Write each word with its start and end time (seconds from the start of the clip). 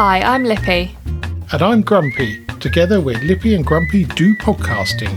Hi, 0.00 0.20
I'm 0.20 0.44
Lippy. 0.44 0.96
And 1.50 1.60
I'm 1.60 1.82
Grumpy. 1.82 2.44
Together 2.60 3.00
we're 3.00 3.18
Lippy 3.18 3.56
and 3.56 3.66
Grumpy 3.66 4.04
do 4.04 4.36
podcasting. 4.36 5.12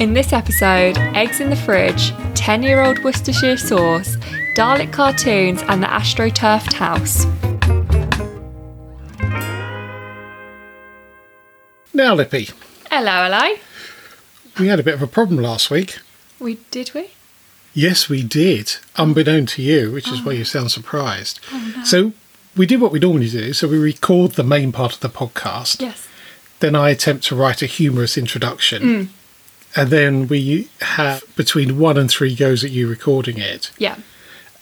In 0.00 0.14
this 0.14 0.32
episode, 0.32 0.96
eggs 1.14 1.38
in 1.40 1.50
the 1.50 1.56
fridge, 1.56 2.14
10 2.34 2.62
year 2.62 2.82
old 2.82 3.04
Worcestershire 3.04 3.58
sauce, 3.58 4.16
Dalek 4.56 4.94
cartoons, 4.94 5.60
and 5.64 5.82
the 5.82 5.86
AstroTurfed 5.88 6.72
house. 6.72 7.26
Now, 11.92 12.14
Lippy, 12.14 12.48
Hello, 12.90 13.24
hello. 13.24 13.56
we 14.58 14.68
had 14.68 14.80
a 14.80 14.82
bit 14.82 14.94
of 14.94 15.02
a 15.02 15.06
problem 15.06 15.42
last 15.42 15.70
week. 15.70 15.98
We 16.40 16.60
did 16.70 16.92
we? 16.94 17.10
Yes, 17.74 18.08
we 18.08 18.22
did, 18.22 18.76
unbeknown 18.96 19.44
to 19.44 19.60
you, 19.60 19.92
which 19.92 20.08
is 20.08 20.20
oh. 20.20 20.22
why 20.22 20.32
you 20.32 20.44
sound 20.46 20.70
surprised. 20.70 21.40
Oh, 21.52 21.82
so 21.84 22.14
we 22.56 22.66
did 22.66 22.80
what 22.80 22.92
we 22.92 22.98
normally 22.98 23.28
do. 23.28 23.52
So 23.52 23.68
we 23.68 23.78
record 23.78 24.32
the 24.32 24.44
main 24.44 24.72
part 24.72 24.94
of 24.94 25.00
the 25.00 25.08
podcast. 25.08 25.80
Yes. 25.80 26.08
Then 26.60 26.74
I 26.74 26.90
attempt 26.90 27.24
to 27.26 27.36
write 27.36 27.62
a 27.62 27.66
humorous 27.66 28.16
introduction. 28.16 28.82
Mm. 28.82 29.08
And 29.76 29.90
then 29.90 30.26
we 30.26 30.70
have 30.80 31.22
between 31.36 31.78
one 31.78 31.98
and 31.98 32.10
three 32.10 32.34
goes 32.34 32.64
at 32.64 32.70
you 32.70 32.88
recording 32.88 33.38
it. 33.38 33.70
Yeah. 33.76 33.98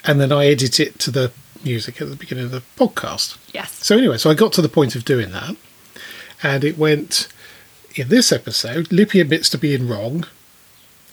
And 0.05 0.21
then 0.21 0.33
I 0.33 0.47
edit 0.47 0.81
it 0.81 0.99
to 1.01 1.11
the 1.11 1.33
music 1.63 2.01
at 2.01 2.11
the 2.11 2.17
beginning 2.17 2.47
of 2.47 2.51
the 2.51 2.63
podcast. 2.77 3.39
Yes. 3.53 3.73
So 3.85 3.97
anyway, 3.97 4.19
so 4.19 4.29
I 4.29 4.35
got 4.35 4.53
to 4.55 4.63
the 4.63 4.69
point 4.69 4.97
of 4.97 5.05
doing 5.05 5.31
that, 5.31 5.57
and 6.43 6.65
it 6.65 6.77
went 6.77 7.29
in 7.95 8.09
this 8.09 8.33
episode. 8.33 8.93
Lippy 8.93 9.21
admits 9.21 9.49
to 9.51 9.59
being 9.59 9.89
wrong, 9.89 10.27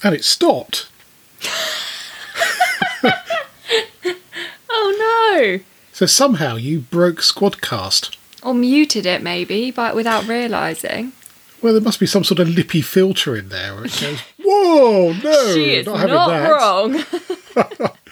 and 0.04 0.16
it 0.16 0.26
stopped. 0.26 0.90
Oh 4.74 5.38
no! 5.38 5.60
So 5.94 6.06
somehow 6.06 6.56
you 6.56 6.80
broke 6.80 7.18
Squadcast. 7.18 8.16
Or 8.44 8.54
muted 8.54 9.06
it 9.06 9.22
maybe, 9.22 9.72
but 9.72 9.96
without 9.96 10.28
realising. 10.28 11.14
Well, 11.62 11.74
there 11.74 11.82
must 11.82 12.00
be 12.00 12.08
some 12.08 12.24
sort 12.24 12.40
of 12.40 12.50
Lippy 12.50 12.82
filter 12.82 13.36
in 13.36 13.50
there 13.50 13.76
where 13.76 13.86
it 13.86 14.00
goes, 14.02 14.20
"Whoa, 14.44 15.14
no, 15.24 15.54
she 15.54 15.76
is 15.76 15.86
not 15.86 16.08
not, 16.08 16.30
that." 16.30 16.50
wrong. 16.50 17.92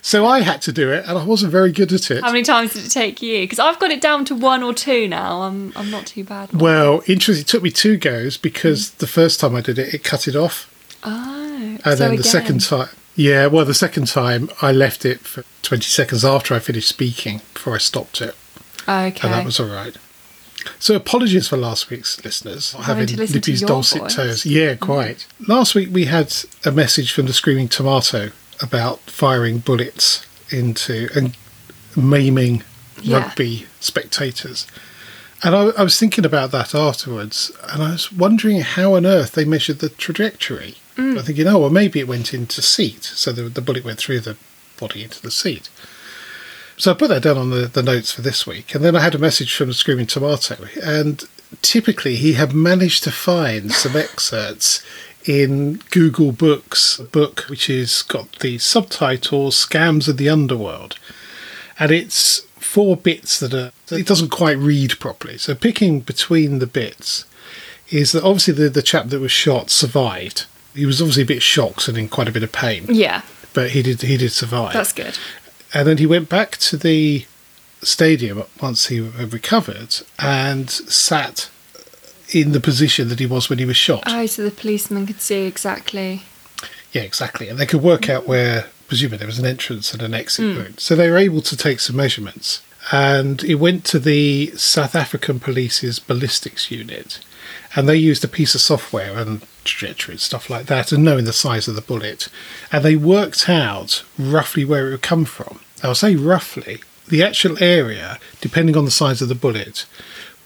So 0.00 0.26
I 0.26 0.40
had 0.40 0.62
to 0.62 0.72
do 0.72 0.90
it, 0.90 1.04
and 1.06 1.18
I 1.18 1.24
wasn't 1.24 1.52
very 1.52 1.72
good 1.72 1.92
at 1.92 2.10
it. 2.10 2.22
How 2.22 2.28
many 2.32 2.42
times 2.42 2.72
did 2.72 2.86
it 2.86 2.90
take 2.90 3.20
you? 3.20 3.40
Because 3.42 3.58
I've 3.58 3.78
got 3.78 3.90
it 3.90 4.00
down 4.00 4.24
to 4.26 4.34
one 4.34 4.62
or 4.62 4.72
two 4.72 5.08
now. 5.08 5.42
I'm 5.42 5.72
I'm 5.76 5.90
not 5.90 6.06
too 6.06 6.24
bad. 6.24 6.52
Well, 6.52 7.02
interesting. 7.06 7.42
It 7.42 7.48
took 7.48 7.62
me 7.62 7.70
two 7.70 7.96
goes 7.96 8.36
because 8.36 8.92
the 8.92 9.06
first 9.06 9.40
time 9.40 9.54
I 9.54 9.60
did 9.60 9.78
it, 9.78 9.92
it 9.92 10.04
cut 10.04 10.28
it 10.28 10.36
off. 10.36 10.72
Oh. 11.04 11.54
And 11.54 11.82
so 11.82 11.94
then 11.96 12.10
the 12.10 12.20
again. 12.20 12.22
second 12.24 12.60
time, 12.62 12.88
yeah, 13.18 13.46
well, 13.46 13.64
the 13.64 13.74
second 13.74 14.06
time 14.06 14.48
I 14.62 14.70
left 14.72 15.04
it 15.04 15.20
for 15.20 15.44
20 15.62 15.82
seconds 15.82 16.24
after 16.24 16.54
I 16.54 16.60
finished 16.60 16.88
speaking 16.88 17.42
before 17.52 17.74
I 17.74 17.78
stopped 17.78 18.20
it, 18.22 18.34
Okay. 18.88 19.20
and 19.22 19.34
that 19.34 19.44
was 19.44 19.58
all 19.60 19.66
right. 19.68 19.94
So 20.78 20.94
apologies 20.94 21.48
for 21.48 21.56
last 21.56 21.90
week's 21.90 22.22
listeners 22.24 22.72
Having 22.72 22.84
having 22.86 23.06
to 23.08 23.16
listen 23.16 23.40
to 23.40 23.50
Lippy's 23.50 23.60
dulcet 23.62 24.02
voice. 24.02 24.14
tones. 24.16 24.46
Yeah, 24.46 24.74
mm. 24.74 24.80
quite. 24.80 25.26
Last 25.46 25.74
week 25.74 25.88
we 25.92 26.04
had 26.06 26.32
a 26.64 26.70
message 26.72 27.12
from 27.12 27.26
the 27.26 27.32
Screaming 27.32 27.68
Tomato 27.68 28.30
about 28.60 29.00
firing 29.02 29.58
bullets 29.58 30.24
into 30.50 31.08
and 31.14 31.36
maiming 31.96 32.62
Yeah. 33.02 33.18
rugby 33.18 33.66
spectators. 33.80 34.66
And 35.42 35.54
I, 35.54 35.66
I 35.78 35.82
was 35.82 35.98
thinking 35.98 36.24
about 36.24 36.50
that 36.50 36.74
afterwards, 36.74 37.52
and 37.72 37.82
I 37.82 37.92
was 37.92 38.10
wondering 38.12 38.60
how 38.62 38.94
on 38.94 39.06
earth 39.06 39.32
they 39.32 39.44
measured 39.44 39.78
the 39.78 39.88
trajectory. 39.88 40.74
Mm. 40.98 41.16
I'm 41.16 41.24
thinking, 41.24 41.46
oh, 41.46 41.60
well, 41.60 41.70
maybe 41.70 42.00
it 42.00 42.08
went 42.08 42.34
into 42.34 42.60
seat, 42.60 43.04
so 43.04 43.30
the, 43.32 43.42
the 43.42 43.62
bullet 43.62 43.84
went 43.84 43.98
through 43.98 44.20
the 44.20 44.36
body 44.78 45.04
into 45.04 45.22
the 45.22 45.30
seat. 45.30 45.70
So 46.76 46.90
I 46.90 46.94
put 46.94 47.08
that 47.08 47.22
down 47.22 47.38
on 47.38 47.50
the, 47.50 47.66
the 47.66 47.82
notes 47.82 48.12
for 48.12 48.22
this 48.22 48.46
week, 48.46 48.74
and 48.74 48.84
then 48.84 48.96
I 48.96 49.00
had 49.00 49.14
a 49.14 49.18
message 49.18 49.54
from 49.54 49.72
Screaming 49.72 50.06
Tomato, 50.06 50.66
and 50.82 51.24
typically 51.62 52.16
he 52.16 52.34
had 52.34 52.52
managed 52.52 53.04
to 53.04 53.12
find 53.12 53.72
some 53.72 53.96
excerpts 53.96 54.84
in 55.24 55.80
Google 55.90 56.32
Books, 56.32 56.98
a 56.98 57.04
book 57.04 57.42
which 57.48 57.66
has 57.66 58.02
got 58.02 58.38
the 58.40 58.58
subtitle 58.58 59.50
"Scams 59.50 60.08
of 60.08 60.16
the 60.16 60.28
Underworld," 60.28 60.98
and 61.78 61.90
it's 61.90 62.40
four 62.58 62.96
bits 62.96 63.38
that 63.40 63.54
are 63.54 63.72
it 63.90 64.06
doesn't 64.06 64.30
quite 64.30 64.58
read 64.58 64.98
properly. 64.98 65.38
So 65.38 65.54
picking 65.54 66.00
between 66.00 66.58
the 66.58 66.66
bits 66.66 67.24
is 67.88 68.12
that 68.12 68.24
obviously 68.24 68.54
the 68.54 68.68
the 68.68 68.82
chap 68.82 69.08
that 69.08 69.20
was 69.20 69.32
shot 69.32 69.70
survived. 69.70 70.46
He 70.74 70.86
was 70.86 71.00
obviously 71.00 71.22
a 71.24 71.26
bit 71.26 71.42
shocked 71.42 71.88
and 71.88 71.98
in 71.98 72.08
quite 72.08 72.28
a 72.28 72.32
bit 72.32 72.42
of 72.42 72.52
pain, 72.52 72.86
Yeah, 72.88 73.22
but 73.54 73.70
he 73.70 73.82
did 73.82 74.02
he 74.02 74.16
did 74.16 74.32
survive. 74.32 74.72
that's 74.72 74.92
good. 74.92 75.18
And 75.74 75.86
then 75.86 75.98
he 75.98 76.06
went 76.06 76.28
back 76.28 76.56
to 76.58 76.76
the 76.76 77.26
stadium 77.82 78.42
once 78.60 78.86
he 78.86 79.04
had 79.10 79.32
recovered 79.32 79.96
and 80.18 80.70
sat 80.70 81.50
in 82.30 82.52
the 82.52 82.60
position 82.60 83.08
that 83.08 83.20
he 83.20 83.26
was 83.26 83.48
when 83.48 83.58
he 83.58 83.64
was 83.64 83.76
shot. 83.76 84.04
Oh, 84.06 84.26
so 84.26 84.42
the 84.42 84.50
policeman 84.50 85.06
could 85.06 85.20
see 85.20 85.46
exactly. 85.46 86.22
Yeah, 86.92 87.02
exactly. 87.02 87.48
And 87.48 87.58
they 87.58 87.66
could 87.66 87.82
work 87.82 88.08
out 88.08 88.26
where, 88.26 88.66
presumably, 88.86 89.18
there 89.18 89.26
was 89.26 89.38
an 89.38 89.46
entrance 89.46 89.92
and 89.92 90.02
an 90.02 90.14
exit 90.14 90.44
mm. 90.44 90.56
route. 90.58 90.80
So 90.80 90.94
they 90.96 91.10
were 91.10 91.18
able 91.18 91.42
to 91.42 91.56
take 91.56 91.80
some 91.80 91.96
measurements. 91.96 92.62
And 92.90 93.44
it 93.44 93.56
went 93.56 93.84
to 93.86 93.98
the 93.98 94.48
South 94.56 94.94
African 94.94 95.40
Police's 95.40 95.98
ballistics 95.98 96.70
unit. 96.70 97.20
And 97.76 97.88
they 97.88 97.96
used 97.96 98.24
a 98.24 98.28
piece 98.28 98.54
of 98.54 98.60
software 98.60 99.16
and 99.18 99.42
trajectory 99.68 100.14
and 100.14 100.20
stuff 100.20 100.48
like 100.50 100.66
that, 100.66 100.90
and 100.92 101.04
knowing 101.04 101.24
the 101.24 101.32
size 101.32 101.68
of 101.68 101.74
the 101.76 101.80
bullet. 101.82 102.28
And 102.72 102.84
they 102.84 102.96
worked 102.96 103.48
out 103.48 104.02
roughly 104.18 104.64
where 104.64 104.88
it 104.88 104.90
would 104.90 105.02
come 105.02 105.24
from. 105.24 105.60
I'll 105.82 105.94
say 105.94 106.16
roughly. 106.16 106.80
The 107.08 107.22
actual 107.22 107.62
area, 107.62 108.18
depending 108.40 108.76
on 108.76 108.84
the 108.84 108.90
size 108.90 109.22
of 109.22 109.28
the 109.28 109.34
bullet, 109.34 109.86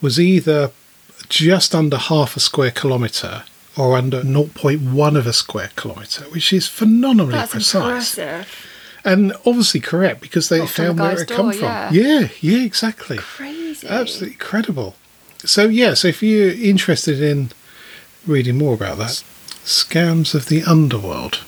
was 0.00 0.20
either 0.20 0.70
just 1.28 1.74
under 1.74 1.96
half 1.96 2.36
a 2.36 2.40
square 2.40 2.70
kilometre 2.70 3.44
or 3.76 3.96
under 3.96 4.22
0.1 4.22 5.16
of 5.16 5.26
a 5.26 5.32
square 5.32 5.70
kilometre, 5.76 6.24
which 6.24 6.52
is 6.52 6.68
phenomenally 6.68 7.32
That's 7.32 7.52
precise. 7.52 8.18
impressive. 8.18 8.66
And 9.04 9.32
obviously 9.44 9.80
correct 9.80 10.20
because 10.20 10.48
they 10.48 10.60
on 10.60 10.66
the 10.66 10.72
found 10.72 11.00
where 11.00 11.20
it 11.20 11.28
come 11.28 11.46
door, 11.46 11.52
from. 11.54 11.62
yeah. 11.62 11.90
yeah, 11.90 12.28
yeah, 12.40 12.64
exactly. 12.64 13.16
Crazy. 13.18 13.88
Absolutely 13.88 14.34
incredible. 14.34 14.94
So, 15.38 15.66
yeah, 15.68 15.94
so 15.94 16.06
if 16.08 16.22
you're 16.22 16.52
interested 16.52 17.20
in 17.20 17.50
reading 18.26 18.58
more 18.58 18.74
about 18.74 18.98
that, 18.98 19.22
Scams 19.64 20.34
of 20.34 20.46
the 20.46 20.62
Underworld 20.64 21.40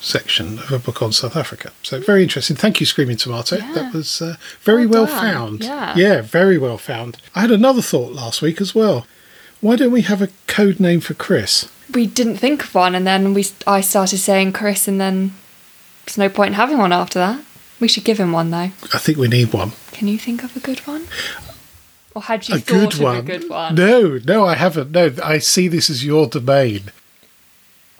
section 0.00 0.58
of 0.58 0.72
a 0.72 0.78
book 0.78 1.00
on 1.00 1.12
South 1.12 1.36
Africa. 1.36 1.72
So, 1.82 2.00
very 2.00 2.22
interesting. 2.24 2.56
Thank 2.56 2.80
you, 2.80 2.86
Screaming 2.86 3.16
Tomato. 3.16 3.56
Yeah. 3.56 3.72
That 3.72 3.94
was 3.94 4.20
uh, 4.20 4.36
very 4.62 4.86
Well 4.86 5.04
well, 5.04 5.20
found. 5.20 5.62
Yeah. 5.64 5.94
yeah, 5.96 6.20
very 6.22 6.58
well 6.58 6.78
found. 6.78 7.18
I 7.34 7.40
had 7.42 7.50
another 7.50 7.82
thought 7.82 8.12
last 8.12 8.42
week 8.42 8.60
as 8.60 8.74
well. 8.74 9.06
Why 9.60 9.76
don't 9.76 9.92
we 9.92 10.02
have 10.02 10.20
a 10.20 10.28
code 10.48 10.80
name 10.80 11.00
for 11.00 11.14
Chris? 11.14 11.70
We 11.94 12.06
didn't 12.06 12.38
think 12.38 12.64
of 12.64 12.74
one, 12.74 12.94
and 12.96 13.06
then 13.06 13.32
we 13.32 13.46
I 13.66 13.80
started 13.80 14.18
saying 14.18 14.54
Chris, 14.54 14.88
and 14.88 15.00
then 15.00 15.34
there's 16.04 16.18
no 16.18 16.28
point 16.28 16.48
in 16.48 16.54
having 16.54 16.78
one 16.78 16.92
after 16.92 17.18
that. 17.20 17.44
We 17.78 17.86
should 17.86 18.04
give 18.04 18.18
him 18.18 18.32
one 18.32 18.50
though. 18.50 18.70
I 18.92 18.98
think 18.98 19.18
we 19.18 19.28
need 19.28 19.52
one. 19.52 19.72
Can 19.92 20.08
you 20.08 20.18
think 20.18 20.42
of 20.42 20.56
a 20.56 20.60
good 20.60 20.80
one? 20.80 21.06
Or 22.14 22.22
had 22.22 22.48
you 22.48 22.56
a 22.56 22.58
thought 22.58 22.66
good 22.66 22.94
of 22.94 23.00
one. 23.00 23.16
a 23.18 23.22
good 23.22 23.48
one? 23.48 23.74
No, 23.74 24.18
no, 24.24 24.44
I 24.44 24.54
haven't. 24.54 24.90
No, 24.90 25.12
I 25.22 25.38
see 25.38 25.68
this 25.68 25.88
as 25.88 26.04
your 26.04 26.26
domain. 26.26 26.90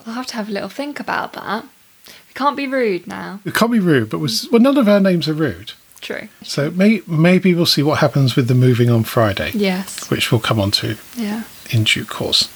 I'll 0.06 0.14
have 0.14 0.26
to 0.28 0.34
have 0.36 0.48
a 0.48 0.52
little 0.52 0.68
think 0.68 1.00
about 1.00 1.32
that. 1.34 1.64
We 2.06 2.34
can't 2.34 2.56
be 2.56 2.66
rude 2.66 3.06
now. 3.06 3.40
We 3.44 3.52
can't 3.52 3.72
be 3.72 3.78
rude, 3.78 4.10
but 4.10 4.18
was, 4.18 4.48
well, 4.50 4.60
none 4.60 4.76
of 4.76 4.88
our 4.88 5.00
names 5.00 5.28
are 5.28 5.34
rude. 5.34 5.72
True. 6.00 6.28
So 6.42 6.70
may, 6.72 7.00
maybe 7.06 7.54
we'll 7.54 7.66
see 7.66 7.82
what 7.82 8.00
happens 8.00 8.34
with 8.34 8.48
the 8.48 8.54
moving 8.54 8.90
on 8.90 9.04
Friday, 9.04 9.52
Yes. 9.54 10.10
which 10.10 10.32
we'll 10.32 10.40
come 10.40 10.58
on 10.60 10.70
to 10.72 10.96
Yeah. 11.16 11.44
in 11.70 11.84
due 11.84 12.04
course. 12.04 12.48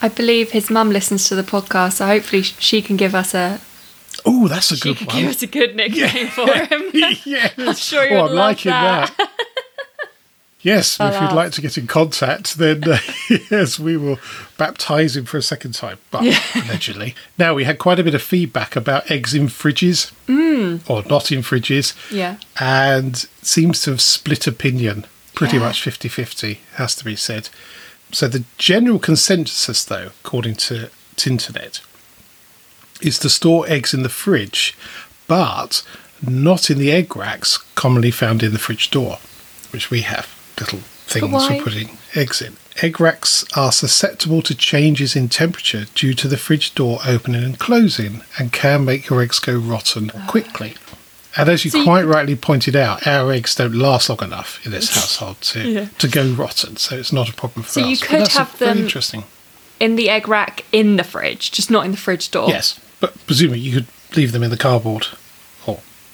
I 0.00 0.08
believe 0.08 0.52
his 0.52 0.70
mum 0.70 0.90
listens 0.90 1.28
to 1.28 1.34
the 1.34 1.42
podcast, 1.42 1.94
so 1.94 2.06
hopefully 2.06 2.42
she 2.42 2.80
can 2.82 2.96
give 2.96 3.14
us 3.14 3.34
a 3.34 3.60
Oh, 4.24 4.46
that's 4.48 4.70
a 4.70 4.76
good 4.78 5.00
one. 5.04 5.16
give 5.16 5.28
us 5.30 5.42
a 5.42 5.46
good 5.46 5.74
nickname 5.74 6.28
for 6.28 6.46
him. 6.50 6.82
yes. 7.24 7.52
I'm 7.58 7.74
sure 7.74 8.02
oh, 8.02 8.04
you'll 8.04 8.20
I'm 8.20 8.26
love 8.26 8.34
liking 8.36 8.70
that. 8.70 9.12
that. 9.18 9.30
Yes, 10.64 10.98
if 10.98 11.20
you'd 11.20 11.32
like 11.32 11.52
to 11.52 11.60
get 11.60 11.78
in 11.78 11.86
contact, 11.86 12.56
then 12.56 12.82
uh, 12.82 12.98
yes, 13.50 13.78
we 13.78 13.96
will 13.96 14.18
baptise 14.58 15.16
him 15.16 15.26
for 15.26 15.36
a 15.36 15.42
second 15.42 15.74
time, 15.74 15.98
but 16.10 16.22
allegedly. 16.56 17.14
Now, 17.38 17.54
we 17.54 17.64
had 17.64 17.78
quite 17.78 18.00
a 18.00 18.04
bit 18.04 18.14
of 18.14 18.22
feedback 18.22 18.74
about 18.74 19.08
eggs 19.10 19.34
in 19.34 19.46
fridges, 19.46 20.10
mm. 20.26 20.80
or 20.90 21.04
not 21.08 21.30
in 21.30 21.42
fridges, 21.42 21.94
Yeah. 22.10 22.38
and 22.58 23.16
seems 23.42 23.82
to 23.82 23.90
have 23.90 24.00
split 24.00 24.46
opinion, 24.48 25.06
pretty 25.34 25.58
Yeah. 25.58 25.64
much 25.64 25.82
50 25.82 26.08
50, 26.08 26.60
has 26.74 26.96
to 26.96 27.04
be 27.04 27.14
said. 27.14 27.50
So, 28.10 28.26
the 28.26 28.44
general 28.58 28.98
consensus, 28.98 29.84
though, 29.84 30.10
according 30.24 30.56
to 30.56 30.90
Tinternet, 31.16 31.80
is 33.00 33.18
to 33.20 33.28
store 33.28 33.68
eggs 33.68 33.92
in 33.92 34.02
the 34.02 34.08
fridge, 34.08 34.74
but 35.26 35.82
not 36.22 36.70
in 36.70 36.78
the 36.78 36.90
egg 36.90 37.14
racks 37.16 37.58
commonly 37.74 38.10
found 38.10 38.42
in 38.42 38.52
the 38.52 38.58
fridge 38.58 38.90
door, 38.90 39.18
which 39.72 39.90
we 39.90 40.00
have 40.02 40.28
little 40.60 40.80
things 41.06 41.46
for 41.46 41.60
putting 41.62 41.98
eggs 42.14 42.40
in. 42.42 42.56
Egg 42.82 43.00
racks 43.00 43.44
are 43.56 43.70
susceptible 43.70 44.42
to 44.42 44.54
changes 44.54 45.14
in 45.14 45.28
temperature 45.28 45.84
due 45.94 46.12
to 46.14 46.26
the 46.26 46.36
fridge 46.36 46.74
door 46.74 46.98
opening 47.06 47.44
and 47.44 47.58
closing 47.58 48.22
and 48.38 48.52
can 48.52 48.84
make 48.84 49.08
your 49.08 49.22
eggs 49.22 49.38
go 49.38 49.56
rotten 49.56 50.10
ah. 50.14 50.26
quickly. 50.28 50.74
And 51.36 51.48
as 51.48 51.64
you 51.64 51.70
So 51.70 51.84
quite 51.84 52.02
could- 52.02 52.10
rightly 52.10 52.36
pointed 52.36 52.74
out, 52.76 53.06
our 53.06 53.30
eggs 53.32 53.54
don't 53.54 53.74
last 53.74 54.08
long 54.08 54.22
enough 54.22 54.64
in 54.64 54.72
this 54.72 54.94
household 54.94 55.40
to, 55.42 55.68
Yeah. 55.68 55.86
to 55.98 56.08
go 56.08 56.26
rotten, 56.32 56.76
so 56.76 56.96
it's 56.96 57.12
not 57.12 57.28
a 57.28 57.32
problem 57.34 57.62
for 57.64 57.70
So 57.70 57.82
us. 57.82 57.88
you 57.88 57.96
could 57.96 58.28
have 58.28 58.58
them- 58.58 58.78
interesting. 58.78 59.24
In 59.80 59.96
the 59.96 60.08
egg 60.08 60.28
rack 60.28 60.64
in 60.72 60.96
the 60.96 61.04
fridge, 61.04 61.50
just 61.52 61.70
not 61.70 61.84
in 61.84 61.90
the 61.90 61.96
fridge 61.96 62.30
door. 62.30 62.48
Yes, 62.48 62.78
but 63.00 63.14
presumably 63.26 63.58
you 63.60 63.72
could 63.72 63.86
leave 64.16 64.30
them 64.32 64.42
in 64.44 64.50
the 64.50 64.56
cardboard, 64.56 65.08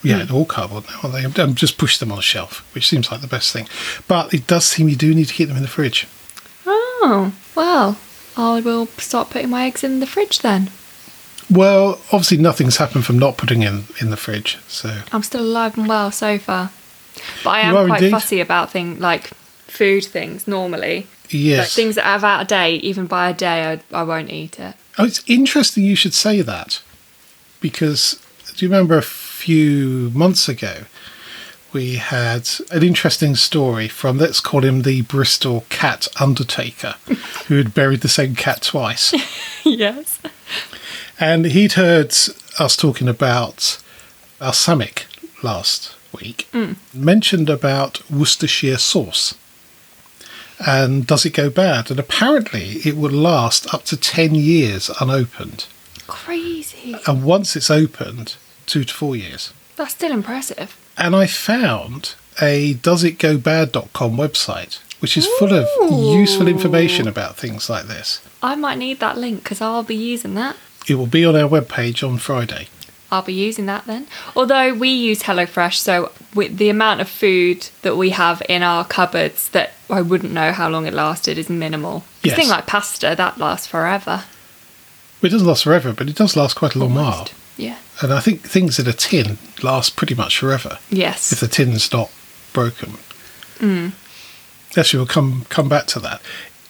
yeah, 0.02 0.24
Hmm. 0.24 0.34
all 0.34 0.44
cardboard 0.44 0.84
now, 1.02 1.08
they? 1.10 1.24
And 1.24 1.56
just 1.56 1.78
push 1.78 1.98
them 1.98 2.10
on 2.12 2.18
a 2.18 2.22
shelf, 2.22 2.64
which 2.74 2.88
seems 2.88 3.10
like 3.10 3.20
the 3.20 3.26
best 3.26 3.52
thing. 3.52 3.68
But 4.08 4.32
it 4.34 4.46
does 4.46 4.64
seem 4.64 4.88
you 4.88 4.96
do 4.96 5.14
need 5.14 5.28
to 5.28 5.34
keep 5.34 5.48
them 5.48 5.56
in 5.56 5.62
the 5.62 5.68
fridge. 5.68 6.06
Oh, 6.66 7.32
well, 7.54 7.98
I 8.36 8.60
will 8.60 8.86
start 8.98 9.30
putting 9.30 9.50
my 9.50 9.66
eggs 9.66 9.82
in 9.84 10.00
the 10.00 10.06
fridge 10.06 10.40
then. 10.40 10.70
Well, 11.50 12.00
obviously 12.12 12.36
nothing's 12.38 12.76
happened 12.76 13.04
from 13.04 13.18
not 13.18 13.36
putting 13.36 13.62
in 13.62 13.84
in 14.00 14.10
the 14.10 14.16
fridge, 14.16 14.58
so 14.68 15.02
I'm 15.12 15.22
still 15.24 15.40
alive 15.42 15.76
and 15.76 15.88
well 15.88 16.10
so 16.12 16.38
far. 16.38 16.70
But 17.42 17.50
I 17.50 17.60
am 17.60 17.86
quite 17.88 18.02
indeed. 18.02 18.10
fussy 18.12 18.40
about 18.40 18.70
things 18.70 19.00
like 19.00 19.28
food 19.66 20.04
things 20.04 20.46
normally. 20.46 21.08
Like 21.24 21.32
yes. 21.34 21.74
things 21.74 21.94
that 21.96 22.04
have 22.04 22.24
out 22.24 22.42
a 22.42 22.44
day, 22.44 22.74
even 22.76 23.06
by 23.06 23.30
a 23.30 23.34
day, 23.34 23.72
I, 23.92 24.00
I 24.00 24.02
won't 24.04 24.30
eat 24.30 24.58
it. 24.60 24.74
Oh, 24.98 25.04
it's 25.04 25.22
interesting 25.28 25.84
you 25.84 25.96
should 25.96 26.14
say 26.14 26.40
that 26.40 26.82
because 27.60 28.20
do 28.56 28.64
you 28.64 28.70
remember 28.70 28.98
a 28.98 29.02
few 29.40 30.10
months 30.14 30.48
ago 30.48 30.84
we 31.72 31.96
had 31.96 32.48
an 32.70 32.82
interesting 32.82 33.34
story 33.36 33.88
from 33.88 34.18
let's 34.18 34.40
call 34.40 34.64
him 34.64 34.82
the 34.82 35.02
Bristol 35.02 35.64
cat 35.68 36.08
undertaker 36.20 36.94
who 37.46 37.56
had 37.56 37.74
buried 37.74 38.00
the 38.00 38.08
same 38.08 38.34
cat 38.34 38.62
twice. 38.62 39.14
yes. 39.64 40.18
And 41.18 41.46
he'd 41.46 41.74
heard 41.74 42.14
us 42.58 42.76
talking 42.76 43.08
about 43.08 43.80
our 44.40 44.48
balsamic 44.48 45.06
last 45.42 45.94
week, 46.12 46.48
mm. 46.52 46.76
mentioned 46.92 47.48
about 47.48 48.10
Worcestershire 48.10 48.78
sauce. 48.78 49.34
And 50.66 51.06
does 51.06 51.24
it 51.24 51.34
go 51.34 51.48
bad? 51.48 51.90
And 51.90 52.00
apparently 52.00 52.80
it 52.84 52.96
would 52.96 53.12
last 53.12 53.72
up 53.72 53.84
to 53.84 53.96
10 53.96 54.34
years 54.34 54.90
unopened. 55.00 55.66
Crazy. 56.06 56.96
And 57.06 57.22
once 57.22 57.54
it's 57.54 57.70
opened, 57.70 58.36
two 58.70 58.84
to 58.84 58.94
four 58.94 59.16
years. 59.16 59.52
That's 59.76 59.92
still 59.92 60.12
impressive. 60.12 60.76
And 60.96 61.16
I 61.16 61.26
found 61.26 62.14
a 62.40 62.74
doesitgobad.com 62.74 64.16
website, 64.16 64.78
which 65.00 65.16
is 65.16 65.26
full 65.38 65.52
of 65.52 65.66
useful 65.90 66.48
information 66.48 67.08
about 67.08 67.36
things 67.36 67.68
like 67.68 67.86
this. 67.86 68.20
I 68.42 68.54
might 68.54 68.78
need 68.78 69.00
that 69.00 69.18
link 69.18 69.42
because 69.42 69.60
I'll 69.60 69.82
be 69.82 69.96
using 69.96 70.34
that. 70.34 70.56
It 70.88 70.94
will 70.94 71.06
be 71.06 71.24
on 71.24 71.36
our 71.36 71.48
webpage 71.48 72.06
on 72.06 72.18
Friday. 72.18 72.68
I'll 73.12 73.22
be 73.22 73.32
using 73.34 73.66
that 73.66 73.86
then. 73.86 74.06
Although 74.36 74.72
we 74.74 74.88
use 74.88 75.24
HelloFresh, 75.24 75.74
so 75.74 76.12
with 76.34 76.58
the 76.58 76.68
amount 76.68 77.00
of 77.00 77.08
food 77.08 77.68
that 77.82 77.96
we 77.96 78.10
have 78.10 78.40
in 78.48 78.62
our 78.62 78.84
cupboards 78.84 79.48
that 79.48 79.72
I 79.88 80.00
wouldn't 80.00 80.32
know 80.32 80.52
how 80.52 80.68
long 80.68 80.86
it 80.86 80.94
lasted 80.94 81.36
is 81.36 81.50
minimal. 81.50 82.04
Yes. 82.22 82.36
Thing 82.36 82.48
like 82.48 82.66
pasta 82.66 83.14
that 83.16 83.38
lasts 83.38 83.66
forever. 83.66 84.24
It 85.22 85.30
doesn't 85.30 85.46
last 85.46 85.64
forever, 85.64 85.92
but 85.92 86.08
it 86.08 86.16
does 86.16 86.36
last 86.36 86.54
quite 86.54 86.74
a 86.74 86.78
long 86.78 86.94
while. 86.94 87.04
Almost. 87.12 87.32
Yeah. 87.32 87.39
And 88.02 88.12
I 88.12 88.20
think 88.20 88.40
things 88.42 88.78
in 88.78 88.86
a 88.88 88.92
tin 88.92 89.38
last 89.62 89.96
pretty 89.96 90.14
much 90.14 90.38
forever 90.38 90.78
Yes. 90.88 91.32
if 91.32 91.40
the 91.40 91.48
tin's 91.48 91.92
not 91.92 92.10
broken. 92.52 92.94
Mm. 93.58 93.92
Actually, 94.76 94.98
we'll 94.98 95.06
come 95.06 95.44
come 95.48 95.68
back 95.68 95.86
to 95.88 96.00
that. 96.00 96.22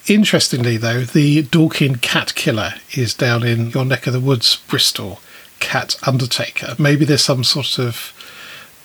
Interestingly, 0.06 0.77
though, 0.77 1.03
the 1.03 1.43
Dorking 1.43 1.97
cat 1.97 2.35
killer 2.35 2.75
is 2.93 3.15
down 3.15 3.44
in 3.44 3.71
your 3.71 3.85
neck 3.85 4.06
of 4.06 4.12
the 4.12 4.21
woods, 4.21 4.56
Bristol. 4.67 5.21
Cat 5.61 5.94
Undertaker. 6.05 6.75
Maybe 6.79 7.05
there's 7.05 7.23
some 7.23 7.44
sort 7.44 7.79
of 7.79 8.12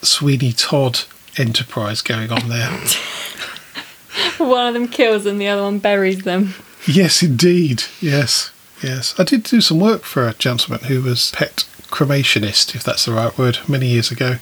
Sweeney 0.02 0.52
Todd 0.52 1.00
enterprise 1.38 2.02
going 2.02 2.32
on 2.32 2.50
there. 2.50 2.70
one 4.38 4.68
of 4.68 4.74
them 4.74 4.88
kills 4.90 5.26
and 5.26 5.40
the 5.40 5.48
other 5.48 5.64
one 5.64 5.80
buries 5.80 6.24
them. 6.24 6.54
yes, 6.86 7.24
indeed. 7.24 7.84
Yes, 8.02 8.52
yes. 8.84 9.16
I 9.18 9.24
did 9.24 9.44
do 9.44 9.62
some 9.62 9.80
work 9.80 10.04
for 10.04 10.28
a 10.28 10.34
gentleman 10.34 10.84
who 10.86 11.02
was 11.02 11.32
pet 11.32 11.64
cremationist, 11.96 12.76
if 12.76 12.84
that's 12.84 13.06
the 13.06 13.14
right 13.14 13.36
word, 13.38 13.60
many 13.70 13.88
years 13.88 14.12
ago. 14.12 14.36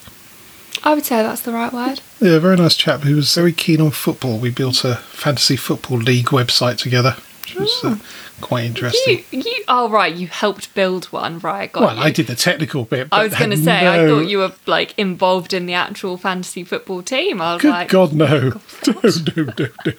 I 0.84 0.96
would 0.96 1.06
say 1.06 1.22
that's 1.22 1.42
the 1.42 1.54
right 1.54 1.72
word. 1.72 2.02
Yeah, 2.20 2.40
very 2.40 2.56
nice 2.56 2.76
chap 2.76 3.02
who 3.02 3.16
was 3.16 3.34
very 3.36 3.54
keen 3.54 3.80
on 3.80 3.92
football. 3.92 4.40
We 4.40 4.50
built 4.50 4.84
a 4.84 4.96
fantasy 4.96 5.56
football 5.56 6.00
league 6.00 6.28
website 6.28 6.80
together, 6.80 7.16
which 7.42 7.56
was 7.56 7.84
uh, 7.84 7.98
quite 8.42 8.66
interesting. 8.66 9.24
You, 9.30 9.44
you, 9.44 9.64
oh 9.68 9.88
right, 9.88 10.14
you 10.14 10.26
helped 10.28 10.74
build 10.74 11.06
one, 11.06 11.38
right? 11.40 11.72
Got 11.72 11.82
well, 11.84 11.96
you. 11.96 12.02
I 12.02 12.10
did 12.10 12.26
the 12.26 12.36
technical 12.36 12.86
bit. 12.86 13.08
I 13.12 13.24
was 13.24 13.36
going 13.36 13.52
to 13.52 13.58
say, 13.58 13.88
I 13.88 14.08
thought 14.08 14.28
you 14.28 14.40
were 14.40 14.54
like 14.66 14.98
involved 14.98 15.54
in 15.54 15.68
the 15.68 15.76
actual 15.76 16.18
fantasy 16.18 16.64
football 16.64 17.04
team. 17.04 17.40
I 17.40 17.54
was 17.54 17.62
Good 17.62 17.72
like, 17.72 17.90
God, 17.90 18.14
no. 18.14 18.60
No, 18.88 19.00
no, 19.04 19.44
no, 19.46 19.68
no, 19.86 19.94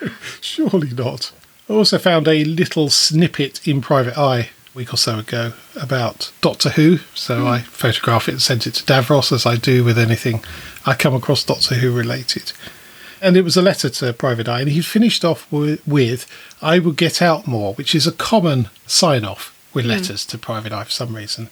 no. 0.00 0.10
Surely 0.40 0.90
not. 0.90 1.32
I 1.68 1.72
also 1.72 1.98
found 1.98 2.28
a 2.28 2.44
little 2.44 2.88
snippet 2.88 3.66
in 3.66 3.80
Private 3.80 4.16
Eye 4.16 4.50
week 4.74 4.92
or 4.92 4.96
so 4.96 5.18
ago 5.18 5.52
about 5.80 6.32
Doctor 6.40 6.70
Who. 6.70 6.98
So 7.14 7.40
hmm. 7.40 7.46
I 7.46 7.60
photographed 7.60 8.28
it 8.28 8.32
and 8.32 8.42
sent 8.42 8.66
it 8.66 8.74
to 8.74 8.84
Davros, 8.84 9.32
as 9.32 9.46
I 9.46 9.56
do 9.56 9.84
with 9.84 9.98
anything 9.98 10.44
I 10.84 10.94
come 10.94 11.14
across 11.14 11.44
Doctor 11.44 11.76
Who 11.76 11.92
related. 11.92 12.52
And 13.22 13.36
it 13.36 13.42
was 13.42 13.56
a 13.56 13.62
letter 13.62 13.88
to 13.88 14.12
Private 14.12 14.48
Eye, 14.48 14.60
and 14.60 14.68
he 14.68 14.82
finished 14.82 15.24
off 15.24 15.50
with, 15.50 15.86
with 15.86 16.26
I 16.60 16.78
will 16.78 16.92
get 16.92 17.22
out 17.22 17.46
more, 17.46 17.74
which 17.74 17.94
is 17.94 18.06
a 18.06 18.12
common 18.12 18.68
sign 18.86 19.24
off 19.24 19.54
with 19.72 19.84
hmm. 19.84 19.92
letters 19.92 20.26
to 20.26 20.38
Private 20.38 20.72
Eye 20.72 20.84
for 20.84 20.90
some 20.90 21.16
reason. 21.16 21.48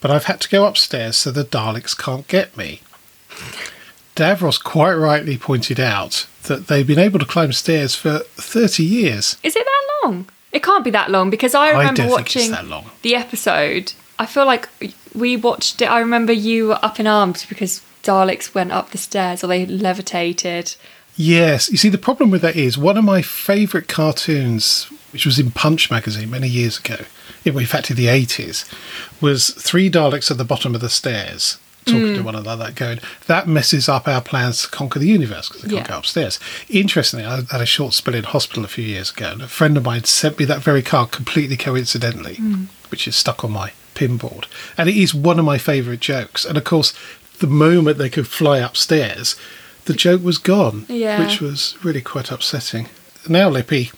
But 0.00 0.10
I've 0.10 0.24
had 0.24 0.40
to 0.40 0.48
go 0.48 0.66
upstairs 0.66 1.16
so 1.16 1.30
the 1.30 1.44
Daleks 1.44 1.96
can't 1.96 2.26
get 2.26 2.56
me. 2.56 2.80
Davros 4.16 4.62
quite 4.62 4.94
rightly 4.94 5.38
pointed 5.38 5.80
out 5.80 6.26
that 6.44 6.66
they've 6.66 6.86
been 6.86 6.98
able 6.98 7.18
to 7.18 7.24
climb 7.24 7.52
stairs 7.52 7.94
for 7.94 8.18
30 8.18 8.82
years. 8.82 9.36
is 9.42 9.56
it 9.56 9.64
that 9.64 9.88
long? 10.04 10.26
It 10.52 10.62
can't 10.62 10.84
be 10.84 10.90
that 10.90 11.10
long 11.10 11.30
because 11.30 11.54
I 11.54 11.68
I 11.68 11.70
remember 11.70 12.02
it's 12.02 12.12
watching 12.12 12.52
the 13.02 13.14
episode. 13.14 13.94
I 14.18 14.26
feel 14.26 14.46
like 14.46 14.68
we 15.14 15.36
watched 15.36 15.80
it. 15.82 15.86
I 15.86 15.98
remember 16.00 16.32
you 16.32 16.68
were 16.68 16.84
up 16.84 17.00
in 17.00 17.06
arms 17.06 17.44
because 17.46 17.82
Daleks 18.02 18.54
went 18.54 18.72
up 18.72 18.90
the 18.90 18.98
stairs 18.98 19.42
or 19.42 19.46
they 19.46 19.64
levitated. 19.66 20.76
Yes, 21.16 21.70
you 21.70 21.76
see, 21.76 21.88
the 21.88 21.98
problem 21.98 22.30
with 22.30 22.42
that 22.42 22.56
is 22.56 22.78
one 22.78 22.96
of 22.96 23.04
my 23.04 23.20
favourite 23.20 23.86
cartoons, 23.86 24.84
which 25.12 25.26
was 25.26 25.38
in 25.38 25.50
Punch 25.50 25.90
magazine 25.90 26.30
many 26.30 26.48
years 26.48 26.78
ago, 26.78 27.04
in 27.44 27.58
in 27.58 27.66
fact 27.66 27.90
in 27.90 27.96
the 27.96 28.06
80s, 28.06 28.70
was 29.20 29.50
three 29.50 29.90
Daleks 29.90 30.30
at 30.30 30.38
the 30.38 30.44
bottom 30.44 30.74
of 30.74 30.80
the 30.80 30.88
stairs 30.88 31.58
talking 31.84 32.02
mm. 32.02 32.16
to 32.16 32.22
one 32.22 32.34
another, 32.34 32.70
going, 32.72 33.00
that 33.26 33.48
messes 33.48 33.88
up 33.88 34.06
our 34.06 34.20
plans 34.20 34.62
to 34.62 34.68
conquer 34.68 34.98
the 34.98 35.06
universe 35.08 35.48
because 35.48 35.62
they 35.62 35.68
can't 35.68 35.86
Yeah. 35.86 35.92
go 35.92 35.98
upstairs. 35.98 36.38
Interestingly, 36.68 37.24
I 37.24 37.36
had 37.50 37.60
a 37.60 37.66
short 37.66 37.94
spell 37.94 38.14
in 38.14 38.24
hospital 38.24 38.64
a 38.64 38.68
few 38.68 38.84
years 38.84 39.10
ago, 39.10 39.32
and 39.32 39.42
a 39.42 39.48
friend 39.48 39.76
of 39.76 39.84
mine 39.84 40.04
sent 40.04 40.38
me 40.38 40.44
that 40.44 40.62
very 40.62 40.82
card 40.82 41.10
completely 41.10 41.56
coincidentally, 41.56 42.36
mm. 42.36 42.66
which 42.90 43.08
is 43.08 43.16
stuck 43.16 43.44
on 43.44 43.52
my 43.52 43.72
pinboard. 43.94 44.44
And 44.78 44.88
it 44.88 44.96
is 44.96 45.14
one 45.14 45.38
of 45.38 45.44
my 45.44 45.58
favourite 45.58 46.00
jokes. 46.00 46.44
And 46.44 46.56
of 46.56 46.64
course, 46.64 46.94
the 47.40 47.46
moment 47.46 47.98
they 47.98 48.10
could 48.10 48.28
fly 48.28 48.58
upstairs, 48.58 49.36
the 49.86 49.94
joke 49.94 50.22
was 50.22 50.38
gone, 50.38 50.86
Yeah. 50.88 51.18
which 51.24 51.40
was 51.40 51.76
really 51.82 52.00
quite 52.00 52.30
upsetting. 52.30 52.88
Now, 53.28 53.48
Lippy, 53.48 53.90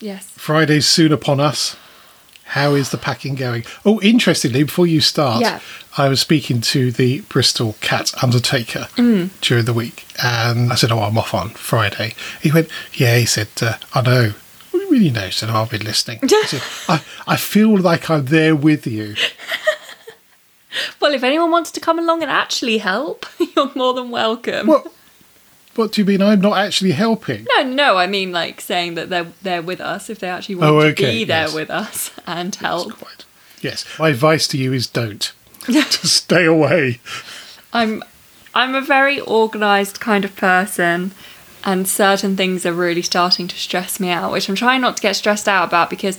Yes. 0.00 0.26
Friday's 0.36 0.86
soon 0.86 1.12
upon 1.12 1.40
us. 1.40 1.76
How 2.52 2.74
is 2.74 2.90
the 2.90 2.98
packing 2.98 3.34
going? 3.34 3.64
Oh, 3.84 4.00
interestingly, 4.00 4.62
before 4.62 4.86
you 4.86 5.00
start, 5.00 5.42
Yeah. 5.42 5.60
I 5.96 6.08
was 6.08 6.20
speaking 6.20 6.60
to 6.62 6.90
the 6.90 7.20
Bristol 7.22 7.76
Cat 7.80 8.12
Undertaker 8.22 8.88
during 9.40 9.64
the 9.64 9.72
week, 9.74 10.06
and 10.22 10.72
I 10.72 10.76
said, 10.76 10.90
"Oh, 10.92 11.00
I'm 11.02 11.18
off 11.18 11.34
on 11.34 11.50
Friday." 11.50 12.14
He 12.40 12.50
went, 12.52 12.68
"Yeah." 12.94 13.16
He 13.18 13.26
said, 13.26 13.48
uh, 13.60 13.74
"I 13.94 14.00
know." 14.02 14.32
What 14.70 14.80
do 14.80 14.86
you 14.86 14.90
mean 14.92 15.02
you 15.02 15.10
know? 15.10 15.26
He 15.26 15.32
said, 15.32 15.50
oh, 15.50 15.56
"I've 15.62 15.70
been 15.70 15.84
listening." 15.84 16.20
I 16.22 16.44
said, 16.46 16.62
I, 16.88 17.02
"I 17.26 17.36
feel 17.36 17.76
like 17.76 18.08
I'm 18.10 18.26
there 18.26 18.56
with 18.56 18.86
you." 18.86 19.14
Well, 21.00 21.14
if 21.14 21.24
anyone 21.24 21.50
wants 21.50 21.70
to 21.72 21.80
come 21.80 21.98
along 21.98 22.22
and 22.22 22.30
actually 22.30 22.78
help, 22.78 23.26
you're 23.56 23.70
more 23.74 23.94
than 23.94 24.10
welcome. 24.10 24.66
What? 24.66 24.92
What 25.78 25.92
do 25.92 26.00
you 26.00 26.04
mean? 26.04 26.20
I'm 26.20 26.40
not 26.40 26.58
actually 26.58 26.90
helping? 26.90 27.46
No, 27.56 27.62
no, 27.62 27.96
I 27.98 28.08
mean 28.08 28.32
like 28.32 28.60
saying 28.60 28.94
that 28.94 29.10
they're 29.10 29.28
they're 29.42 29.62
with 29.62 29.80
us 29.80 30.10
if 30.10 30.18
they 30.18 30.28
actually 30.28 30.56
want 30.56 30.70
Oh, 30.70 30.90
to 30.90 30.94
be 30.94 31.22
there 31.22 31.42
yes. 31.44 31.54
with 31.54 31.70
us 31.70 32.10
and 32.26 32.52
help. 32.56 32.94
Quite. 32.94 33.24
Yes. 33.60 33.84
My 33.96 34.08
advice 34.08 34.48
to 34.48 34.58
you 34.58 34.72
is 34.72 34.88
don't. 34.88 35.32
Just 35.70 36.04
stay 36.06 36.44
away. 36.46 37.00
I'm 37.72 38.02
I'm 38.56 38.74
a 38.74 38.80
very 38.80 39.20
organized 39.20 40.00
kind 40.00 40.24
of 40.24 40.34
person 40.34 41.12
and 41.62 41.86
certain 41.86 42.36
things 42.36 42.66
are 42.66 42.72
really 42.72 43.02
starting 43.02 43.46
to 43.46 43.56
stress 43.56 44.00
me 44.00 44.10
out, 44.10 44.32
which 44.32 44.48
I'm 44.48 44.56
trying 44.56 44.80
not 44.80 44.96
to 44.96 45.02
get 45.02 45.14
stressed 45.14 45.46
out 45.48 45.68
about 45.68 45.90
because 45.90 46.18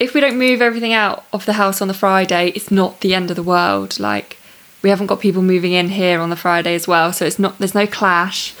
if 0.00 0.14
we 0.14 0.22
don't 0.22 0.38
move 0.38 0.62
everything 0.62 0.94
out 0.94 1.26
of 1.34 1.44
the 1.44 1.54
house 1.54 1.82
on 1.82 1.88
the 1.88 1.92
Friday, 1.94 2.48
it's 2.54 2.70
not 2.70 3.00
the 3.00 3.14
end 3.14 3.28
of 3.28 3.36
the 3.36 3.42
world. 3.42 4.00
Like 4.00 4.37
we 4.82 4.90
haven't 4.90 5.06
got 5.06 5.20
people 5.20 5.42
moving 5.42 5.72
in 5.72 5.88
here 5.88 6.20
on 6.20 6.30
the 6.30 6.36
Friday 6.36 6.74
as 6.74 6.86
well, 6.88 7.12
so 7.12 7.24
it's 7.24 7.38
not 7.38 7.58
there's 7.58 7.74
no 7.74 7.86
clash. 7.86 8.54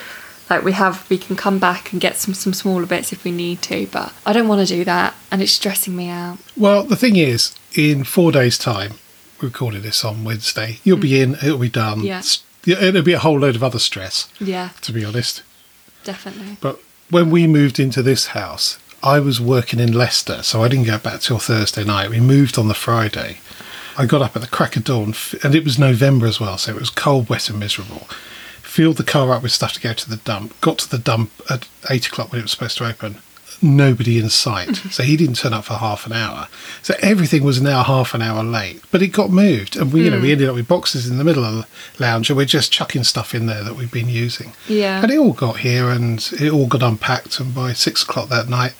Like 0.50 0.64
we 0.64 0.72
have 0.72 1.08
we 1.10 1.18
can 1.18 1.36
come 1.36 1.58
back 1.58 1.92
and 1.92 2.00
get 2.00 2.16
some 2.16 2.34
some 2.34 2.52
smaller 2.54 2.86
bits 2.86 3.12
if 3.12 3.22
we 3.24 3.30
need 3.30 3.60
to, 3.62 3.86
but 3.88 4.12
I 4.24 4.32
don't 4.32 4.48
want 4.48 4.66
to 4.66 4.74
do 4.76 4.84
that 4.84 5.14
and 5.30 5.42
it's 5.42 5.52
stressing 5.52 5.94
me 5.94 6.08
out. 6.08 6.38
Well, 6.56 6.84
the 6.84 6.96
thing 6.96 7.16
is, 7.16 7.54
in 7.74 8.04
four 8.04 8.32
days' 8.32 8.56
time, 8.58 8.94
we 9.40 9.48
recorded 9.48 9.82
this 9.82 10.04
on 10.04 10.24
Wednesday. 10.24 10.78
You'll 10.84 10.96
be 10.98 11.20
in, 11.20 11.34
it'll 11.34 11.58
be 11.58 11.68
done. 11.68 12.00
Mm. 12.00 12.04
Yeah. 12.04 12.22
Yeah, 12.64 12.82
It'll 12.84 13.02
be 13.02 13.12
a 13.14 13.18
whole 13.20 13.38
load 13.38 13.56
of 13.56 13.62
other 13.62 13.78
stress, 13.78 14.28
Yeah, 14.40 14.70
to 14.82 14.92
be 14.92 15.02
honest. 15.04 15.42
definitely. 16.04 16.56
But 16.60 16.80
when 17.08 17.30
we 17.30 17.46
moved 17.46 17.78
into 17.78 18.02
this 18.02 18.28
house, 18.28 18.78
I 19.02 19.20
was 19.20 19.40
working 19.40 19.80
in 19.80 19.92
Leicester, 19.92 20.42
so 20.42 20.62
I 20.62 20.68
didn't 20.68 20.84
get 20.86 21.02
back 21.02 21.20
till 21.20 21.38
Thursday 21.38 21.84
night. 21.84 22.10
We 22.10 22.20
moved 22.20 22.58
on 22.58 22.68
the 22.68 22.74
Friday. 22.74 23.38
I 23.98 24.06
got 24.06 24.22
up 24.22 24.36
at 24.36 24.42
the 24.42 24.48
crack 24.48 24.76
of 24.76 24.84
dawn, 24.84 25.12
and 25.42 25.56
it 25.56 25.64
was 25.64 25.76
November 25.76 26.26
as 26.26 26.38
well, 26.38 26.56
so 26.56 26.70
it 26.70 26.78
was 26.78 26.88
cold, 26.88 27.28
wet, 27.28 27.50
and 27.50 27.58
miserable. 27.58 28.06
Filled 28.62 28.96
the 28.96 29.04
car 29.04 29.32
up 29.32 29.42
with 29.42 29.50
stuff 29.50 29.72
to 29.72 29.80
go 29.80 29.92
to 29.92 30.08
the 30.08 30.18
dump. 30.18 30.58
Got 30.60 30.78
to 30.78 30.88
the 30.88 30.98
dump 30.98 31.32
at 31.50 31.68
eight 31.90 32.06
o'clock 32.06 32.30
when 32.30 32.38
it 32.38 32.42
was 32.44 32.52
supposed 32.52 32.78
to 32.78 32.86
open. 32.86 33.16
Nobody 33.60 34.20
in 34.20 34.28
sight. 34.28 34.68
Mm-hmm. 34.68 34.90
so 34.90 35.02
he 35.02 35.16
didn't 35.16 35.34
turn 35.34 35.52
up 35.52 35.64
for 35.64 35.74
half 35.74 36.06
an 36.06 36.12
hour. 36.12 36.46
So 36.80 36.94
everything 37.00 37.42
was 37.42 37.60
now 37.60 37.82
half 37.82 38.14
an 38.14 38.22
hour 38.22 38.44
late. 38.44 38.80
But 38.92 39.02
it 39.02 39.08
got 39.08 39.30
moved, 39.30 39.76
and 39.76 39.92
we, 39.92 40.04
you 40.04 40.10
know, 40.10 40.20
we 40.20 40.28
mm. 40.28 40.32
ended 40.32 40.48
up 40.48 40.54
with 40.54 40.68
boxes 40.68 41.08
in 41.10 41.18
the 41.18 41.24
middle 41.24 41.44
of 41.44 41.54
the 41.54 41.66
lounge, 41.98 42.30
and 42.30 42.36
we're 42.36 42.46
just 42.46 42.70
chucking 42.70 43.02
stuff 43.02 43.34
in 43.34 43.46
there 43.46 43.64
that 43.64 43.74
we've 43.74 43.90
been 43.90 44.08
using. 44.08 44.52
Yeah. 44.68 45.02
And 45.02 45.10
it 45.10 45.18
all 45.18 45.32
got 45.32 45.58
here 45.58 45.90
and 45.90 46.18
it 46.38 46.52
all 46.52 46.68
got 46.68 46.84
unpacked. 46.84 47.40
And 47.40 47.52
by 47.52 47.72
six 47.72 48.04
o'clock 48.04 48.28
that 48.28 48.48
night, 48.48 48.74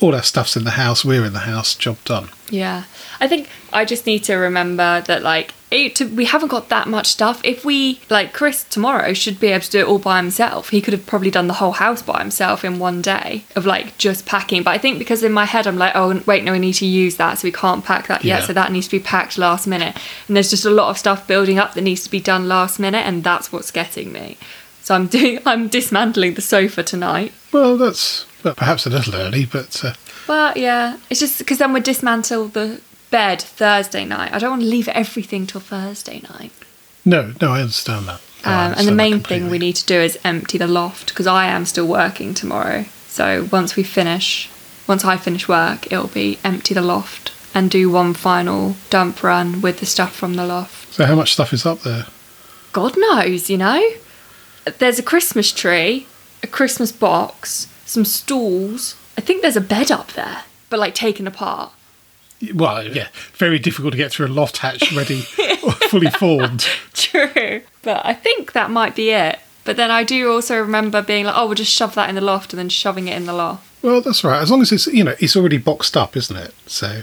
all 0.00 0.14
our 0.14 0.22
stuff's 0.22 0.56
in 0.56 0.64
the 0.64 0.70
house. 0.72 1.04
We're 1.04 1.24
in 1.24 1.32
the 1.32 1.40
house. 1.40 1.74
Job 1.74 1.98
done. 2.04 2.30
Yeah, 2.50 2.84
I 3.20 3.28
think 3.28 3.48
I 3.72 3.84
just 3.84 4.06
need 4.06 4.24
to 4.24 4.34
remember 4.34 5.02
that 5.02 5.22
like 5.22 5.52
it, 5.70 5.94
to, 5.96 6.04
we 6.06 6.24
haven't 6.24 6.48
got 6.48 6.68
that 6.70 6.88
much 6.88 7.06
stuff. 7.06 7.40
If 7.44 7.64
we 7.64 8.00
like 8.10 8.32
Chris 8.32 8.64
tomorrow 8.64 9.12
should 9.12 9.38
be 9.38 9.48
able 9.48 9.64
to 9.64 9.70
do 9.70 9.78
it 9.80 9.86
all 9.86 10.00
by 10.00 10.16
himself. 10.16 10.70
He 10.70 10.80
could 10.80 10.92
have 10.92 11.06
probably 11.06 11.30
done 11.30 11.46
the 11.46 11.54
whole 11.54 11.72
house 11.72 12.02
by 12.02 12.18
himself 12.20 12.64
in 12.64 12.80
one 12.80 13.02
day 13.02 13.44
of 13.54 13.66
like 13.66 13.96
just 13.96 14.26
packing. 14.26 14.64
But 14.64 14.72
I 14.72 14.78
think 14.78 14.98
because 14.98 15.22
in 15.22 15.32
my 15.32 15.44
head 15.44 15.66
I'm 15.66 15.78
like, 15.78 15.92
oh 15.94 16.20
wait, 16.26 16.42
no, 16.42 16.52
we 16.52 16.58
need 16.58 16.74
to 16.74 16.86
use 16.86 17.16
that, 17.16 17.38
so 17.38 17.46
we 17.46 17.52
can't 17.52 17.84
pack 17.84 18.08
that 18.08 18.24
yet. 18.24 18.40
Yeah. 18.40 18.46
So 18.46 18.52
that 18.52 18.72
needs 18.72 18.88
to 18.88 18.98
be 18.98 19.02
packed 19.02 19.38
last 19.38 19.66
minute. 19.66 19.96
And 20.26 20.36
there's 20.36 20.50
just 20.50 20.64
a 20.64 20.70
lot 20.70 20.90
of 20.90 20.98
stuff 20.98 21.26
building 21.26 21.58
up 21.58 21.74
that 21.74 21.82
needs 21.82 22.02
to 22.04 22.10
be 22.10 22.20
done 22.20 22.48
last 22.48 22.80
minute, 22.80 23.06
and 23.06 23.22
that's 23.22 23.52
what's 23.52 23.70
getting 23.70 24.12
me. 24.12 24.38
So 24.82 24.94
I'm 24.96 25.06
doing 25.18 25.38
I'm 25.46 25.68
dismantling 25.68 26.34
the 26.34 26.42
sofa 26.42 26.82
tonight. 26.82 27.32
Well, 27.52 27.76
that's 27.76 28.26
well, 28.42 28.54
perhaps 28.54 28.86
a 28.86 28.90
little 28.90 29.14
early, 29.14 29.46
but 29.46 29.84
uh, 29.84 29.94
Well, 30.28 30.52
yeah, 30.56 30.98
it's 31.08 31.20
just 31.20 31.38
because 31.38 31.58
then 31.58 31.72
we 31.72 31.80
dismantle 31.80 32.48
the 32.48 32.80
bed 33.10 33.40
Thursday 33.42 34.04
night. 34.04 34.32
I 34.32 34.38
don't 34.38 34.50
want 34.50 34.62
to 34.62 34.68
leave 34.68 34.88
everything 34.88 35.46
till 35.46 35.60
Thursday 35.60 36.22
night. 36.30 36.52
no, 37.04 37.34
no, 37.40 37.52
I 37.52 37.60
understand 37.60 38.06
that. 38.08 38.20
I 38.44 38.66
Um, 38.66 38.74
and 38.78 38.88
the 38.88 38.92
main 38.92 39.20
thing 39.20 39.50
we 39.50 39.58
need 39.58 39.76
to 39.76 39.86
do 39.86 39.96
is 40.00 40.18
empty 40.24 40.56
the 40.58 40.66
loft 40.66 41.08
because 41.10 41.26
I 41.26 41.46
am 41.46 41.66
still 41.66 41.86
working 41.86 42.32
tomorrow. 42.34 42.86
So 43.08 43.48
once 43.52 43.76
we 43.76 43.82
finish, 43.82 44.48
once 44.86 45.04
I 45.04 45.16
finish 45.16 45.46
work, 45.48 45.92
it'll 45.92 46.06
be 46.08 46.38
empty 46.44 46.72
the 46.72 46.80
loft 46.80 47.32
and 47.54 47.70
do 47.70 47.90
one 47.90 48.14
final 48.14 48.76
dump 48.88 49.22
run 49.22 49.60
with 49.60 49.80
the 49.80 49.86
stuff 49.86 50.14
from 50.14 50.34
the 50.34 50.46
loft. 50.46 50.94
So, 50.94 51.04
how 51.04 51.16
much 51.16 51.32
stuff 51.32 51.52
is 51.52 51.66
up 51.66 51.82
there? 51.82 52.06
God 52.72 52.96
knows, 52.96 53.50
you 53.50 53.58
know. 53.58 53.82
There's 54.78 54.98
a 54.98 55.02
Christmas 55.02 55.50
tree, 55.52 56.06
a 56.42 56.46
Christmas 56.46 56.92
box, 56.92 57.66
some 57.90 58.04
stools. 58.04 58.96
I 59.18 59.20
think 59.20 59.42
there's 59.42 59.56
a 59.56 59.60
bed 59.60 59.90
up 59.90 60.12
there, 60.12 60.44
but 60.68 60.78
like 60.78 60.94
taken 60.94 61.26
apart. 61.26 61.72
Well, 62.54 62.86
yeah, 62.86 63.08
very 63.34 63.58
difficult 63.58 63.92
to 63.92 63.98
get 63.98 64.12
through 64.12 64.26
a 64.26 64.28
loft 64.28 64.58
hatch 64.58 64.92
ready, 64.92 65.20
fully 65.20 66.10
formed. 66.18 66.66
True. 66.94 67.60
But 67.82 68.06
I 68.06 68.14
think 68.14 68.52
that 68.52 68.70
might 68.70 68.96
be 68.96 69.10
it. 69.10 69.38
But 69.64 69.76
then 69.76 69.90
I 69.90 70.04
do 70.04 70.32
also 70.32 70.58
remember 70.58 71.02
being 71.02 71.26
like, 71.26 71.36
oh, 71.36 71.46
we'll 71.46 71.54
just 71.54 71.72
shove 71.72 71.94
that 71.96 72.08
in 72.08 72.14
the 72.14 72.22
loft 72.22 72.52
and 72.54 72.58
then 72.58 72.70
shoving 72.70 73.08
it 73.08 73.16
in 73.16 73.26
the 73.26 73.34
loft. 73.34 73.66
Well, 73.82 74.00
that's 74.00 74.24
right. 74.24 74.40
As 74.40 74.50
long 74.50 74.62
as 74.62 74.72
it's 74.72 74.86
you 74.86 75.04
know 75.04 75.14
it's 75.18 75.36
already 75.36 75.58
boxed 75.58 75.96
up, 75.96 76.16
isn't 76.16 76.36
it? 76.36 76.54
So 76.66 77.02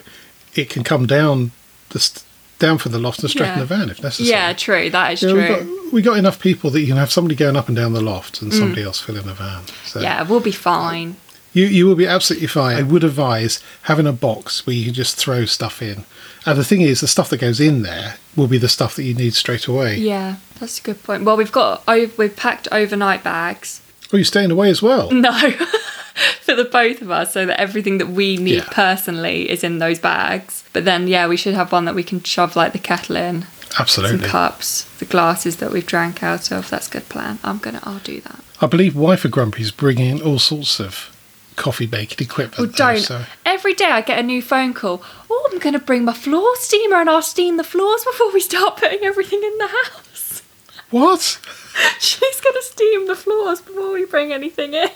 it 0.56 0.70
can 0.70 0.84
come 0.84 1.06
down 1.06 1.52
the 1.90 2.00
st- 2.00 2.24
down 2.60 2.78
for 2.78 2.90
the 2.90 3.00
loft 3.00 3.20
and 3.22 3.30
straight 3.30 3.48
in 3.50 3.54
Yeah. 3.54 3.60
the 3.60 3.66
van 3.66 3.90
if 3.90 4.02
necessary. 4.02 4.30
Yeah, 4.30 4.54
true. 4.54 4.90
That 4.90 5.14
is 5.14 5.22
Yeah, 5.22 5.30
true. 5.30 5.42
we 5.42 5.48
got 5.48 5.94
we 5.94 6.02
got 6.02 6.18
enough 6.18 6.40
people 6.40 6.70
that 6.72 6.82
you 6.82 6.88
can 6.88 6.98
have 6.98 7.12
somebody 7.12 7.36
going 7.36 7.56
up 7.56 7.68
and 7.68 7.76
down 7.78 7.94
the 7.94 8.02
loft 8.02 8.42
and 8.42 8.54
somebody 8.54 8.84
else 8.84 9.00
filling 9.00 9.26
the 9.26 9.34
van. 9.34 9.62
So 9.86 10.00
Mm. 10.00 10.04
yeah, 10.04 10.24
we'll 10.24 10.40
be 10.40 10.52
fine. 10.52 11.16
you 11.54 11.66
you 11.66 11.86
will 11.88 11.96
be 11.96 12.06
absolutely 12.08 12.48
fine. 12.48 12.78
I 12.78 12.84
would 12.84 13.04
advise 13.04 13.60
having 13.84 14.06
a 14.08 14.12
box 14.14 14.66
where 14.68 14.76
you 14.76 14.86
can 14.86 14.94
just 14.94 15.16
throw 15.18 15.46
stuff 15.46 15.82
in. 15.82 16.04
And 16.46 16.58
the 16.58 16.64
thing 16.64 16.82
is, 16.82 17.02
the 17.02 17.08
stuff 17.08 17.30
that 17.30 17.38
goes 17.42 17.60
in 17.60 17.82
there 17.84 18.16
will 18.36 18.48
be 18.48 18.58
the 18.58 18.70
stuff 18.70 18.96
that 18.96 19.04
you 19.04 19.14
need 19.14 19.34
straight 19.34 19.66
away. 19.68 19.98
Yeah, 19.98 20.36
that's 20.60 20.80
a 20.80 20.82
good 20.82 21.04
point. 21.04 21.24
Well, 21.26 21.36
we've 21.38 21.52
got 21.52 21.84
oh, 21.88 22.10
we've 22.18 22.36
packed 22.36 22.68
overnight 22.72 23.24
bags. 23.24 23.82
Oh, 24.14 24.18
you're 24.18 24.24
staying 24.26 24.52
away 24.52 24.70
as 24.70 24.82
well. 24.82 25.12
No, 25.12 25.32
for 26.42 26.56
the 26.56 26.66
both 26.66 27.02
of 27.02 27.12
us, 27.12 27.34
so 27.34 27.46
that 27.46 27.60
everything 27.60 27.98
that 28.00 28.10
we 28.10 28.38
need 28.38 28.56
Yeah. 28.64 28.70
personally 28.72 29.50
is 29.50 29.64
in 29.64 29.80
those 29.80 30.00
bags. 30.00 30.64
But 30.74 30.86
then, 30.86 31.08
yeah, 31.08 31.28
we 31.28 31.38
should 31.38 31.54
have 31.54 31.72
one 31.72 31.86
that 31.86 31.96
we 31.96 32.04
can 32.04 32.22
shove 32.24 32.56
like 32.56 32.74
the 32.74 32.80
kettle 32.80 33.16
in, 33.16 33.46
Absolutely. 33.80 34.20
some 34.20 34.30
cups, 34.30 34.84
the 35.00 35.06
glasses 35.06 35.58
that 35.58 35.72
we've 35.72 35.86
drank 35.86 36.24
out 36.24 36.52
of. 36.52 36.70
That's 36.70 36.88
a 36.88 36.92
good 36.92 37.10
plan. 37.10 37.40
I'm 37.44 37.58
gonna, 37.60 37.80
I'll 37.84 38.00
do 38.00 38.22
that. 38.22 38.40
I 38.62 38.66
believe 38.66 38.96
Wife 38.96 39.26
of 39.26 39.32
Grumpy's 39.32 39.72
bringing 39.72 40.18
in 40.18 40.22
all 40.22 40.40
sorts 40.40 40.80
of 40.80 41.14
coffee 41.56 41.88
making 41.88 42.24
equipment. 42.26 42.58
Well, 42.60 42.68
don't. 42.94 43.00
so- 43.04 43.26
Every 43.46 43.74
day 43.74 43.86
I 43.86 44.02
get 44.02 44.20
a 44.20 44.24
new 44.24 44.42
phone 44.42 44.74
call. 44.74 45.02
Oh, 45.30 45.50
I'm 45.52 45.60
going 45.60 45.74
to 45.74 45.80
bring 45.80 46.06
my 46.06 46.14
floor 46.14 46.56
steamer 46.58 46.98
and 46.98 47.10
I'll 47.10 47.22
steam 47.24 47.58
the 47.58 47.64
floors 47.64 48.04
before 48.04 48.32
we 48.32 48.40
start 48.40 48.78
putting 48.78 49.04
everything 49.04 49.42
in 49.44 49.58
the 49.58 49.68
house. 49.68 50.44
What? 50.92 51.40
She's 52.00 52.42
going 52.42 52.56
to 52.56 52.62
steam 52.64 53.08
the 53.08 53.16
floors 53.16 53.62
before 53.62 53.92
we 53.92 54.06
bring 54.06 54.32
anything 54.34 54.74
in. 54.74 54.90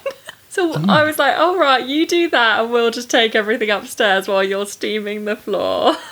So 0.52 0.74
Hmm. 0.74 0.90
I 0.90 1.02
was 1.02 1.18
like, 1.18 1.38
all 1.38 1.56
right, 1.58 1.82
you 1.84 2.06
do 2.06 2.28
that 2.28 2.60
and 2.60 2.70
we'll 2.70 2.90
just 2.90 3.08
take 3.10 3.34
everything 3.34 3.70
upstairs 3.70 4.28
while 4.28 4.44
you're 4.44 4.66
steaming 4.66 5.24
the 5.24 5.34
floor. 5.34 5.96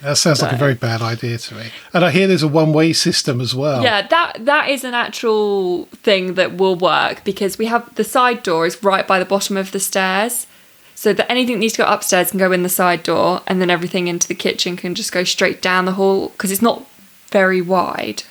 That 0.00 0.16
sounds 0.16 0.40
like 0.40 0.52
a 0.52 0.56
very 0.56 0.74
bad 0.74 1.02
idea 1.02 1.38
to 1.38 1.54
me. 1.56 1.72
And 1.92 2.04
I 2.04 2.12
hear 2.12 2.28
there's 2.28 2.44
a 2.44 2.46
one-way 2.46 2.92
system 2.92 3.40
as 3.40 3.52
well. 3.52 3.82
Yeah, 3.82 4.06
that 4.06 4.44
that 4.44 4.68
is 4.68 4.84
an 4.84 4.94
actual 4.94 5.86
thing 6.04 6.34
that 6.34 6.56
will 6.56 6.76
work 6.76 7.24
because 7.24 7.58
we 7.58 7.66
have 7.66 7.92
the 7.96 8.04
side 8.04 8.44
door 8.44 8.64
is 8.64 8.80
right 8.84 9.04
by 9.08 9.18
the 9.18 9.24
bottom 9.24 9.56
of 9.56 9.72
the 9.72 9.80
stairs. 9.80 10.46
So 10.94 11.12
that 11.14 11.28
anything 11.28 11.56
that 11.56 11.58
needs 11.60 11.72
to 11.74 11.82
go 11.82 11.88
upstairs 11.88 12.30
can 12.30 12.38
go 12.38 12.52
in 12.52 12.62
the 12.62 12.68
side 12.68 13.02
door 13.02 13.40
and 13.48 13.60
then 13.60 13.70
everything 13.70 14.06
into 14.06 14.28
the 14.28 14.36
kitchen 14.36 14.76
can 14.76 14.94
just 14.94 15.10
go 15.10 15.24
straight 15.24 15.60
down 15.60 15.84
the 15.84 15.92
hall 15.94 16.28
because 16.28 16.52
it's 16.52 16.62
not 16.62 16.86
very 17.32 17.60
wide. 17.60 18.22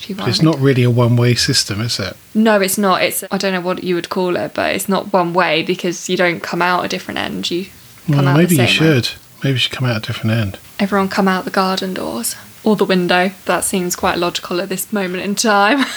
It's 0.00 0.06
people 0.06 0.26
it's 0.26 0.40
not 0.42 0.58
really 0.58 0.82
a 0.82 0.90
one-way 0.90 1.34
system, 1.34 1.80
is 1.82 2.00
it? 2.00 2.16
No, 2.34 2.58
it's 2.60 2.78
not. 2.78 3.02
It's 3.02 3.22
I 3.30 3.36
don't 3.36 3.52
know 3.52 3.60
what 3.60 3.84
you 3.84 3.94
would 3.96 4.08
call 4.08 4.34
it, 4.36 4.54
but 4.54 4.74
it's 4.74 4.88
not 4.88 5.12
one 5.12 5.34
way 5.34 5.62
because 5.62 6.08
you 6.08 6.16
don't 6.16 6.40
come 6.40 6.62
out 6.62 6.84
a 6.84 6.88
different 6.88 7.18
end. 7.18 7.50
You 7.50 7.66
Well, 8.08 8.22
maybe 8.34 8.56
you 8.56 8.66
same 8.66 8.66
way. 8.66 8.72
should. 9.00 9.08
Maybe 9.44 9.52
you 9.52 9.58
should 9.58 9.72
come 9.72 9.86
out 9.88 9.98
a 9.98 10.06
different 10.06 10.30
end. 10.36 10.58
Everyone 10.78 11.08
come 11.10 11.28
out 11.28 11.44
the 11.44 11.50
garden 11.50 11.92
doors 11.94 12.34
or 12.64 12.76
the 12.76 12.84
window. 12.86 13.30
That 13.44 13.62
seems 13.64 13.94
quite 13.94 14.16
logical 14.18 14.60
at 14.60 14.68
this 14.70 14.92
moment 14.92 15.22
in 15.24 15.34
time. 15.34 15.84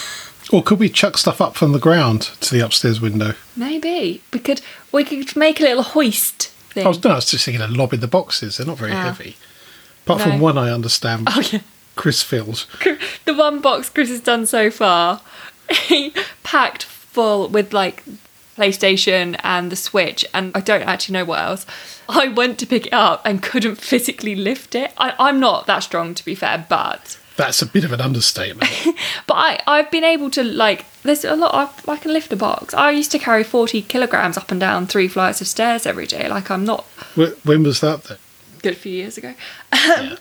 Or 0.52 0.62
could 0.62 0.78
we 0.78 0.90
chuck 0.90 1.18
stuff 1.18 1.40
up 1.40 1.56
from 1.56 1.72
the 1.72 1.80
ground 1.80 2.24
to 2.42 2.54
the 2.54 2.60
upstairs 2.60 3.00
window? 3.00 3.34
Maybe 3.56 4.22
we 4.34 4.40
could 4.40 4.62
we 4.92 5.06
could 5.06 5.36
make 5.38 5.62
a 5.62 5.64
little 5.64 5.84
hoist 5.84 6.50
thing. 6.74 6.86
I 6.86 6.90
was, 6.90 7.02
no, 7.02 7.12
I 7.12 7.16
was 7.16 7.26
just 7.32 7.46
thinking 7.46 7.62
of 7.62 7.72
lobbing 7.72 8.02
the 8.02 8.10
boxes. 8.10 8.58
They're 8.58 8.68
not 8.68 8.78
very 8.78 8.92
Ah. 8.92 9.04
heavy. 9.06 9.38
Apart 10.06 10.20
No. 10.20 10.26
from 10.26 10.40
one 10.42 10.58
I 10.58 10.70
understand, 10.70 11.30
Oh 11.32 11.42
yeah, 11.50 11.62
Chris 11.96 12.24
filled. 12.24 12.66
the 13.26 13.34
one 13.34 13.60
box 13.60 13.90
Chris 13.90 14.10
has 14.10 14.22
done 14.22 14.46
so 14.46 14.70
far, 14.72 15.22
he 15.70 16.14
packed 16.44 16.84
full 16.84 17.48
with 17.48 17.74
like 17.74 18.04
PlayStation 18.58 19.40
and 19.44 19.72
the 19.72 19.76
Switch, 19.76 20.26
and 20.34 20.52
I 20.56 20.60
don't 20.62 20.84
actually 20.84 21.14
know 21.14 21.26
what 21.26 21.40
else. 21.40 21.66
I 22.08 22.28
went 22.28 22.60
to 22.60 22.68
pick 22.68 22.88
it 22.88 22.94
up 22.94 23.22
and 23.26 23.42
couldn't 23.42 23.76
physically 23.76 24.36
lift 24.36 24.76
it. 24.76 24.92
I, 24.98 25.14
I'm 25.18 25.40
not 25.40 25.66
that 25.68 25.80
strong, 25.80 26.14
to 26.16 26.26
be 26.26 26.36
fair, 26.36 26.66
but 26.70 27.18
That's 27.38 27.62
a 27.62 27.66
bit 27.66 27.84
of 27.84 27.92
an 27.92 28.02
understatement. 28.02 28.70
but 29.28 29.34
I 29.36 29.60
I've 29.66 29.90
been 29.92 30.04
able 30.04 30.30
to 30.32 30.44
like. 30.44 30.86
There's 31.04 31.26
a 31.26 31.36
lot. 31.36 31.54
I, 31.88 31.92
I 31.92 31.98
can 31.98 32.14
lift 32.14 32.32
a 32.32 32.36
box. 32.36 32.74
I 32.74 32.92
used 32.92 33.12
to 33.12 33.20
carry 33.20 33.44
40 33.44 33.82
kilograms 33.84 34.38
up 34.38 34.52
and 34.52 34.60
down 34.60 34.88
three 34.88 35.08
flights 35.08 35.42
of 35.42 35.48
stairs 35.48 35.86
every 35.86 36.08
day. 36.08 36.28
Like 36.30 36.52
I'm 36.52 36.66
not 36.66 36.86
when 37.16 37.64
was 37.64 37.82
that 37.82 38.04
then? 38.06 38.18
good 38.62 38.78
few 38.78 38.94
years 38.94 39.18
ago. 39.18 39.34
Um, 39.74 40.18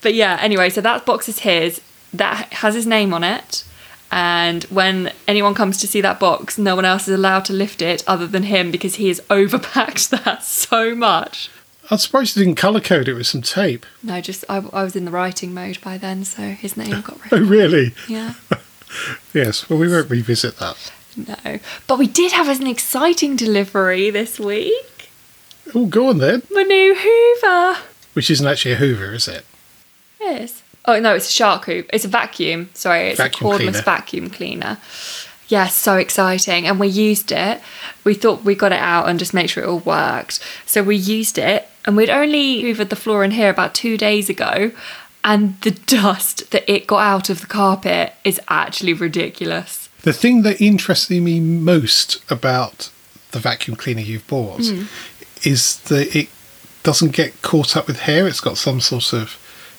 But 0.00 0.14
yeah, 0.14 0.38
anyway, 0.40 0.70
so 0.70 0.80
that 0.80 1.04
box 1.04 1.28
is 1.28 1.40
his. 1.40 1.80
That 2.12 2.52
has 2.54 2.74
his 2.74 2.86
name 2.86 3.12
on 3.12 3.24
it. 3.24 3.64
And 4.10 4.64
when 4.64 5.12
anyone 5.26 5.54
comes 5.54 5.76
to 5.78 5.86
see 5.86 6.00
that 6.00 6.18
box, 6.18 6.56
no 6.56 6.74
one 6.74 6.84
else 6.84 7.08
is 7.08 7.14
allowed 7.14 7.44
to 7.46 7.52
lift 7.52 7.82
it 7.82 8.02
other 8.06 8.26
than 8.26 8.44
him 8.44 8.70
because 8.70 8.94
he 8.94 9.08
has 9.08 9.20
overpacked 9.30 10.08
that 10.24 10.44
so 10.44 10.94
much. 10.94 11.50
I'm 11.90 11.98
surprised 11.98 12.36
you 12.36 12.44
didn't 12.44 12.56
colour 12.56 12.80
code 12.80 13.08
it 13.08 13.14
with 13.14 13.26
some 13.26 13.42
tape. 13.42 13.86
No, 14.02 14.20
just 14.20 14.44
I, 14.48 14.58
I 14.72 14.82
was 14.82 14.94
in 14.94 15.04
the 15.06 15.10
writing 15.10 15.54
mode 15.54 15.80
by 15.80 15.96
then, 15.96 16.24
so 16.24 16.42
his 16.50 16.76
name 16.76 17.00
got 17.02 17.16
oh, 17.16 17.20
written. 17.22 17.38
Oh, 17.44 17.46
really? 17.46 17.94
Yeah. 18.08 18.34
Yes. 19.34 19.68
Well, 19.68 19.78
we 19.78 19.86
won't 19.86 20.08
revisit 20.08 20.56
that. 20.56 20.92
No. 21.14 21.58
But 21.86 21.98
we 21.98 22.06
did 22.06 22.32
have 22.32 22.48
an 22.48 22.66
exciting 22.66 23.36
delivery 23.36 24.08
this 24.10 24.40
week. 24.40 25.10
Oh, 25.74 25.84
go 25.84 26.08
on 26.08 26.18
then. 26.18 26.42
My 26.50 26.62
new 26.62 26.94
Hoover. 26.94 27.80
Which 28.14 28.30
isn't 28.30 28.46
actually 28.46 28.72
a 28.72 28.76
Hoover, 28.76 29.12
is 29.12 29.28
it? 29.28 29.44
Yes. 30.20 30.62
Oh 30.84 30.98
no, 31.00 31.14
it's 31.14 31.28
a 31.28 31.32
shark 31.32 31.66
hoop. 31.66 31.88
It's 31.92 32.04
a 32.04 32.08
vacuum. 32.08 32.70
Sorry, 32.74 33.08
it's 33.08 33.18
Vacuum 33.18 33.50
a 33.50 33.54
cordless 33.54 33.58
cleaner. 33.58 33.82
vacuum 33.82 34.30
cleaner. 34.30 34.78
Yes, 35.48 35.74
so 35.74 35.96
exciting. 35.96 36.66
And 36.66 36.78
we 36.78 36.88
used 36.88 37.32
it. 37.32 37.60
We 38.04 38.14
thought 38.14 38.44
we 38.44 38.54
got 38.54 38.72
it 38.72 38.78
out 38.80 39.08
and 39.08 39.18
just 39.18 39.32
make 39.32 39.48
sure 39.48 39.64
it 39.64 39.66
all 39.68 39.78
worked. 39.80 40.40
So 40.66 40.82
we 40.82 40.96
used 40.96 41.38
it 41.38 41.68
And 41.86 41.96
we'd 41.96 42.10
only 42.10 42.62
hoovered 42.62 42.90
the 42.90 42.96
floor 42.96 43.24
in 43.24 43.30
here 43.30 43.48
about 43.48 43.74
two 43.74 43.96
days 43.96 44.28
ago, 44.28 44.72
and 45.24 45.58
the 45.62 45.70
dust 46.00 46.50
that 46.50 46.70
it 46.70 46.86
got 46.86 46.98
out 47.00 47.30
of 47.30 47.40
the 47.40 47.46
carpet 47.46 48.12
is 48.24 48.38
actually 48.48 48.92
ridiculous. 48.92 49.88
The 50.02 50.12
thing 50.12 50.42
that 50.42 50.60
interested 50.60 51.22
me 51.22 51.40
most 51.40 52.22
about 52.30 52.90
the 53.32 53.38
vacuum 53.38 53.76
cleaner 53.76 54.00
you've 54.02 54.26
bought 54.26 54.66
Hmm. 54.66 54.82
is 55.44 55.78
that 55.88 56.14
it 56.14 56.28
doesn't 56.82 57.12
get 57.12 57.40
caught 57.42 57.76
up 57.76 57.86
with 57.86 58.00
hair. 58.00 58.26
It's 58.28 58.40
got 58.40 58.58
some 58.58 58.80
sort 58.80 59.12
of 59.12 59.36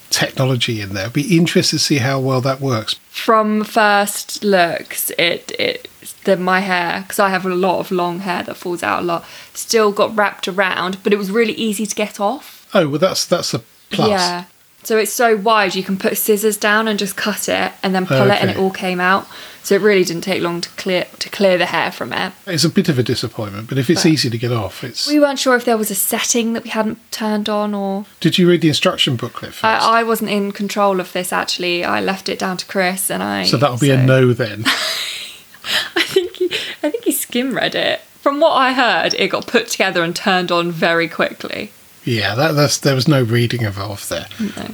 technology 0.09 0.81
in 0.81 0.93
there. 0.93 1.09
Be 1.09 1.37
interested 1.37 1.77
to 1.77 1.83
see 1.83 1.97
how 1.97 2.19
well 2.19 2.41
that 2.41 2.59
works. 2.59 2.95
From 3.09 3.63
first 3.63 4.43
looks, 4.43 5.11
it 5.11 5.51
it 5.59 5.87
the 6.23 6.37
my 6.37 6.59
hair 6.61 7.01
because 7.01 7.19
I 7.19 7.29
have 7.29 7.45
a 7.45 7.49
lot 7.49 7.79
of 7.79 7.91
long 7.91 8.19
hair 8.19 8.43
that 8.43 8.57
falls 8.57 8.83
out 8.83 9.03
a 9.03 9.05
lot. 9.05 9.25
Still 9.53 9.91
got 9.91 10.15
wrapped 10.15 10.47
around, 10.47 11.01
but 11.03 11.13
it 11.13 11.17
was 11.17 11.31
really 11.31 11.53
easy 11.53 11.85
to 11.85 11.95
get 11.95 12.19
off. 12.19 12.67
Oh 12.73 12.87
well, 12.87 12.99
that's 12.99 13.25
that's 13.25 13.53
a 13.53 13.59
plus. 13.89 14.09
Yeah. 14.09 14.45
So 14.83 14.97
it's 14.97 15.11
so 15.11 15.35
wide 15.35 15.75
you 15.75 15.83
can 15.83 15.97
put 15.97 16.17
scissors 16.17 16.55
down 16.57 16.87
and 16.87 16.97
just 16.97 17.17
cut 17.17 17.49
it 17.49 17.73
and 17.83 17.93
then 17.93 18.05
pull 18.05 18.31
it 18.31 18.41
and 18.41 18.49
it 18.49 18.57
all 18.57 18.71
came 18.71 19.01
out. 19.01 19.27
So 19.69 19.75
it 19.75 19.81
really 19.81 20.03
didn't 20.03 20.23
take 20.23 20.41
long 20.41 20.61
to 20.61 20.69
clear 20.69 21.05
to 21.19 21.29
clear 21.29 21.55
the 21.59 21.67
hair 21.67 21.91
from 21.91 22.11
it. 22.11 22.33
It's 22.47 22.63
a 22.63 22.69
bit 22.69 22.89
of 22.89 22.97
a 22.97 23.03
disappointment, 23.03 23.69
but 23.69 23.77
if 23.77 23.87
it's 23.87 24.01
But- 24.01 24.09
easy 24.09 24.27
to 24.31 24.37
get 24.39 24.51
off, 24.51 24.83
it's. 24.83 25.07
We 25.07 25.19
weren't 25.19 25.37
sure 25.37 25.55
if 25.55 25.63
there 25.63 25.77
was 25.77 25.91
a 25.91 25.95
setting 25.95 26.53
that 26.53 26.63
we 26.63 26.71
hadn't 26.71 26.97
turned 27.11 27.47
on 27.47 27.75
or 27.75 28.07
Did 28.19 28.39
you 28.39 28.49
read 28.49 28.61
the 28.61 28.69
instruction 28.69 29.15
booklet 29.15 29.53
first? 29.53 29.63
I, 29.63 29.99
I 29.99 30.03
wasn't 30.03 30.31
in 30.31 30.53
control 30.53 30.99
of 30.99 31.13
this 31.13 31.31
actually. 31.31 31.85
I 31.85 32.01
left 32.01 32.29
it 32.29 32.39
down 32.39 32.57
to 32.57 32.65
Chris 32.65 33.11
and 33.11 33.21
I 33.21 33.43
so 33.43 33.57
that'll 33.57 33.77
be 33.77 33.91
a 33.91 34.03
no 34.03 34.33
then. 34.33 34.63
I 35.95 36.01
think 36.01 36.37
he, 36.37 36.45
I 36.81 36.89
think 36.89 37.03
he 37.03 37.11
skim 37.11 37.53
read 37.53 37.75
it. 37.75 37.99
From 38.23 38.39
what 38.39 38.53
I 38.53 38.73
heard, 38.73 39.13
it 39.19 39.27
got 39.27 39.45
put 39.45 39.67
together 39.67 40.03
and 40.03 40.15
turned 40.15 40.51
on 40.51 40.71
very 40.71 41.07
quickly. 41.07 41.71
yeah, 42.03 42.33
that, 42.33 42.53
that's 42.53 42.79
there 42.79 42.95
was 42.95 43.07
no 43.07 43.21
reading 43.21 43.61
involved 43.61 44.09
there. 44.09 44.25
No. 44.39 44.73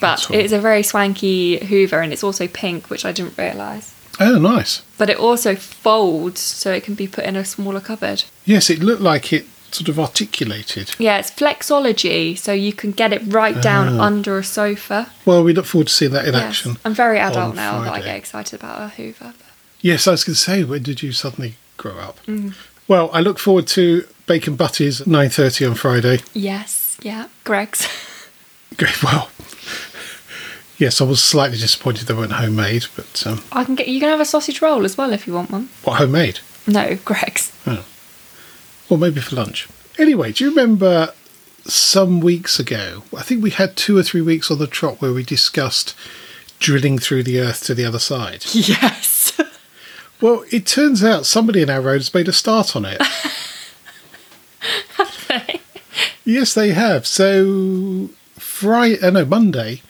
But 0.00 0.30
it's 0.30 0.52
a 0.52 0.60
very 0.60 0.84
swanky 0.84 1.58
Hoover 1.64 2.00
and 2.00 2.12
it's 2.12 2.22
also 2.22 2.46
pink, 2.46 2.88
which 2.88 3.04
I 3.04 3.10
didn't 3.10 3.36
realise. 3.36 3.95
Oh, 4.18 4.38
nice. 4.38 4.82
But 4.98 5.10
it 5.10 5.18
also 5.18 5.54
folds 5.56 6.40
so 6.40 6.72
it 6.72 6.84
can 6.84 6.94
be 6.94 7.06
put 7.06 7.24
in 7.24 7.36
a 7.36 7.44
smaller 7.44 7.80
cupboard. 7.80 8.24
Yes, 8.44 8.70
it 8.70 8.80
looked 8.80 9.02
like 9.02 9.32
it 9.32 9.46
sort 9.72 9.88
of 9.88 9.98
articulated. 9.98 10.94
Yeah, 10.98 11.18
it's 11.18 11.30
flexology, 11.30 12.38
so 12.38 12.52
you 12.52 12.72
can 12.72 12.92
get 12.92 13.12
it 13.12 13.22
right 13.26 13.60
down 13.60 13.98
Ah. 14.00 14.04
under 14.04 14.38
a 14.38 14.44
sofa. 14.44 15.10
Well, 15.26 15.42
we 15.44 15.52
look 15.52 15.66
forward 15.66 15.88
to 15.88 15.92
seeing 15.92 16.12
that 16.12 16.24
in 16.26 16.34
Yes. 16.34 16.42
action. 16.44 16.78
I'm 16.84 16.94
very 16.94 17.18
adult 17.18 17.54
now 17.54 17.82
that 17.82 17.92
I 17.92 18.00
get 18.00 18.16
excited 18.16 18.58
about 18.60 18.80
a 18.80 18.88
Hoover. 18.88 19.34
Yes, 19.82 20.06
I 20.06 20.12
was 20.12 20.24
going 20.24 20.34
to 20.34 20.40
say, 20.40 20.64
when 20.64 20.82
did 20.82 21.02
you 21.02 21.12
suddenly 21.12 21.56
grow 21.76 21.98
up? 21.98 22.18
Mm. 22.26 22.54
Well, 22.88 23.10
I 23.12 23.20
look 23.20 23.38
forward 23.38 23.66
to 23.68 24.04
Bacon 24.26 24.56
Butties 24.56 25.00
at 25.02 25.06
9.30 25.08 25.66
on 25.68 25.74
Friday. 25.74 26.20
Yes, 26.32 26.96
yeah, 27.02 27.26
Greggs. 27.44 27.86
Great, 28.78 29.02
well, 29.02 29.28
yes, 30.78 31.00
I 31.00 31.04
was 31.04 31.22
slightly 31.22 31.58
disappointed 31.58 32.06
they 32.06 32.14
weren't 32.14 32.32
homemade, 32.32 32.86
but 32.94 33.26
um, 33.26 33.42
I 33.52 33.64
can 33.64 33.74
get 33.74 33.88
you 33.88 34.00
can 34.00 34.08
have 34.08 34.20
a 34.20 34.24
sausage 34.24 34.60
roll 34.62 34.84
as 34.84 34.96
well 34.96 35.12
if 35.12 35.26
you 35.26 35.34
want 35.34 35.50
one. 35.50 35.68
what, 35.84 35.98
homemade? 35.98 36.40
No, 36.66 36.96
Greggs. 37.04 37.52
Oh. 37.66 37.84
Or 38.88 38.98
maybe 38.98 39.20
for 39.20 39.36
lunch. 39.36 39.68
Anyway, 39.98 40.32
do 40.32 40.44
you 40.44 40.50
remember 40.50 41.12
some 41.64 42.20
weeks 42.20 42.58
ago? 42.58 43.02
I 43.16 43.22
think 43.22 43.42
we 43.42 43.50
had 43.50 43.76
two 43.76 43.96
or 43.96 44.02
three 44.02 44.20
weeks 44.20 44.50
on 44.50 44.58
the 44.58 44.66
trot 44.66 45.00
where 45.00 45.12
we 45.12 45.22
discussed 45.24 45.94
drilling 46.58 46.98
through 46.98 47.22
the 47.22 47.40
earth 47.40 47.64
to 47.64 47.74
the 47.74 47.84
other 47.84 47.98
side. 47.98 48.44
Yes. 48.54 49.38
Well, 50.18 50.44
it 50.50 50.64
turns 50.64 51.04
out 51.04 51.26
somebody 51.26 51.60
in 51.60 51.68
our 51.68 51.82
road 51.82 51.98
has 51.98 52.14
made 52.14 52.26
a 52.26 52.32
start 52.32 52.74
on 52.74 52.86
it. 52.86 53.02
yes, 56.24 56.54
they 56.54 56.70
have. 56.70 57.06
So, 57.06 58.10
Friday, 58.38 59.00
uh, 59.00 59.10
no, 59.10 59.24
Monday, 59.26 59.82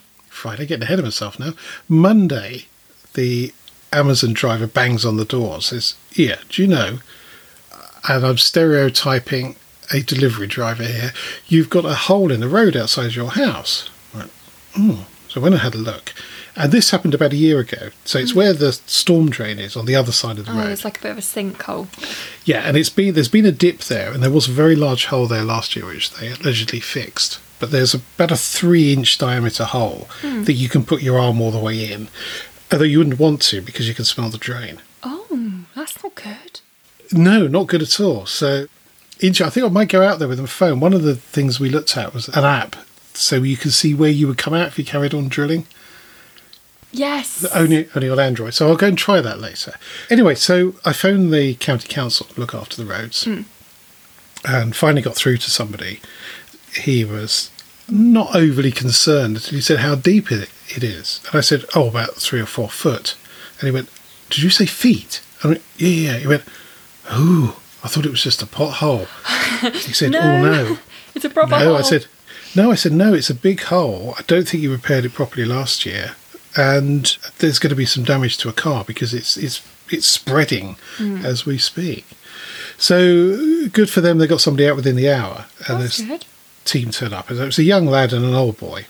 Friday, 0.47 0.65
getting 0.67 0.85
ahead 0.85 1.01
of 1.01 1.05
myself 1.05 1.41
now. 1.41 1.55
Monday, 1.89 2.67
the 3.15 3.53
Amazon 3.93 4.33
driver 4.33 4.69
bangs 4.69 5.05
on 5.05 5.17
the 5.17 5.25
door, 5.25 5.61
says, 5.61 5.95
Yeah, 6.15 6.37
do 6.49 6.63
you 6.63 6.69
know? 6.69 6.99
And 8.09 8.25
I'm 8.25 8.39
stereotyping 8.39 9.57
a 9.93 10.03
delivery 10.03 10.47
driver 10.47 10.85
here. 10.85 11.13
You've 11.49 11.69
got 11.69 11.85
a 11.85 11.95
hole 11.95 12.31
in 12.31 12.39
the 12.39 12.47
road 12.49 12.77
outside 12.77 13.17
your 13.17 13.31
house. 13.33 13.91
I 14.15 14.19
went, 14.19 14.31
"Hmm." 14.75 14.95
So, 15.29 15.41
when 15.41 15.53
I 15.53 15.57
had 15.59 15.75
a 15.75 15.79
look, 15.79 16.13
and 16.55 16.71
this 16.71 16.91
happened 16.91 17.13
about 17.15 17.33
a 17.33 17.37
year 17.37 17.59
ago. 17.59 17.91
So, 18.05 18.19
it's 18.21 18.33
where 18.35 18.53
the 18.53 18.73
storm 18.73 19.29
drain 19.31 19.59
is 19.59 19.77
on 19.77 19.87
the 19.87 19.97
other 19.97 20.13
side 20.13 20.39
of 20.39 20.47
the 20.47 20.53
Oh, 20.53 20.59
road. 20.59 20.71
it's 20.71 20.85
like 20.85 20.99
a 20.99 21.03
bit 21.03 21.11
of 21.11 21.19
a 21.19 21.21
sinkhole. 21.21 21.89
Yeah, 22.45 22.61
and 22.61 22.77
it's 22.77 22.89
been 22.89 23.15
there's 23.15 23.29
been 23.29 23.45
a 23.47 23.53
dip 23.53 23.81
there, 23.81 24.13
and 24.13 24.23
there 24.23 24.31
was 24.31 24.47
a 24.47 24.53
very 24.53 24.77
large 24.77 25.07
hole 25.07 25.27
there 25.27 25.43
last 25.43 25.75
year, 25.75 25.87
which 25.87 26.11
they 26.13 26.29
allegedly 26.31 26.79
fixed. 26.81 27.41
But 27.59 27.71
there's 27.71 27.95
about 27.95 28.31
a 28.31 28.37
three-inch 28.37 29.19
diameter 29.19 29.65
hole 29.65 30.09
hmm. 30.21 30.45
that 30.45 30.53
you 30.55 30.69
can 30.69 30.85
put 30.85 31.03
your 31.03 31.19
arm 31.19 31.41
all 31.41 31.51
the 31.51 31.59
way 31.59 31.91
in, 31.91 32.09
although 32.71 32.85
you 32.85 32.99
wouldn't 32.99 33.19
want 33.19 33.41
to 33.43 33.63
because 33.63 33.89
you 33.89 33.95
can 33.95 34.05
smell 34.05 34.29
the 34.29 34.39
drain. 34.39 34.83
Oh, 35.03 35.65
that's 35.75 36.03
not 36.03 36.15
good. 36.15 36.61
No, 37.13 37.47
not 37.47 37.69
good 37.69 37.83
at 37.83 38.01
all. 38.01 38.27
So, 38.27 38.67
inch, 39.21 39.41
I 39.41 39.51
think 39.51 39.65
I 39.65 39.69
might 39.71 39.89
go 39.89 40.03
out 40.03 40.19
there 40.19 40.29
with 40.29 40.41
a 40.41 40.47
phone. 40.47 40.81
One 40.81 40.93
of 40.93 41.03
the 41.03 41.15
things 41.15 41.61
we 41.61 41.71
looked 41.71 41.97
at 41.97 42.13
was 42.13 42.29
an 42.29 42.45
app, 42.45 42.77
so 43.15 43.37
you 43.37 43.57
can 43.57 43.71
see 43.71 43.95
where 43.95 44.11
you 44.11 44.27
would 44.27 44.39
come 44.39 44.55
out 44.55 44.69
if 44.69 44.79
you 44.79 44.85
carried 44.85 45.15
on 45.15 45.29
drilling. 45.29 45.67
Yes. 46.93 47.45
Only, 47.55 47.89
only 47.95 48.09
on 48.09 48.19
Android. 48.19 48.55
So 48.55 48.69
I'll 48.69 48.77
go 48.77 48.89
and 48.89 48.99
try 48.99 49.21
that 49.21 49.41
later. 49.41 49.75
Anyway, 50.09 50.35
so 50.35 50.75
I 50.85 50.93
phoned 50.93 51.33
the 51.33 51.55
county 51.55 51.89
council 51.89 52.27
to 52.27 52.41
look 52.41 52.55
after 52.55 52.77
the 52.77 52.89
roads 52.91 53.25
hmm. 53.25 53.43
and 54.45 54.75
finally 54.75 55.03
got 55.03 55.15
through 55.15 55.37
to 55.39 55.51
somebody. 55.51 56.01
He 56.83 57.05
was 57.05 57.51
not 57.89 58.35
overly 58.35 58.73
concerned 58.73 59.39
he 59.39 59.61
said 59.61 59.79
how 59.79 59.95
deep 59.95 60.33
it, 60.33 60.49
it 60.69 60.83
is. 60.83 61.21
And 61.29 61.37
I 61.39 61.41
said, 61.41 61.65
oh, 61.75 61.89
about 61.89 62.15
three 62.17 62.41
or 62.41 62.47
four 62.47 62.69
foot. 62.69 63.17
And 63.61 63.67
he 63.69 63.71
went, 63.73 63.89
did 64.31 64.43
you 64.43 64.51
say 64.51 64.67
feet? 64.67 65.23
I 65.45 65.49
went, 65.49 65.63
yeah, 65.77 65.89
yeah. 66.13 66.17
He 66.19 66.27
went, 66.27 66.43
oh, 67.11 67.61
I 67.85 67.89
thought 67.89 68.05
it 68.07 68.11
was 68.11 68.23
just 68.23 68.43
a 68.43 68.47
pothole. 68.47 69.07
He 69.73 69.93
said, 69.93 70.15
oh, 70.17 70.43
no. 70.43 70.79
It's 71.15 71.25
a 71.25 71.31
proper 71.31 71.51
No, 71.51 71.59
hole. 71.59 71.77
I 71.77 71.83
said, 71.83 72.07
no, 72.57 72.71
I 72.73 72.75
said, 72.75 72.93
no, 72.93 73.15
it's 73.15 73.31
a 73.31 73.35
big 73.35 73.61
hole. 73.63 74.15
I 74.19 74.23
don't 74.27 74.49
think 74.49 74.63
you 74.63 74.73
repaired 74.73 75.05
it 75.05 75.13
properly 75.15 75.45
last 75.45 75.87
year. 75.87 76.17
And 76.57 77.17
there's 77.39 77.59
going 77.59 77.71
to 77.71 77.77
be 77.77 77.87
some 77.87 78.03
damage 78.03 78.39
to 78.39 78.49
a 78.49 78.53
car 78.53 78.83
because 78.85 79.13
it's 79.13 79.37
it's 79.37 79.61
it's 79.91 80.07
spreading 80.07 80.77
Hmm. 80.97 81.25
as 81.25 81.45
we 81.45 81.59
speak. 81.59 82.07
So 82.79 83.69
good 83.69 83.91
for 83.91 84.01
them. 84.01 84.19
They 84.19 84.27
got 84.27 84.41
somebody 84.41 84.67
out 84.69 84.77
within 84.77 84.97
the 84.97 85.11
hour, 85.11 85.45
and 85.69 85.83
That's 85.83 86.01
good. 86.03 86.25
Team 86.67 86.91
turned 86.91 87.15
up. 87.15 87.31
And 87.31 87.39
it 87.39 87.45
was 87.45 87.59
a 87.59 87.65
young 87.65 87.87
lad 87.87 88.13
and 88.13 88.25
an 88.25 88.35
old 88.35 88.59
boy, 88.59 88.87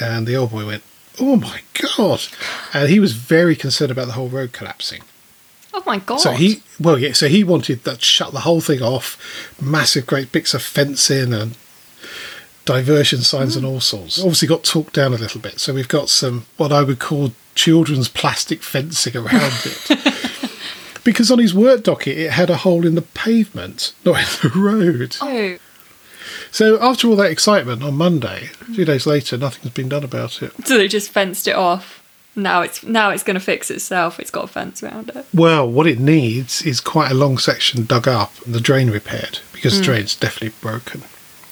and 0.00 0.26
the 0.26 0.36
old 0.36 0.50
boy 0.50 0.66
went, 0.66 0.82
"Oh 1.20 1.36
my 1.36 1.60
god!" 1.96 2.22
And 2.72 2.88
he 2.88 3.00
was 3.00 3.12
very 3.12 3.56
concerned 3.56 3.90
about 3.90 4.06
the 4.06 4.12
whole 4.12 4.28
road 4.28 4.52
collapsing. 4.52 5.02
Oh 5.72 5.82
my 5.84 5.98
god. 5.98 6.18
So 6.18 6.30
he, 6.32 6.62
well, 6.78 6.98
yeah. 6.98 7.12
So 7.12 7.26
he 7.26 7.42
wanted 7.42 7.82
that 7.84 8.02
shut 8.02 8.32
the 8.32 8.40
whole 8.40 8.60
thing 8.60 8.80
off, 8.80 9.18
massive, 9.60 10.06
great 10.06 10.30
bits 10.30 10.54
of 10.54 10.62
fencing 10.62 11.32
and 11.32 11.56
diversion 12.64 13.20
signs 13.20 13.56
and 13.56 13.64
hmm. 13.64 13.72
all 13.72 13.80
sorts. 13.80 14.18
Obviously, 14.20 14.48
got 14.48 14.64
talked 14.64 14.94
down 14.94 15.12
a 15.12 15.18
little 15.18 15.40
bit. 15.40 15.58
So 15.58 15.74
we've 15.74 15.88
got 15.88 16.08
some 16.08 16.46
what 16.56 16.72
I 16.72 16.82
would 16.82 17.00
call 17.00 17.32
children's 17.54 18.08
plastic 18.08 18.62
fencing 18.62 19.16
around 19.16 19.52
it. 19.64 20.50
because 21.04 21.30
on 21.30 21.38
his 21.38 21.54
work 21.54 21.82
docket, 21.82 22.16
it 22.16 22.30
had 22.30 22.50
a 22.50 22.58
hole 22.58 22.86
in 22.86 22.94
the 22.94 23.02
pavement, 23.02 23.94
not 24.04 24.20
in 24.20 24.50
the 24.50 24.58
road. 24.58 25.16
Oh, 25.20 25.58
So 26.54 26.80
after 26.80 27.08
all 27.08 27.16
that 27.16 27.32
excitement 27.32 27.82
on 27.82 27.96
Monday, 27.96 28.50
two 28.76 28.84
days 28.84 29.06
later, 29.06 29.36
nothing's 29.36 29.74
been 29.74 29.88
done 29.88 30.04
about 30.04 30.40
it. 30.40 30.52
so 30.64 30.78
they 30.78 30.86
just 30.86 31.10
fenced 31.10 31.48
it 31.48 31.56
off. 31.56 32.00
Now 32.36 32.62
it's 32.62 32.84
now 32.84 33.10
it's 33.10 33.24
going 33.24 33.34
to 33.34 33.40
fix 33.40 33.72
itself. 33.72 34.20
It's 34.20 34.30
got 34.30 34.44
a 34.44 34.46
fence 34.46 34.80
around 34.80 35.08
it. 35.08 35.26
Well, 35.34 35.68
what 35.68 35.88
it 35.88 35.98
needs 35.98 36.62
is 36.62 36.80
quite 36.80 37.10
a 37.10 37.14
long 37.14 37.38
section 37.38 37.86
dug 37.86 38.06
up 38.06 38.30
and 38.46 38.54
the 38.54 38.60
drain 38.60 38.88
repaired 38.88 39.40
because 39.52 39.78
the 39.78 39.82
mm. 39.82 39.86
drain's 39.86 40.14
definitely 40.14 40.56
broken. 40.60 41.02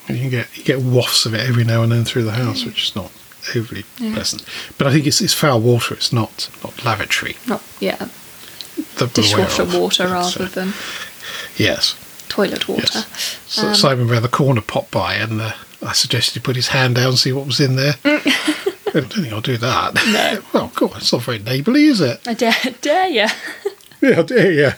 And 0.07 0.19
you 0.19 0.31
get 0.31 0.57
you 0.57 0.63
get 0.63 0.79
wafts 0.79 1.27
of 1.27 1.35
it 1.35 1.41
every 1.49 1.65
now 1.65 1.83
and 1.83 1.91
then 1.91 2.05
through 2.05 2.23
the 2.23 2.33
house, 2.45 2.65
which 2.65 2.85
is 2.85 2.95
not 2.95 3.11
overly 3.57 3.85
Yeah. 3.99 4.15
pleasant. 4.15 4.45
But 4.79 4.87
I 4.87 4.93
think 4.93 5.09
it's, 5.09 5.21
it's 5.21 5.35
foul 5.35 5.61
water. 5.61 5.95
It's 5.95 6.13
not 6.13 6.49
not 6.63 6.85
lavatory. 6.85 7.35
Not 7.49 7.65
yeah, 7.81 8.09
that 8.99 9.15
dishwasher 9.15 9.65
water 9.65 10.07
rather 10.19 10.47
than 10.47 10.75
yes. 11.57 11.97
Toilet 12.33 12.67
water. 12.69 12.83
Yes. 12.95 13.39
So 13.47 13.69
Um, 13.69 13.75
Simon 13.75 14.09
round 14.09 14.25
the 14.25 14.29
corner 14.29 14.61
popped 14.63 14.91
by, 14.91 15.15
and 15.15 15.41
uh, 15.41 15.53
I 15.87 15.93
suggested 15.93 16.35
he 16.35 16.41
put 16.41 16.57
his 16.57 16.69
hand 16.69 16.95
down 16.97 17.09
and 17.09 17.19
see 17.19 17.33
what 17.33 17.47
was 17.47 17.61
in 17.61 17.77
there. 17.77 17.95
I 18.05 18.11
don't 18.93 19.13
think 19.13 19.33
I'll 19.33 19.41
do 19.41 19.57
that. 19.59 19.95
No. 19.95 20.43
well, 20.53 20.73
God, 20.75 20.97
it's 20.97 21.13
not 21.13 21.23
very 21.23 21.39
neighbourly, 21.39 21.85
is 21.85 22.01
it? 22.01 22.21
I 22.27 22.35
dare, 22.35 22.55
dare 22.81 23.09
you. 23.09 23.27
Yeah, 24.01 24.19
I 24.21 24.23
dare 24.23 24.53
you. 24.53 24.71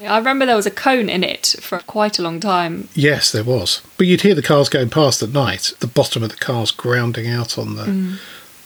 I 0.00 0.16
remember 0.18 0.46
there 0.46 0.54
was 0.56 0.66
a 0.66 0.70
cone 0.70 1.08
in 1.08 1.24
it 1.24 1.56
for 1.60 1.78
quite 1.80 2.18
a 2.18 2.22
long 2.22 2.38
time. 2.38 2.88
Yes, 2.94 3.32
there 3.32 3.42
was. 3.44 3.82
But 3.96 4.06
you'd 4.06 4.20
hear 4.20 4.34
the 4.34 4.42
cars 4.42 4.68
going 4.68 4.90
past 4.90 5.22
at 5.22 5.30
night, 5.30 5.72
the 5.80 5.88
bottom 5.88 6.22
of 6.22 6.30
the 6.30 6.36
cars 6.36 6.70
grounding 6.70 7.28
out 7.28 7.58
on 7.58 7.74
the 7.76 7.84
Mm. 7.84 8.18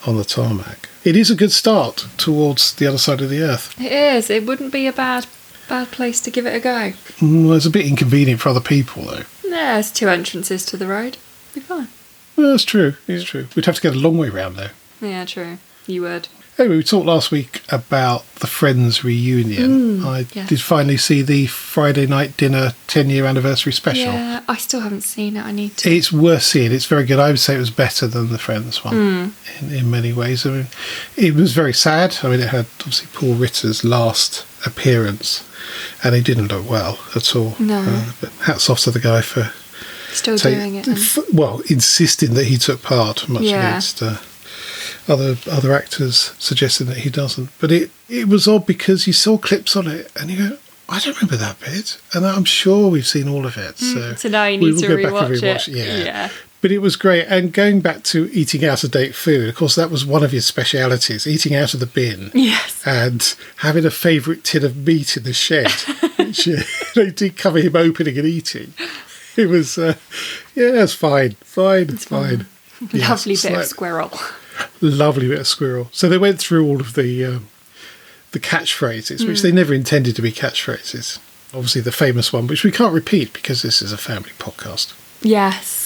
on 0.06 0.16
the 0.18 0.24
tarmac. 0.24 0.88
It 1.04 1.16
is 1.16 1.30
a 1.30 1.34
good 1.34 1.52
start 1.52 2.06
towards 2.18 2.74
the 2.74 2.86
other 2.86 2.98
side 2.98 3.20
of 3.22 3.30
the 3.30 3.40
earth. 3.42 3.74
It 3.80 3.90
is. 3.92 4.28
It 4.30 4.44
wouldn't 4.46 4.72
be 4.72 4.86
a 4.86 4.92
bad 4.92 5.26
bad 5.72 5.90
place 5.90 6.20
to 6.20 6.30
give 6.30 6.44
it 6.44 6.54
a 6.54 6.61
go. 6.61 6.92
Mm, 7.20 7.56
it's 7.56 7.64
a 7.64 7.70
bit 7.70 7.87
inconvenient 7.87 8.42
for 8.42 8.50
other 8.50 8.61
people 8.61 9.04
though. 9.04 9.22
There's 9.42 9.90
two 9.90 10.06
entrances 10.06 10.66
to 10.66 10.76
the 10.76 10.87
road. 10.87 11.16
Be 11.54 11.61
fine. 11.61 11.88
Well, 12.37 12.50
that's 12.50 12.64
true. 12.64 12.96
It's 13.08 13.24
true. 13.24 13.48
We'd 13.56 13.64
have 13.64 13.76
to 13.76 13.80
get 13.80 13.94
a 13.94 13.98
long 13.98 14.18
way 14.18 14.28
round 14.28 14.56
though. 14.56 14.68
Yeah, 15.00 15.24
true. 15.24 15.56
You 15.87 16.02
would. 16.02 16.28
Anyway, 16.58 16.76
we 16.76 16.82
talked 16.82 17.06
last 17.06 17.30
week 17.30 17.62
about 17.70 18.26
the 18.37 18.46
Friends 18.46 19.02
reunion. 19.02 20.04
I 20.04 20.26
yes. 20.35 20.50
did 20.50 20.61
finally 20.61 20.98
see 20.98 21.22
the 21.22 21.46
Friday 21.46 22.06
night 22.06 22.37
dinner 22.37 22.74
10 22.88 23.08
year 23.08 23.24
anniversary 23.24 23.72
special. 23.72 24.12
Yeah, 24.12 24.42
I 24.46 24.58
still 24.58 24.80
haven't 24.80 25.00
seen 25.00 25.38
it. 25.38 25.44
I 25.46 25.52
need 25.52 25.78
to. 25.78 25.90
It's 25.90 26.12
worth 26.12 26.42
seeing. 26.42 26.70
It's 26.70 26.85
very 26.85 27.06
good. 27.06 27.18
I 27.18 27.28
would 27.28 27.40
say 27.40 27.54
it 27.54 27.58
was 27.58 27.70
better 27.70 28.06
than 28.06 28.28
the 28.28 28.38
Friends 28.38 28.85
one 28.85 29.35
in, 29.61 29.72
in 29.72 29.90
many 29.90 30.12
ways. 30.12 30.44
I 30.44 30.50
mean, 30.50 30.66
it 31.16 31.35
was 31.35 31.54
very 31.54 31.72
sad. 31.72 32.18
I 32.22 32.28
mean, 32.28 32.40
it 32.40 32.50
had 32.50 32.66
obviously 32.80 33.08
Paul 33.14 33.35
Ritter's 33.37 33.82
last 33.82 34.46
appearance, 34.66 35.48
and 36.03 36.14
he 36.14 36.20
didn't 36.20 36.48
look 36.48 36.68
well 36.68 36.98
at 37.16 37.35
all. 37.37 37.55
No. 37.59 37.81
Uh, 37.87 38.12
but 38.20 38.31
hats 38.42 38.68
off 38.70 38.81
to 38.81 38.90
the 38.90 39.01
guy 39.01 39.20
for 39.22 39.53
Still 40.12 40.37
take- 40.38 40.57
doing 40.59 40.75
it. 40.77 40.88
f- 40.88 41.18
well, 41.33 41.62
insisting 41.68 42.35
that 42.35 42.44
he 42.46 42.59
took 42.59 42.83
part, 42.83 43.29
much 43.29 43.42
Yeah. 43.42 43.68
against 43.68 44.03
uh, 44.03 44.18
other 45.09 45.37
other 45.51 45.72
actors 45.75 46.33
suggesting 46.38 46.87
that 46.88 46.98
he 46.98 47.11
doesn't. 47.11 47.48
But 47.59 47.72
it 47.72 47.90
it 48.09 48.29
was 48.29 48.46
odd 48.46 48.66
because 48.66 49.07
you 49.07 49.12
saw 49.12 49.38
clips 49.38 49.75
on 49.77 49.87
it 49.87 50.11
and 50.20 50.31
you 50.31 50.37
go, 50.51 50.57
I 50.88 50.98
don't 51.01 51.16
remember 51.20 51.37
that 51.37 51.59
bit, 51.61 51.98
and 52.12 52.27
I'm 52.27 52.44
sure 52.44 52.88
we've 52.90 53.07
seen 53.07 53.29
all 53.29 53.46
of 53.46 53.57
it. 53.57 53.79
So, 53.79 53.85
Mm, 53.85 54.18
So 54.18 54.29
now 54.29 54.44
you 54.44 54.59
need 54.59 54.79
to 54.79 54.87
go 54.87 54.96
back 54.96 55.07
and 55.31 55.35
rewatch 55.35 55.40
rewatch 55.40 55.68
it. 55.68 55.75
Yeah. 55.77 56.05
Yeah. 56.05 56.29
But 56.62 56.70
it 56.72 56.79
was 56.79 56.96
great. 56.96 57.27
And 57.27 57.53
going 57.53 57.81
back 57.81 58.03
to 58.05 58.31
eating 58.33 58.64
out 58.64 58.85
of 58.85 58.92
date 58.92 59.14
food, 59.14 59.48
of 59.48 59.55
course, 59.57 59.75
that 59.75 59.90
was 59.90 60.07
one 60.07 60.22
of 60.25 60.31
his 60.31 60.46
specialities, 60.46 61.27
eating 61.27 61.55
out 61.55 61.75
of 61.75 61.81
the 61.81 61.87
bin 61.87 62.31
Yes. 62.35 62.81
and 62.87 63.35
having 63.59 63.85
a 63.85 63.90
favourite 63.90 64.44
tin 64.44 64.64
of 64.64 64.77
meat 64.77 65.16
in 65.16 65.25
the 65.25 65.33
shed, 65.35 65.70
which 66.16 66.48
uh, 66.48 66.62
they 66.94 67.11
did 67.11 67.37
cover 67.37 67.59
him 67.59 67.75
opening 67.77 68.16
and 68.16 68.27
eating. 68.27 68.72
It 69.37 69.46
was, 69.48 69.77
uh, 69.77 69.96
yeah, 70.55 70.83
it's 70.85 70.94
fine, 70.94 71.33
fine, 71.40 71.88
it's 71.90 72.05
fine. 72.05 72.46
Yeah, 72.92 73.09
Lovely 73.11 73.35
bit 73.35 73.53
of 73.59 73.64
squirrel. 73.66 74.11
lovely 74.81 75.29
bit 75.29 75.40
of 75.40 75.46
squirrel. 75.48 75.88
So 75.92 76.09
they 76.09 76.18
went 76.18 76.38
through 76.38 76.64
all 76.66 76.81
of 76.81 76.94
the 76.94 77.25
um, 77.25 77.48
the 78.33 78.40
catchphrases, 78.40 79.27
which 79.27 79.42
they 79.42 79.53
never 79.53 79.75
intended 79.75 80.14
to 80.16 80.22
be 80.22 80.31
catchphrases. 80.33 81.18
Obviously, 81.53 81.81
the 81.81 81.92
famous 81.92 82.33
one, 82.33 82.46
which 82.46 82.62
we 82.64 82.70
can't 82.72 82.94
repeat 82.94 83.33
because 83.33 83.62
this 83.62 83.83
is 83.83 83.92
a 83.92 83.98
family 83.98 84.31
podcast. 84.38 84.94
Yes. 85.22 85.82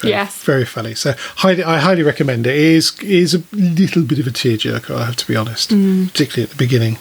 Very, 0.00 0.12
Yes. 0.12 0.42
very 0.44 0.64
funny. 0.64 0.94
So 0.94 1.14
highly, 1.36 1.62
I 1.64 1.78
highly 1.78 2.02
recommend 2.02 2.46
it. 2.46 2.54
It 2.54 2.60
is 2.60 2.92
it 3.00 3.08
is 3.10 3.34
a 3.34 3.42
little 3.52 4.02
bit 4.02 4.18
of 4.18 4.26
a 4.26 4.30
tearjerker, 4.30 4.94
I 4.96 5.04
have 5.06 5.16
to 5.16 5.26
be 5.26 5.36
honest, 5.36 5.70
particularly 5.70 6.42
at 6.44 6.50
the 6.50 6.56
beginning 6.56 6.98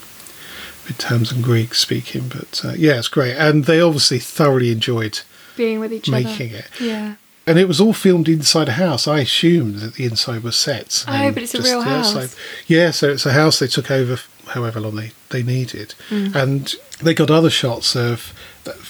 with 0.88 0.98
Tamsin 0.98 1.42
Greig 1.42 1.74
speaking. 1.76 2.30
But 2.30 2.62
uh, 2.64 2.74
yeah, 2.78 2.98
it's 3.00 3.08
great, 3.08 3.36
and 3.38 3.66
they 3.66 3.80
obviously 3.82 4.20
thoroughly 4.20 4.72
enjoyed 4.72 5.22
Being 5.58 5.80
with 5.80 5.92
each 5.94 6.10
other 6.10 6.22
making 6.24 6.52
other. 6.52 6.60
it. 6.60 6.82
Yeah. 6.82 7.16
And 7.48 7.60
it 7.60 7.68
was 7.68 7.80
all 7.80 7.94
filmed 7.94 8.28
inside 8.28 8.70
a 8.70 8.72
house. 8.74 9.08
I 9.08 9.20
assumed 9.20 9.76
that 9.76 9.94
the 9.96 10.06
inside 10.06 10.42
was 10.42 10.56
sets. 10.56 11.06
Oh, 11.08 11.32
but 11.32 11.44
it's 11.44 11.54
a 11.54 11.62
real 11.62 11.82
house. 11.82 12.36
Yeah, 12.66 12.90
so 12.90 13.12
it's 13.12 13.26
a 13.28 13.34
house 13.34 13.60
they 13.60 13.68
took 13.68 13.92
over 13.92 14.20
however 14.48 14.80
long 14.80 14.96
they, 14.96 15.12
they 15.30 15.44
needed. 15.44 15.94
Mm. 16.10 16.36
And 16.36 16.76
they 17.02 17.14
got 17.14 17.30
other 17.32 17.50
shots 17.50 17.96
of 17.96 18.34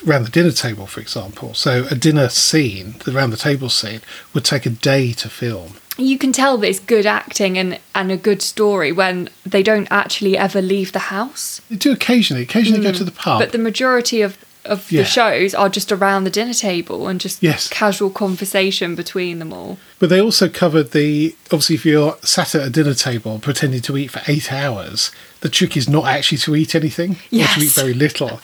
around 0.08 0.24
the 0.24 0.32
dinner 0.32 0.52
table, 0.52 0.86
for 0.88 1.00
example. 1.02 1.54
So 1.54 1.86
a 1.92 1.96
dinner 1.96 2.30
scene, 2.30 2.96
the 3.06 3.12
round 3.12 3.34
the 3.34 3.38
table 3.38 3.70
scene, 3.70 4.02
would 4.34 4.46
take 4.46 4.66
a 4.66 4.70
day 4.70 5.12
to 5.14 5.30
film. 5.30 5.74
You 5.98 6.18
can 6.18 6.34
tell 6.34 6.58
that 6.58 6.68
it's 6.68 6.80
good 6.80 7.06
acting 7.06 7.58
and, 7.58 7.80
and 7.94 8.12
a 8.12 8.18
good 8.18 8.42
story 8.42 8.92
when 8.92 9.30
they 9.46 9.64
don't 9.64 9.88
actually 9.90 10.38
ever 10.38 10.62
leave 10.62 10.92
the 10.92 11.00
house. 11.00 11.62
They 11.70 11.78
do 11.78 11.94
occasionally. 11.94 12.44
Occasionally 12.44 12.84
go 12.84 12.92
to 12.92 13.04
the 13.06 13.12
pub. 13.12 13.38
Mm. 13.38 13.40
But 13.40 13.52
the 13.54 13.58
majority 13.58 14.22
of, 14.22 14.38
of 14.66 14.92
Yeah. 14.92 15.04
the 15.04 15.06
shows 15.08 15.54
are 15.54 15.70
just 15.70 15.94
around 15.94 16.26
the 16.26 16.30
dinner 16.30 16.54
table 16.54 17.08
and 17.08 17.22
just 17.22 17.42
Yes. 17.42 17.70
casual 17.70 18.10
conversation 18.10 18.94
between 18.96 19.40
them 19.40 19.54
all. 19.54 19.78
But 20.00 20.10
they 20.10 20.20
also 20.20 20.50
covered 20.50 20.92
the 20.92 21.34
obviously 21.46 21.76
if 21.76 21.86
you're 21.86 22.18
sat 22.24 22.56
at 22.56 22.68
a 22.68 22.70
dinner 22.70 22.94
table 22.94 23.40
pretending 23.40 23.82
to 23.84 23.96
eat 23.96 24.12
for 24.12 24.22
eight 24.28 24.52
hours, 24.52 25.12
the 25.46 25.52
trick 25.52 25.78
is 25.78 25.88
not 25.88 26.06
actually 26.08 26.40
to 26.40 26.56
eat 26.56 26.74
anything 26.74 27.12
or 27.32 27.46
to 27.46 27.60
eat 27.62 27.72
very 27.74 27.94
little. 27.94 28.40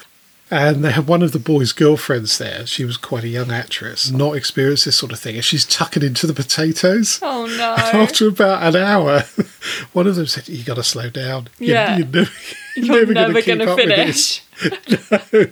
And 0.52 0.84
they 0.84 0.92
had 0.92 1.08
one 1.08 1.24
of 1.24 1.32
the 1.32 1.40
boys' 1.40 1.72
girlfriends 1.72 2.38
there. 2.38 2.68
She 2.68 2.86
was 2.86 2.96
quite 2.98 3.24
a 3.24 3.28
young 3.30 3.50
actress, 3.52 4.12
not 4.12 4.36
experienced 4.36 4.86
this 4.86 4.98
sort 4.98 5.12
of 5.14 5.20
thing, 5.20 5.36
and 5.36 5.44
she's 5.46 5.66
tucking 5.66 6.04
into 6.04 6.28
the 6.28 6.34
potatoes. 6.34 7.20
Oh 7.24 7.46
no. 7.58 7.74
And 7.76 7.98
after 8.04 8.28
about 8.28 8.62
an 8.62 8.76
hour, 8.84 9.24
one 9.94 10.06
of 10.08 10.16
them 10.16 10.28
said, 10.28 10.48
"You've 10.48 10.66
got 10.68 10.76
to 10.76 10.84
slow 10.84 11.10
down. 11.10 11.48
You're- 11.58 11.74
Yeah. 11.74 11.98
you're, 11.98 12.06
never, 12.08 12.32
You're 12.76 13.06
gonna 13.06 13.28
never 13.28 13.42
going 13.42 13.60
to 13.60 13.72
up 13.72 13.78
with 13.78 13.88
this." 13.90 14.42
finish. 14.56 15.52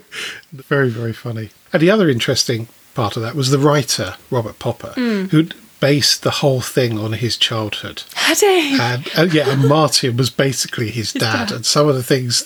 Very, 0.54 0.90
very 0.90 1.14
funny. 1.14 1.50
And 1.74 1.82
the 1.82 1.90
other 1.92 2.10
interesting 2.10 2.68
part 2.94 3.16
of 3.16 3.24
that 3.24 3.36
was 3.36 3.50
the 3.50 3.58
writer, 3.60 4.16
Robert 4.30 4.60
Popper, 4.60 4.94
Mm. 4.98 5.30
who'd 5.32 5.56
based 5.80 6.24
the 6.24 6.32
whole 6.32 6.62
thing 6.62 6.98
on 7.00 7.14
his 7.14 7.38
childhood. 7.38 8.04
Had 8.16 8.38
he? 8.40 8.78
And, 8.80 9.10
and 9.18 9.34
yeah, 9.34 9.50
and 9.50 9.68
Martin 9.68 10.18
was 10.18 10.30
basically 10.30 10.90
his, 10.92 11.14
dad, 11.14 11.48
dad. 11.50 11.52
and 11.54 11.66
some 11.66 11.88
of 11.88 11.96
the 11.96 12.04
things, 12.04 12.44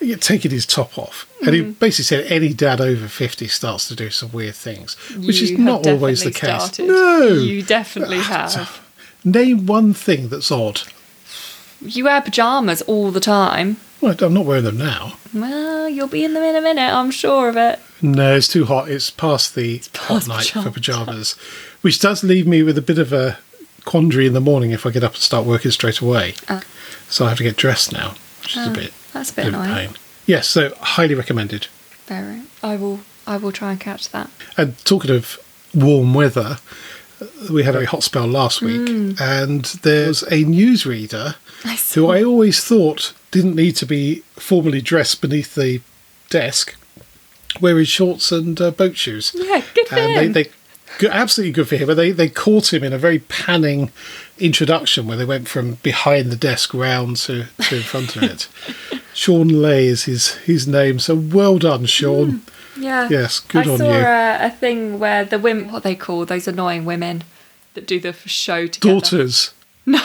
that, 0.00 0.20
taking 0.20 0.50
his 0.52 0.64
top 0.66 0.96
off. 0.98 1.26
And 1.44 1.54
he 1.54 1.62
Mm. 1.62 1.78
basically 1.78 2.04
said 2.04 2.30
any 2.32 2.52
dad 2.54 2.80
over 2.80 3.08
50 3.08 3.48
starts 3.48 3.88
to 3.88 3.94
do 3.96 4.10
some 4.10 4.30
weird 4.32 4.54
things, 4.54 4.94
which 5.16 5.42
is 5.42 5.52
not 5.52 5.86
always 5.86 6.22
the 6.22 6.30
case. 6.30 6.62
started. 6.64 6.86
No! 6.86 7.26
You 7.28 7.62
definitely 7.62 8.18
have. 8.20 8.80
Name 9.24 9.66
one 9.66 9.92
thing 9.92 10.28
that's 10.28 10.50
odd. 10.52 10.82
You 11.80 12.04
wear 12.04 12.20
pajamas 12.22 12.82
all 12.82 13.10
the 13.10 13.20
time. 13.20 13.76
Well, 14.00 14.14
I'm 14.20 14.34
not 14.34 14.44
wearing 14.46 14.64
them 14.64 14.78
now. 14.78 15.18
Well, 15.34 15.88
you'll 15.88 16.06
be 16.08 16.24
in 16.24 16.34
them 16.34 16.42
in 16.42 16.54
a 16.56 16.60
minute, 16.60 16.92
I'm 16.92 17.10
sure 17.10 17.48
of 17.48 17.56
it. 17.56 17.80
No, 18.02 18.36
it's 18.36 18.48
too 18.48 18.64
hot. 18.66 18.88
It's 18.90 19.10
past 19.10 19.54
the 19.54 19.78
past 19.92 20.26
hot 20.26 20.28
night 20.28 20.46
pyjama 20.46 20.64
for 20.66 20.70
pajamas, 20.74 21.32
which 21.80 21.98
does 22.00 22.22
leave 22.22 22.46
me 22.46 22.62
with 22.62 22.76
a 22.78 22.82
bit 22.82 22.98
of 22.98 23.12
a 23.12 23.38
quandary 23.84 24.26
in 24.26 24.32
the 24.32 24.40
morning 24.40 24.70
if 24.72 24.84
I 24.84 24.90
get 24.90 25.04
up 25.04 25.14
and 25.14 25.22
start 25.22 25.46
working 25.46 25.70
straight 25.70 26.00
away. 26.00 26.34
Ah. 26.48 26.62
So 27.08 27.24
I 27.24 27.28
have 27.30 27.38
to 27.38 27.44
get 27.44 27.56
dressed 27.56 27.92
now, 27.92 28.14
which 28.42 28.56
is 28.56 28.66
a 28.66 28.70
Ah, 28.70 28.74
bit, 28.74 28.92
that's 29.12 29.30
a 29.30 29.34
bit 29.34 29.44
bit 29.46 29.54
annoying. 29.54 29.74
pain. 29.88 29.96
Yes, 30.26 30.48
so 30.48 30.74
highly 30.80 31.14
recommended. 31.14 31.68
Very. 32.06 32.42
I 32.62 32.76
will. 32.76 33.00
I 33.26 33.36
will 33.38 33.52
try 33.52 33.72
and 33.72 33.80
catch 33.80 34.10
that. 34.10 34.30
And 34.56 34.76
talking 34.84 35.10
of 35.10 35.38
warm 35.74 36.14
weather, 36.14 36.58
uh, 37.20 37.26
we 37.52 37.62
had 37.64 37.74
a 37.74 37.86
hot 37.86 38.02
spell 38.04 38.26
last 38.26 38.60
week, 38.60 38.82
Mm. 38.82 39.20
and 39.20 39.64
there's 39.82 40.22
a 40.24 40.44
newsreader 40.44 41.34
I 41.64 41.76
who 41.94 42.08
I 42.10 42.22
always 42.22 42.62
thought 42.62 43.14
didn't 43.30 43.56
need 43.56 43.74
to 43.76 43.86
be 43.86 44.22
formally 44.36 44.80
dressed 44.80 45.20
beneath 45.20 45.54
the 45.54 45.80
desk, 46.30 46.74
wearing 47.60 47.84
shorts 47.84 48.32
and 48.32 48.60
uh, 48.60 48.70
boat 48.70 48.96
shoes. 48.96 49.32
Yeah, 49.34 49.62
good 49.74 49.88
for 49.88 49.96
and 49.96 50.12
him. 50.12 50.32
They, 50.32 50.42
they, 50.44 50.50
good, 50.98 51.10
absolutely 51.10 51.52
good 51.52 51.68
for 51.68 51.76
him. 51.76 51.86
But 51.86 51.94
they, 51.94 52.10
they 52.10 52.28
caught 52.28 52.72
him 52.72 52.82
in 52.84 52.92
a 52.92 52.98
very 52.98 53.18
panning 53.20 53.90
introduction 54.38 55.06
where 55.06 55.16
they 55.16 55.24
went 55.24 55.48
from 55.48 55.74
behind 55.82 56.30
the 56.30 56.36
desk 56.36 56.74
round 56.74 57.16
to, 57.18 57.46
to 57.68 57.76
in 57.76 57.82
front 57.82 58.16
of 58.16 58.22
it. 58.22 58.48
Sean 59.14 59.48
Lay 59.48 59.86
is 59.86 60.04
his, 60.04 60.34
his 60.36 60.68
name. 60.68 60.98
So 60.98 61.14
well 61.14 61.58
done, 61.58 61.86
Sean. 61.86 62.42
yeah. 62.78 63.08
Yes, 63.10 63.40
good 63.40 63.66
I 63.66 63.70
on 63.72 63.78
saw 63.78 63.84
you. 63.98 64.04
A, 64.04 64.46
a 64.46 64.50
thing 64.50 64.98
where 64.98 65.24
the 65.24 65.38
women, 65.38 65.72
what 65.72 65.82
they 65.82 65.94
call 65.94 66.24
those 66.26 66.46
annoying 66.46 66.84
women 66.84 67.24
that 67.74 67.86
do 67.86 67.98
the 68.00 68.12
show 68.12 68.66
together. 68.66 69.00
Daughters. 69.00 69.52
No. 69.88 70.00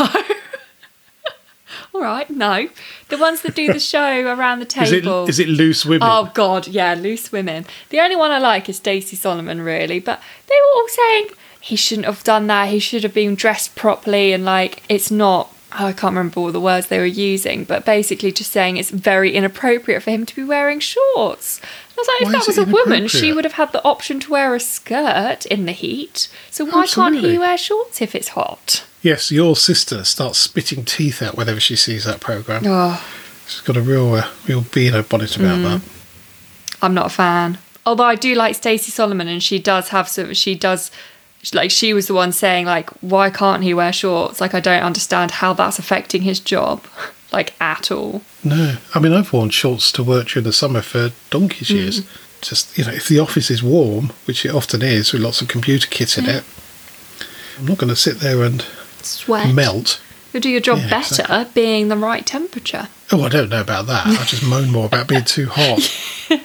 Right, 2.02 2.30
no. 2.30 2.68
The 3.10 3.18
ones 3.18 3.42
that 3.44 3.54
do 3.56 3.72
the 3.72 3.80
show 3.94 4.26
around 4.26 4.60
the 4.60 4.66
table. 4.66 5.28
is 5.30 5.40
it 5.40 5.48
loose 5.48 5.86
women? 5.86 6.08
Oh 6.10 6.32
God, 6.34 6.68
yeah, 6.68 6.96
loose 6.96 7.32
women. 7.32 7.66
The 7.90 8.00
only 8.00 8.16
one 8.16 8.32
I 8.32 8.40
like 8.40 8.68
is 8.68 8.78
Stacey 8.78 9.16
Solomon, 9.16 9.62
really. 9.62 10.00
But 10.00 10.20
they 10.48 10.56
were 10.56 10.80
all 10.82 10.88
saying 10.88 11.28
he 11.60 11.76
shouldn't 11.76 12.08
have 12.08 12.24
done 12.24 12.48
that. 12.48 12.70
He 12.70 12.80
should 12.80 13.04
have 13.04 13.14
been 13.14 13.36
dressed 13.36 13.76
properly, 13.76 14.34
and 14.34 14.44
like 14.44 14.82
it's 14.90 15.12
not. 15.12 15.54
oh, 15.80 15.86
I 15.86 15.94
can't 15.94 16.16
remember 16.16 16.40
all 16.40 16.52
the 16.52 16.60
words 16.60 16.88
they 16.88 16.98
were 17.00 17.06
using, 17.06 17.64
but 17.66 17.86
basically 17.86 18.32
just 18.32 18.52
saying 18.52 18.78
it's 18.78 18.90
very 18.90 19.34
inappropriate 19.34 20.02
for 20.04 20.10
him 20.12 20.26
to 20.26 20.36
be 20.36 20.44
wearing 20.44 20.80
shorts. 20.80 21.62
I 21.64 21.94
was 22.02 22.08
like, 22.08 22.22
Why 22.22 22.26
if 22.28 22.32
that 22.32 22.48
was 22.48 22.58
a 22.58 22.66
woman, 22.66 23.08
she 23.08 23.32
would 23.32 23.46
have 23.46 23.54
had 23.54 23.72
the 23.74 23.84
option 23.86 24.20
to 24.22 24.32
wear 24.32 24.56
a 24.56 24.60
skirt 24.60 25.46
in 25.46 25.66
the 25.68 25.72
heat. 25.72 26.30
So 26.50 26.66
why 26.66 26.88
can't 26.88 27.20
he 27.20 27.38
wear 27.38 27.58
shorts 27.60 28.02
if 28.02 28.16
it's 28.16 28.30
hot? 28.30 28.86
Yes, 29.02 29.32
your 29.32 29.56
sister 29.56 30.04
starts 30.04 30.38
spitting 30.38 30.86
teeth 30.86 31.22
out 31.22 31.36
whenever 31.36 31.60
she 31.60 31.76
sees 31.76 32.06
that 32.06 32.20
programme. 32.20 32.64
Oh, 32.68 33.04
She's 33.48 33.62
got 33.62 33.76
a 33.76 33.82
real, 33.82 34.14
uh, 34.14 34.28
real 34.48 34.62
bee 34.62 34.88
in 34.88 34.94
her 34.94 35.04
bonnet 35.04 35.36
about 35.36 35.58
Mm. 35.58 35.64
that. 35.64 35.82
I'm 36.82 36.94
not 36.94 37.08
a 37.08 37.10
fan. 37.10 37.58
Although 37.86 38.06
I 38.06 38.16
do 38.16 38.34
like 38.36 38.56
Stacey 38.56 38.92
Solomon, 38.92 39.28
and 39.28 39.42
she 39.44 39.60
does 39.60 39.90
have 39.90 40.08
some. 40.08 40.34
She 40.34 40.56
does, 40.56 40.90
like, 41.54 41.72
she 41.72 41.94
was 41.94 42.08
the 42.08 42.14
one 42.14 42.32
saying 42.32 42.66
like, 42.68 42.90
why 43.02 43.30
can't 43.30 43.64
he 43.64 43.74
wear 43.74 43.92
shorts? 43.92 44.40
Like, 44.40 44.54
I 44.54 44.60
don't 44.60 44.84
understand 44.84 45.32
how 45.32 45.52
that's 45.54 45.80
affecting 45.80 46.22
his 46.22 46.40
job, 46.40 46.86
like 47.34 47.54
at 47.60 47.92
all. 47.92 48.22
No, 48.44 48.78
I 48.94 49.00
mean 49.00 49.12
I've 49.14 49.34
worn 49.34 49.50
shorts 49.50 49.92
to 49.94 50.04
work 50.04 50.30
during 50.30 50.46
the 50.46 50.54
summer 50.54 50.82
for 50.82 51.12
donkey's 51.32 51.70
Mm. 51.70 51.76
years. 51.76 52.02
Just 52.42 52.78
you 52.78 52.86
know, 52.86 52.92
if 52.92 53.08
the 53.08 53.20
office 53.20 53.52
is 53.52 53.62
warm, 53.62 54.14
which 54.26 54.46
it 54.46 54.54
often 54.54 54.82
is, 54.82 55.12
with 55.12 55.22
lots 55.24 55.42
of 55.42 55.48
computer 55.48 55.88
kit 55.88 56.18
in 56.18 56.26
it, 56.30 56.44
I'm 57.60 57.66
not 57.66 57.78
going 57.80 57.90
to 57.90 57.96
sit 57.96 58.20
there 58.20 58.44
and 58.44 58.64
Sweat. 59.06 59.54
melt. 59.54 60.02
You'll 60.34 60.42
do 60.42 60.50
your 60.50 60.62
job 60.62 60.78
Yeah, 60.80 60.90
better 60.90 61.22
exactly. 61.24 61.52
being 61.54 61.88
the 61.90 61.98
right 61.98 62.26
temperature. 62.26 62.88
Oh, 63.12 63.24
I 63.24 63.30
don't 63.30 63.50
know 63.50 63.60
about 63.62 63.88
that. 63.88 64.08
I 64.08 64.24
just 64.24 64.46
moan 64.46 64.70
more 64.72 64.86
about 64.86 65.08
being 65.08 65.26
too 65.26 65.48
hot. 65.52 65.80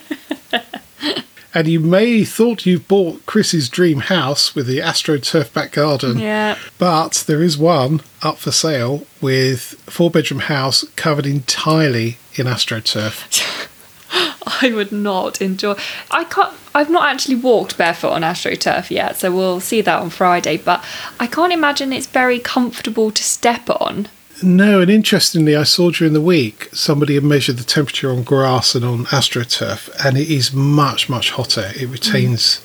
And 1.55 1.69
you 1.69 1.81
may 1.81 2.23
thought 2.23 2.66
you've 2.66 2.87
bought 2.87 3.25
Chris's 3.25 3.71
dream 3.71 4.01
house 4.01 4.55
with 4.55 4.66
the 4.66 4.81
AstroTurf 4.81 5.55
back 5.55 5.73
garden. 5.73 6.19
Yeah. 6.19 6.59
But 6.77 7.25
there 7.27 7.42
is 7.42 7.57
one 7.57 8.03
up 8.21 8.37
for 8.37 8.53
sale 8.53 9.07
with 9.23 9.61
four 9.87 10.11
bedroom 10.11 10.40
house 10.40 10.85
covered 10.97 11.25
entirely 11.25 12.19
in 12.35 12.45
AstroTurf. 12.45 13.69
I 14.62 14.72
would 14.74 14.92
not 14.92 15.42
enjoy. 15.42 15.76
I 16.11 16.24
can't. 16.24 16.55
I've 16.74 16.90
not 16.90 17.09
actually 17.09 17.37
walked 17.37 17.76
barefoot 17.79 18.11
on 18.11 18.22
AstroTurf 18.22 18.90
yet, 18.90 19.16
so 19.16 19.35
we'll 19.35 19.61
see 19.61 19.81
that 19.81 20.00
on 20.00 20.11
Friday. 20.11 20.57
But 20.59 20.85
I 21.18 21.26
can't 21.26 21.52
imagine 21.52 21.92
it's 21.92 22.07
very 22.07 22.38
comfortable 22.38 23.11
to 23.11 23.22
step 23.22 23.68
on. 23.70 24.09
No, 24.42 24.81
and 24.81 24.90
interestingly, 24.90 25.57
I 25.57 25.62
saw 25.62 25.90
during 25.90 26.12
the 26.12 26.20
week 26.20 26.68
somebody 26.72 27.14
had 27.14 27.24
measured 27.24 27.57
the 27.57 27.64
temperature 27.64 28.11
on 28.11 28.22
grass 28.22 28.74
and 28.74 28.85
on 28.85 29.07
AstroTurf, 29.07 29.88
and 30.05 30.16
it 30.18 30.31
is 30.31 30.52
much, 30.52 31.09
much 31.09 31.31
hotter. 31.31 31.72
It 31.74 31.88
retains 31.88 32.61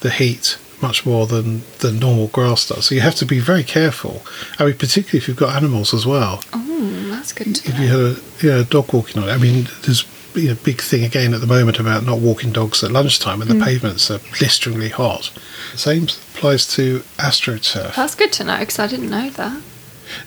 the 0.00 0.10
heat 0.10 0.58
much 0.82 1.04
more 1.06 1.26
than, 1.26 1.62
than 1.80 1.98
normal 1.98 2.28
grass 2.28 2.68
does. 2.68 2.86
So 2.86 2.94
you 2.94 3.00
have 3.00 3.16
to 3.16 3.26
be 3.26 3.40
very 3.40 3.64
careful. 3.64 4.22
I 4.58 4.66
mean, 4.66 4.74
particularly 4.76 5.18
if 5.18 5.26
you've 5.26 5.36
got 5.36 5.56
animals 5.56 5.92
as 5.92 6.06
well. 6.06 6.44
Oh, 6.52 7.06
that's 7.10 7.32
good 7.32 7.54
to 7.56 7.68
If 7.68 7.74
know. 7.74 7.82
you 7.82 7.88
had 7.88 7.98
a, 8.00 8.20
you 8.40 8.50
know, 8.50 8.60
a 8.60 8.64
dog 8.64 8.92
walking 8.92 9.20
on 9.22 9.28
it, 9.28 9.32
I 9.32 9.38
mean, 9.38 9.66
there's 9.82 10.04
a 10.46 10.54
big 10.54 10.80
thing 10.80 11.02
again 11.02 11.34
at 11.34 11.40
the 11.40 11.46
moment 11.46 11.80
about 11.80 12.04
not 12.04 12.20
walking 12.20 12.52
dogs 12.52 12.84
at 12.84 12.92
lunchtime 12.92 13.40
when 13.40 13.48
the 13.48 13.64
pavements 13.64 14.10
are 14.10 14.20
blisteringly 14.38 14.90
hot. 14.90 15.32
Same 15.74 16.04
applies 16.34 16.66
to 16.74 17.00
AstroTurf. 17.16 17.96
That's 17.96 18.14
good 18.14 18.32
to 18.34 18.44
know 18.44 18.58
because 18.60 18.78
I 18.78 18.86
didn't 18.86 19.10
know 19.10 19.30
that. 19.30 19.60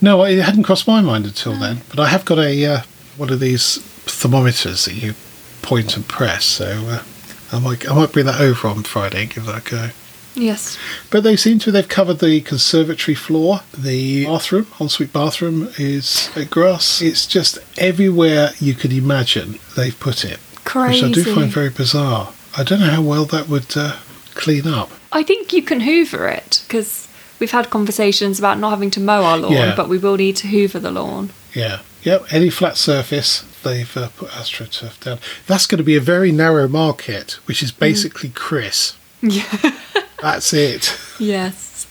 No, 0.02 0.24
it 0.26 0.42
hadn't 0.42 0.64
crossed 0.64 0.88
my 0.88 1.02
mind 1.02 1.26
until 1.26 1.56
then. 1.56 1.82
But 1.90 2.00
I 2.00 2.08
have 2.08 2.26
got 2.26 2.40
a 2.40 2.66
uh, 2.66 2.82
one 3.16 3.32
of 3.32 3.40
these 3.40 3.78
thermometers 4.06 4.86
that 4.86 4.96
you 4.96 5.14
point 5.62 5.96
and 5.96 6.08
press. 6.08 6.44
So 6.44 6.66
uh, 6.66 7.04
I 7.52 7.60
might 7.60 7.90
I 7.90 7.94
might 7.94 8.12
bring 8.12 8.26
that 8.26 8.42
over 8.42 8.68
on 8.68 8.84
Friday 8.84 9.22
and 9.22 9.34
give 9.34 9.46
that 9.46 9.68
a 9.68 9.70
go. 9.70 9.90
Yes. 10.36 10.78
But 11.10 11.24
they 11.24 11.36
seem 11.36 11.60
to 11.60 11.72
they've 11.72 11.88
covered 11.88 12.20
the 12.20 12.42
conservatory 12.42 13.16
floor, 13.16 13.62
the 13.78 14.26
bathroom, 14.26 14.68
ensuite 14.80 15.12
bathroom 15.14 15.70
is 15.78 16.30
grass. 16.50 17.02
It's 17.02 17.28
just 17.28 17.60
everywhere 17.78 18.52
you 18.60 18.74
could 18.74 18.94
imagine 18.94 19.60
they've 19.76 20.00
put 20.00 20.24
it, 20.24 20.40
Crazy. 20.64 21.08
which 21.08 21.18
I 21.20 21.22
do 21.24 21.36
find 21.36 21.52
very 21.52 21.70
bizarre. 21.70 22.34
I 22.58 22.64
don't 22.64 22.80
know 22.80 22.88
how 22.90 23.02
well 23.02 23.26
that 23.26 23.48
would 23.50 23.76
uh, 23.78 23.98
clean 24.34 24.68
up. 24.68 24.90
I 25.12 25.24
think 25.24 25.52
you 25.54 25.62
can 25.62 25.82
hoover 25.82 26.28
it 26.28 26.64
because 26.68 27.08
we've 27.40 27.52
had 27.52 27.70
conversations 27.70 28.40
about 28.40 28.60
not 28.60 28.70
having 28.70 28.92
to 28.92 29.00
mow 29.00 29.24
our 29.24 29.38
lawn, 29.38 29.52
Yeah. 29.54 29.76
but 29.76 29.90
we 29.90 29.98
will 29.98 30.16
need 30.18 30.38
to 30.38 30.48
hoover 30.48 30.80
the 30.80 30.92
lawn. 30.92 31.32
Yeah. 31.54 31.80
Yep. 32.04 32.28
Any 32.32 32.50
flat 32.50 32.78
surface, 32.78 33.44
they've 33.64 33.96
uh, 33.98 34.10
put 34.18 34.30
AstroTurf 34.30 35.04
down. 35.04 35.20
That's 35.48 35.68
going 35.68 35.78
to 35.78 35.84
be 35.84 35.96
a 35.96 36.02
very 36.02 36.32
narrow 36.32 36.68
market, 36.68 37.34
which 37.46 37.62
is 37.62 37.72
basically 37.72 38.30
Chris. 38.30 38.96
Yeah. 39.24 39.44
That's 40.22 40.54
it. 40.54 40.98
yes. 41.20 41.88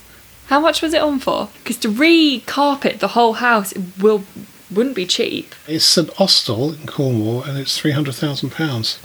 How 0.47 0.59
much 0.61 0.83
was 0.83 0.95
it 0.95 1.01
on 1.03 1.19
for? 1.21 1.49
Because 1.59 1.77
to 1.79 1.89
re-carpet 1.89 2.99
the 3.01 3.09
whole 3.09 3.35
house 3.35 3.73
it 3.73 3.83
will 4.01 4.25
wouldn't 4.71 4.95
be 4.97 5.07
cheap. 5.07 5.55
It's 5.67 5.85
St 5.85 6.11
Austell 6.21 6.73
in 6.73 6.87
Cornwall, 6.87 7.43
and 7.43 7.59
it's 7.59 7.77
three 7.79 7.91
hundred 7.93 8.15
thousand 8.15 8.51
pounds. 8.51 8.99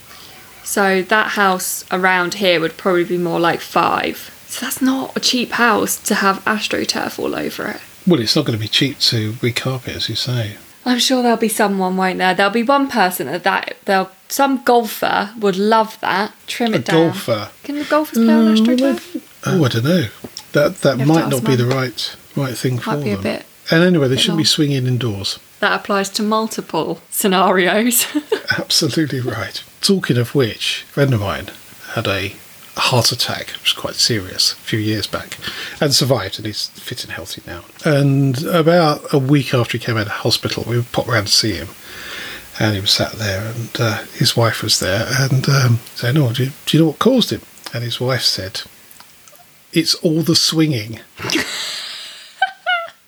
So 0.63 1.01
that 1.03 1.29
house 1.31 1.85
around 1.91 2.35
here 2.35 2.59
would 2.59 2.77
probably 2.77 3.03
be 3.03 3.17
more 3.17 3.39
like 3.39 3.61
five. 3.61 4.31
So 4.47 4.65
that's 4.65 4.81
not 4.81 5.15
a 5.15 5.19
cheap 5.19 5.51
house 5.51 5.99
to 6.03 6.15
have 6.15 6.43
astroturf 6.45 7.19
all 7.19 7.35
over 7.35 7.67
it. 7.67 7.81
Well, 8.07 8.19
it's 8.19 8.35
not 8.35 8.45
going 8.45 8.57
to 8.57 8.61
be 8.61 8.67
cheap 8.67 8.99
to 8.99 9.33
recarpet, 9.33 9.95
as 9.95 10.09
you 10.09 10.15
say. 10.15 10.57
I'm 10.85 10.99
sure 10.99 11.23
there'll 11.23 11.37
be 11.37 11.49
someone, 11.49 11.97
won't 11.97 12.19
there? 12.19 12.35
There'll 12.35 12.51
be 12.51 12.61
one 12.63 12.87
person 12.87 13.27
at 13.27 13.43
that. 13.43 13.75
There'll 13.85 14.11
some 14.27 14.63
golfer 14.63 15.31
would 15.39 15.57
love 15.57 15.99
that. 16.01 16.33
Trim 16.47 16.73
A 16.73 16.77
it 16.77 16.85
down. 16.85 17.07
golfer. 17.11 17.49
Can 17.63 17.75
the 17.77 17.85
golfers 17.85 18.17
play 18.19 18.33
on 18.33 18.55
astroturf? 18.55 19.14
Oh, 19.45 19.63
I 19.63 19.67
don't 19.69 19.83
know. 19.83 20.05
That 20.53 20.81
that 20.81 20.99
You 20.99 21.05
might 21.05 21.29
not 21.29 21.43
be 21.45 21.55
the 21.55 21.65
right 21.65 22.15
right 22.35 22.57
thing 22.57 22.79
for 22.79 22.91
Might 22.91 23.03
be 23.03 23.11
a 23.11 23.15
them. 23.15 23.23
bit- 23.23 23.45
and 23.71 23.83
anyway, 23.83 24.07
they 24.07 24.17
shouldn't 24.17 24.37
be 24.37 24.43
swinging 24.43 24.85
indoors. 24.85 25.39
That 25.59 25.79
applies 25.79 26.09
to 26.11 26.23
multiple 26.23 27.01
scenarios. 27.09 28.05
Absolutely 28.57 29.21
right. 29.21 29.63
Talking 29.81 30.17
of 30.17 30.35
which, 30.35 30.85
a 30.89 30.91
friend 30.93 31.13
of 31.15 31.21
mine 31.21 31.47
had 31.93 32.07
a 32.07 32.35
heart 32.75 33.11
attack, 33.11 33.47
which 33.53 33.73
was 33.75 33.81
quite 33.81 33.95
serious, 33.95 34.51
a 34.51 34.55
few 34.57 34.77
years 34.79 35.07
back, 35.07 35.37
and 35.81 35.93
survived, 35.95 36.37
and 36.37 36.45
he's 36.45 36.67
fit 36.69 37.03
and 37.03 37.13
healthy 37.13 37.41
now. 37.47 37.63
And 37.83 38.43
about 38.43 39.11
a 39.13 39.17
week 39.17 39.53
after 39.53 39.77
he 39.77 39.83
came 39.83 39.97
out 39.97 40.07
of 40.07 40.11
hospital, 40.13 40.63
we 40.67 40.81
popped 40.91 41.07
round 41.09 41.27
to 41.27 41.33
see 41.33 41.53
him, 41.53 41.69
and 42.59 42.75
he 42.75 42.81
was 42.81 42.91
sat 42.91 43.13
there, 43.13 43.45
and 43.51 43.69
uh, 43.79 44.03
his 44.13 44.37
wife 44.37 44.61
was 44.61 44.79
there, 44.79 45.07
and 45.09 45.47
um, 45.49 45.79
saying, 45.95 46.17
"Oh, 46.17 46.33
do 46.33 46.43
you, 46.45 46.51
do 46.67 46.77
you 46.77 46.83
know 46.83 46.89
what 46.89 46.99
caused 46.99 47.31
him?" 47.31 47.41
And 47.73 47.83
his 47.83 47.99
wife 47.99 48.21
said, 48.23 48.61
"It's 49.75 49.93
all 49.95 50.21
the 50.23 50.35
swinging." 50.35 50.99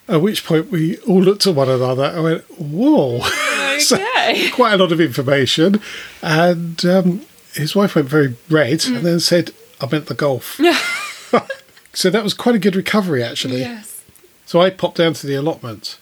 At 0.10 0.21
which 0.21 0.45
point 0.45 0.71
we 0.71 0.97
all 0.99 1.21
looked 1.21 1.45
at 1.47 1.56
one 1.56 1.69
another 1.69 2.06
and 2.06 2.23
went, 2.23 2.43
"Whoa!" 2.60 3.21
So, 3.80 3.95
Okay. 3.95 4.49
quite 4.49 4.73
a 4.73 4.77
lot 4.77 4.91
of 4.91 4.99
information. 4.99 5.80
And 6.23 6.84
um, 6.86 7.21
his 7.53 7.75
wife 7.75 7.93
went 7.93 8.08
very 8.10 8.34
red 8.49 8.80
Mm. 8.80 8.95
and 8.97 9.06
then 9.06 9.19
said, 9.19 9.51
I 9.80 9.88
meant 9.91 10.08
the 10.08 10.15
golf. 10.15 10.60
so 11.93 12.10
that 12.10 12.23
was 12.23 12.34
quite 12.34 12.56
a 12.56 12.60
good 12.60 12.75
recovery, 12.75 13.21
actually. 13.21 13.60
yes. 13.60 14.01
So 14.47 14.62
I 14.62 14.71
popped 14.71 14.97
down 14.97 15.13
to 15.13 15.27
the 15.27 15.36
allotment 15.36 15.99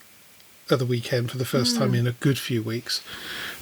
at 0.71 0.79
the 0.79 0.85
weekend 0.85 1.31
for 1.31 1.37
the 1.37 1.43
first 1.45 1.75
Mm. 1.75 1.79
time 1.79 1.95
in 1.95 2.07
a 2.07 2.11
good 2.13 2.39
few 2.39 2.61
weeks, 2.63 3.01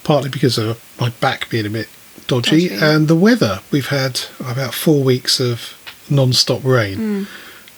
partly 0.04 0.30
because 0.30 0.60
of 0.60 0.80
my 1.00 1.10
back 1.10 1.50
being 1.50 1.66
a 1.66 1.70
bit 1.72 1.88
dodgy, 2.28 2.70
Dodgy. 2.70 2.86
and 2.86 3.08
the 3.08 3.16
weather. 3.16 3.62
We've 3.72 3.88
had 3.88 4.20
about 4.40 4.76
four 4.76 5.04
weeks 5.04 5.40
of 5.40 5.74
non 6.10 6.34
stop 6.34 6.64
rain. 6.64 6.98
Mm. 6.98 7.28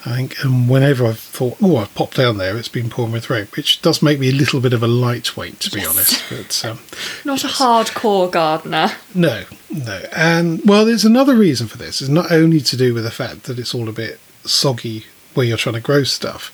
I 0.07 0.17
think, 0.17 0.35
and 0.43 0.69
whenever 0.69 1.07
I've 1.07 1.17
thought, 1.19 1.57
oh, 1.63 1.77
I've 1.77 1.95
popped 1.95 2.17
down 2.17 2.37
there, 2.37 2.55
it's 2.57 2.67
been 2.67 2.91
pouring 2.91 3.11
with 3.11 3.27
rain, 3.31 3.47
which 3.55 3.81
does 3.81 4.03
make 4.03 4.19
me 4.19 4.29
a 4.29 4.33
little 4.33 4.61
bit 4.61 4.71
of 4.71 4.83
a 4.83 4.87
lightweight, 4.87 5.59
to 5.61 5.71
be 5.71 5.79
Yes. 5.79 5.89
honest. 5.89 6.23
But 6.63 6.69
um, 6.69 6.79
Not 7.25 7.43
a 7.43 7.47
hardcore 7.47 8.29
gardener. 8.29 8.91
no, 9.15 9.45
no. 9.71 10.03
And 10.15 10.61
well, 10.63 10.85
there's 10.85 11.05
another 11.05 11.35
reason 11.35 11.65
for 11.67 11.77
this. 11.79 12.01
It's 12.01 12.09
not 12.09 12.31
only 12.31 12.59
to 12.61 12.77
do 12.77 12.93
with 12.93 13.03
the 13.03 13.09
fact 13.09 13.45
that 13.45 13.57
it's 13.57 13.73
all 13.73 13.89
a 13.89 13.93
bit 13.93 14.19
soggy 14.43 15.05
where 15.33 15.47
you're 15.47 15.57
trying 15.57 15.73
to 15.73 15.81
grow 15.81 16.03
stuff, 16.03 16.53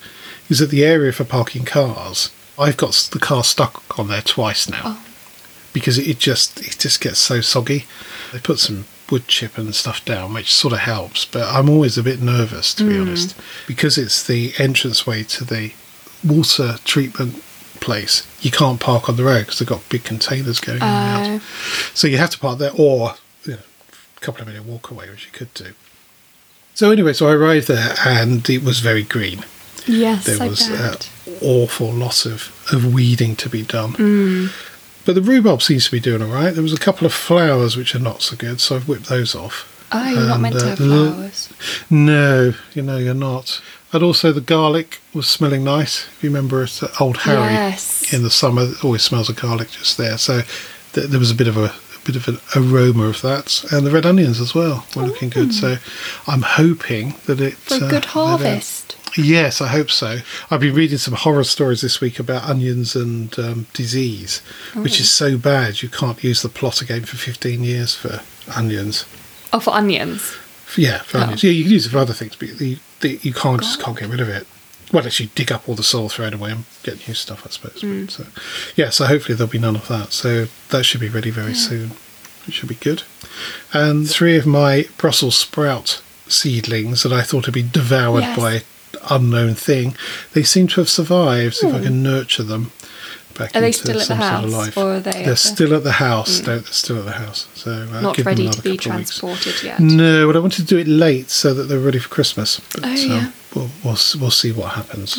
is 0.49 0.60
that 0.60 0.69
the 0.69 0.86
area 0.86 1.12
for 1.12 1.25
parking 1.25 1.65
cars, 1.65 2.31
I've 2.57 2.77
got 2.77 2.93
the 3.12 3.19
car 3.19 3.43
stuck 3.43 3.99
on 3.99 4.07
there 4.07 4.21
twice 4.21 4.69
now 4.69 4.81
Oh. 4.86 5.05
because 5.73 5.97
it 5.97 6.19
just 6.19 6.62
it 6.62 6.77
just 6.79 7.01
gets 7.01 7.19
so 7.19 7.41
soggy. 7.41 7.86
They 8.31 8.39
put 8.39 8.60
some 8.60 8.86
wood 9.12 9.28
chip 9.28 9.58
and 9.58 9.76
stuff 9.76 10.04
down, 10.06 10.34
which 10.34 10.52
sort 10.54 10.74
of 10.74 10.80
helps, 10.80 11.26
but 11.26 11.43
I'm 11.43 11.69
always 11.69 11.97
a 11.97 12.04
bit 12.04 12.21
nervous 12.21 12.74
to 12.76 12.88
be 12.88 12.97
honest 12.97 13.36
because 13.67 13.97
it's 13.97 14.26
the 14.26 14.54
entranceway 14.58 15.24
to 15.24 15.43
the 15.43 15.74
water 16.24 16.78
treatment 16.86 17.43
place. 17.82 18.26
You 18.41 18.52
can't 18.52 18.80
park 18.80 19.10
on 19.10 19.15
the 19.17 19.24
road 19.24 19.41
because 19.41 19.60
they've 19.60 19.67
got 19.67 19.88
big 19.89 20.04
containers 20.04 20.60
going 20.60 20.78
in 20.78 20.84
and 20.84 21.32
Oh. 21.32 21.36
out. 21.36 21.41
So 21.93 22.08
you 22.08 22.17
have 22.17 22.30
to 22.32 22.39
park 22.39 22.60
there 22.60 22.71
or 22.76 23.15
you 23.45 23.54
know, 23.54 23.60
a 24.17 24.19
couple 24.21 24.41
of 24.41 24.47
minute 24.47 24.65
walk 24.65 24.89
away, 24.91 25.10
which 25.10 25.26
you 25.26 25.32
could 25.32 25.54
do. 25.54 25.74
So 26.74 26.89
anyway, 26.91 27.13
so 27.13 27.28
I 27.28 27.34
arrived 27.34 27.67
there 27.67 27.95
and 28.06 28.50
it 28.50 28.63
was 28.63 28.80
very 28.80 29.04
green. 29.04 29.43
Yes, 29.88 30.26
There 30.26 30.47
was 30.47 30.67
an 30.67 30.78
bet. 30.78 31.10
awful 31.41 31.91
lot 31.91 32.26
of, 32.28 32.52
of 32.71 32.93
weeding 32.93 33.36
to 33.38 33.50
be 33.50 33.63
done. 33.63 33.93
Mm. 33.93 34.52
But 35.06 35.16
the 35.16 35.22
rhubarb 35.22 35.62
seems 35.62 35.86
to 35.86 35.92
be 35.92 36.00
doing 36.00 36.22
all 36.22 36.28
right. 36.30 36.54
There 36.54 36.64
was 36.64 36.74
a 36.74 36.78
couple 36.78 37.06
of 37.08 37.14
flowers 37.14 37.76
which 37.76 37.96
are 37.96 38.00
not 38.00 38.22
so 38.22 38.36
good, 38.36 38.60
so 38.62 38.76
I've 38.76 38.88
whipped 38.88 39.08
those 39.10 39.34
off. 39.36 39.68
Oh, 39.92 40.08
you're 40.10 40.22
not 40.28 40.34
And, 40.36 40.42
meant 40.44 40.56
to 40.60 40.66
uh, 40.66 40.70
have 40.70 40.78
the 40.78 40.86
flowers. 40.86 41.50
No, 41.90 42.54
you 42.74 42.82
know 42.82 42.98
you're 42.98 43.14
not. 43.14 43.62
And 43.94 44.04
also 44.04 44.32
the 44.32 44.40
garlic 44.42 45.02
was 45.14 45.28
smelling 45.28 45.64
nice. 45.64 46.06
If 46.06 46.24
you 46.24 46.30
remember 46.30 46.62
uh, 46.64 46.88
Old 47.00 47.18
Harry 47.18 47.54
Yes. 47.54 48.14
in 48.14 48.24
the 48.24 48.30
summer, 48.30 48.64
it 48.64 48.84
always 48.86 49.02
smells 49.02 49.28
of 49.30 49.36
garlic 49.36 49.72
just 49.72 49.98
there. 49.98 50.18
So 50.18 50.42
th- 50.94 51.08
there 51.08 51.20
was 51.20 51.32
a 51.32 51.36
bit 51.36 51.48
of 51.50 51.58
a, 51.58 51.66
a 51.66 52.00
bit 52.06 52.16
of 52.16 52.28
an 52.30 52.38
aroma 52.56 53.04
of 53.06 53.22
that, 53.22 53.66
and 53.72 53.86
the 53.86 53.92
red 53.92 54.06
onions 54.06 54.40
as 54.40 54.56
well 54.56 54.86
were 54.96 55.04
looking 55.04 55.30
good. 55.30 55.54
So 55.54 55.76
I'm 56.28 56.44
hoping 56.44 57.16
that 57.26 57.42
it 57.42 57.56
For 57.56 57.76
a 57.76 57.88
uh, 57.88 57.90
good 57.90 58.06
uh, 58.06 58.10
harvest. 58.10 58.96
Yes, 59.17 59.62
I 59.62 59.67
hope 59.67 59.89
so. 59.91 60.19
I've 60.50 60.60
been 60.62 60.74
reading 60.76 60.97
some 60.97 61.13
horror 61.15 61.43
stories 61.43 61.82
this 61.82 62.00
week 62.02 62.19
about 62.19 62.43
onions 62.50 62.95
and 62.95 63.38
um, 63.39 63.67
disease, 63.74 64.39
which 64.76 65.00
is 65.00 65.12
so 65.12 65.38
bad 65.38 65.82
you 65.82 65.89
can't 65.89 66.24
use 66.24 66.41
the 66.41 66.50
plot 66.50 66.82
again 66.82 67.04
for 67.06 67.17
15 67.17 67.63
years 67.63 67.95
for 67.95 68.21
onions. 68.56 69.06
Oh, 69.54 69.60
for 69.60 69.74
onions. 69.74 70.36
Yeah, 70.78 71.00
for 71.00 71.17
Oh. 71.17 71.21
onions. 71.21 71.43
Yeah, 71.43 71.52
you 71.52 71.63
can 71.63 71.74
use 71.74 71.86
it 71.86 71.89
for 71.89 71.97
other 71.97 72.13
things, 72.13 72.36
but 72.36 72.47
you, 72.62 72.78
the, 73.02 73.19
you 73.21 73.34
can't 73.34 73.62
just 73.62 73.82
can't 73.82 73.97
get 74.00 74.10
rid 74.10 74.21
of 74.21 74.30
it. 74.30 74.47
Well, 74.93 75.06
actually, 75.06 75.30
dig 75.36 75.52
up 75.52 75.67
all 75.69 75.76
the 75.76 75.84
soil, 75.84 76.10
throw 76.10 76.28
it 76.28 76.34
away, 76.34 76.52
and 76.52 76.65
get 76.84 77.08
new 77.08 77.13
stuff, 77.13 77.45
I 77.45 77.50
suppose. 77.50 77.82
Mm. 77.82 78.06
But, 78.06 78.12
so, 78.12 78.26
yeah, 78.76 78.89
so 78.89 79.06
hopefully 79.06 79.36
there'll 79.36 79.50
be 79.52 79.58
none 79.60 79.76
of 79.78 79.88
that. 79.88 80.12
So 80.12 80.47
that 80.69 80.84
should 80.84 81.00
be 81.02 81.08
ready 81.10 81.30
very 81.30 81.54
soon. 81.54 81.91
It 82.47 82.54
should 82.54 82.67
be 82.69 82.76
good. 82.76 83.04
And 83.74 84.10
three 84.10 84.36
of 84.36 84.45
my 84.45 84.88
Brussels 84.97 85.38
sprout 85.38 86.02
seedlings 86.28 87.04
that 87.04 87.13
I 87.13 87.21
thought 87.21 87.45
had 87.45 87.54
been 87.54 87.69
devoured 87.71 88.21
Yes. 88.24 88.38
by 88.38 88.63
unknown 89.10 89.56
thing, 89.56 89.95
they 90.34 90.43
seem 90.43 90.67
to 90.67 90.82
have 90.82 90.89
survived 90.89 91.58
if 91.63 91.73
I 91.73 91.77
Hmm. 91.77 91.84
can 91.84 92.04
nurture 92.04 92.43
them. 92.43 92.71
back 93.34 93.56
Are 93.56 93.62
they 93.62 93.67
into 93.67 93.80
still 93.80 93.91
at 93.95 93.99
the 93.99 94.04
some 94.06 94.19
sort 94.19 94.43
of 94.43 94.49
life. 94.51 94.77
or 94.77 94.93
are 94.95 94.99
they 94.99 95.12
they're 95.13 95.25
the- 95.27 95.36
still 95.38 95.73
at 95.73 95.84
the 95.86 95.93
house. 95.93 96.39
No, 96.41 96.60
they're 96.60 96.63
still 96.73 96.99
at 96.99 97.06
the 97.06 97.12
house. 97.13 97.47
So 97.56 97.88
uh, 97.93 98.01
Not 98.01 98.17
ready 98.19 98.49
to 98.49 98.62
be 98.62 98.75
transported 98.75 99.63
yet. 99.63 99.80
No, 99.80 100.27
but 100.27 100.36
I 100.36 100.39
wanted 100.39 100.67
to 100.67 100.75
do 100.75 100.77
it 100.77 100.86
late 100.88 101.30
so 101.30 101.54
that 101.54 101.63
they're 101.63 101.80
ready 101.80 101.97
for 101.97 102.10
Christmas. 102.10 102.60
But, 102.73 102.86
Oh, 102.86 102.89
um, 102.89 102.95
yeah. 102.97 103.19
Mm. 103.21 103.32
we'll, 103.56 103.69
we'll 103.86 103.97
we'll 104.21 104.32
see 104.32 104.51
what 104.51 104.73
happens. 104.73 105.17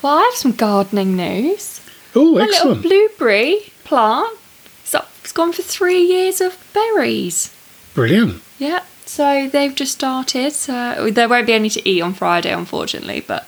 Well, 0.00 0.18
I 0.18 0.22
have 0.22 0.34
some 0.34 0.52
gardening 0.52 1.16
news. 1.16 1.80
Oh, 2.14 2.38
excellent! 2.38 2.84
My 2.84 2.88
little 2.88 3.08
blueberry 3.08 3.72
plant. 3.82 4.38
It's, 4.84 4.94
up, 4.94 5.10
it's 5.22 5.32
gone 5.32 5.52
for 5.52 5.62
three 5.62 6.02
years 6.02 6.40
of 6.40 6.56
berries. 6.72 7.52
Brilliant. 7.94 8.42
Yeah, 8.60 8.84
so 9.12 9.46
they've 9.46 9.74
just 9.74 9.92
started. 9.92 10.52
So 10.52 11.10
there 11.10 11.28
won't 11.28 11.46
be 11.46 11.52
any 11.52 11.68
to 11.68 11.86
eat 11.86 12.00
on 12.00 12.14
Friday, 12.14 12.50
unfortunately. 12.50 13.20
But 13.20 13.46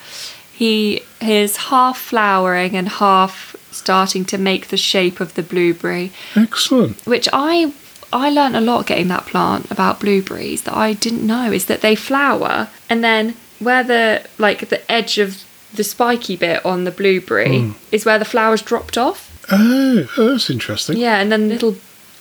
he 0.53 1.03
is 1.23 1.57
half 1.57 1.99
flowering 1.99 2.77
and 2.77 2.89
half 2.89 3.57
starting 3.71 4.27
to 4.27 4.37
make 4.37 4.69
the 4.69 4.77
shape 4.77 5.21
of 5.21 5.35
the 5.35 5.43
blueberry, 5.43 6.13
Excellent. 6.37 7.05
which 7.07 7.29
I 7.33 7.73
I 8.13 8.29
learned 8.29 8.57
a 8.57 8.61
lot 8.61 8.87
getting 8.87 9.09
that 9.09 9.25
plant 9.25 9.71
about 9.71 10.01
blueberries 10.01 10.63
that 10.63 10.77
I 10.77 10.93
didn't 10.93 11.27
know 11.27 11.51
is 11.51 11.65
that 11.67 11.81
they 11.81 11.97
flower 11.97 12.69
and 12.91 13.03
then 13.03 13.35
where 13.59 13.83
the 13.83 14.27
like 14.37 14.69
the 14.69 14.93
edge 14.93 15.19
of 15.19 15.45
the 15.73 15.83
spiky 15.83 16.37
bit 16.37 16.65
on 16.65 16.85
the 16.85 16.93
blueberry 16.93 17.61
hmm. 17.61 17.73
is 17.91 18.05
where 18.05 18.19
the 18.19 18.25
flowers 18.27 18.61
dropped 18.61 18.99
off. 18.99 19.31
Oh, 19.51 20.07
oh, 20.19 20.33
that's 20.33 20.51
interesting. 20.51 20.99
Yeah, 20.99 21.21
and 21.21 21.33
then 21.33 21.49
the 21.49 21.55
little 21.55 21.77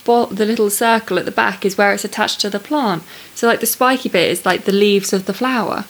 the 0.06 0.46
little 0.46 0.70
circle 0.70 1.18
at 1.20 1.26
the 1.26 1.32
back 1.32 1.66
is 1.66 1.78
where 1.78 1.94
it's 1.94 2.04
attached 2.06 2.39
to 2.42 2.50
the 2.50 2.60
plant. 2.60 3.04
So 3.36 3.48
like 3.48 3.60
the 3.60 3.66
spiky 3.66 4.10
bit 4.10 4.30
is 4.30 4.46
like 4.46 4.66
the 4.66 4.72
leaves 4.72 5.13
of 5.13 5.26
the 5.26 5.34
flower. 5.34 5.86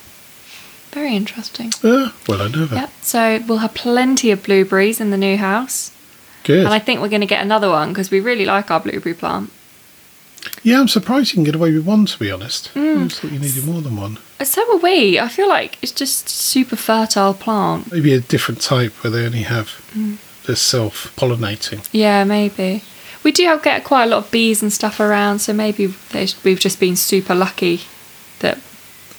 Very 0.91 1.15
interesting. 1.15 1.71
Yeah, 1.84 2.10
well, 2.28 2.41
I 2.41 2.47
know 2.49 2.65
that. 2.65 2.76
Yep. 2.82 2.91
So 3.02 3.39
we'll 3.47 3.58
have 3.60 3.73
plenty 3.73 4.30
of 4.32 4.43
blueberries 4.43 5.02
in 5.02 5.10
the 5.10 5.17
new 5.17 5.38
house, 5.38 5.91
Good. 6.43 6.65
and 6.65 6.73
I 6.73 6.78
think 6.80 7.02
we're 7.02 7.10
going 7.10 7.21
to 7.21 7.28
get 7.28 7.41
another 7.41 7.69
one 7.69 7.89
because 7.89 8.12
we 8.12 8.19
really 8.19 8.45
like 8.45 8.69
our 8.69 8.80
blueberry 8.80 9.15
plant. 9.15 9.49
yeah, 10.62 10.80
I'm 10.80 10.88
surprised 10.88 11.32
you 11.32 11.38
can 11.38 11.45
get 11.45 11.56
away 11.56 11.71
with 11.73 11.86
one, 11.86 12.06
to 12.06 12.19
be 12.19 12.30
honest. 12.30 12.69
Mm. 12.76 13.06
I 13.06 13.08
thought 13.08 13.32
you 13.32 13.39
needed 13.39 13.65
more 13.65 13.82
than 13.82 13.95
one. 13.95 14.19
Uh, 14.39 14.45
So 14.45 14.62
are 14.71 14.78
we. 14.78 15.19
I 15.19 15.30
feel 15.30 15.47
like 15.49 15.80
it's 15.82 15.91
just 15.91 16.30
super 16.30 16.76
fertile 16.76 17.34
plant. 17.34 17.91
Maybe 17.91 18.13
a 18.13 18.19
different 18.19 18.62
type 18.62 18.93
where 19.04 19.10
they 19.10 19.26
only 19.26 19.43
have 19.43 19.69
Mm. 19.95 20.17
the 20.45 20.56
self 20.56 21.12
pollinating. 21.15 21.88
Yeah, 21.91 22.23
maybe. 22.23 22.84
We 23.23 23.31
do 23.31 23.43
have, 23.45 23.63
get 23.63 23.83
quite 23.83 24.03
a 24.03 24.07
lot 24.07 24.25
of 24.25 24.31
bees 24.31 24.62
and 24.62 24.71
stuff 24.71 24.99
around, 24.99 25.39
so 25.39 25.53
maybe 25.53 25.93
we've 26.43 26.59
just 26.59 26.79
been 26.79 26.95
super 26.95 27.33
lucky 27.33 27.81
that 28.39 28.59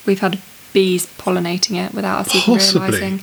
we've 0.06 0.20
had 0.20 0.40
bees 0.72 1.06
pollinating 1.18 1.76
it 1.82 1.94
without 1.94 2.26
us 2.26 2.34
even 2.34 2.54
Possibly. 2.54 2.90
realising. 2.90 3.22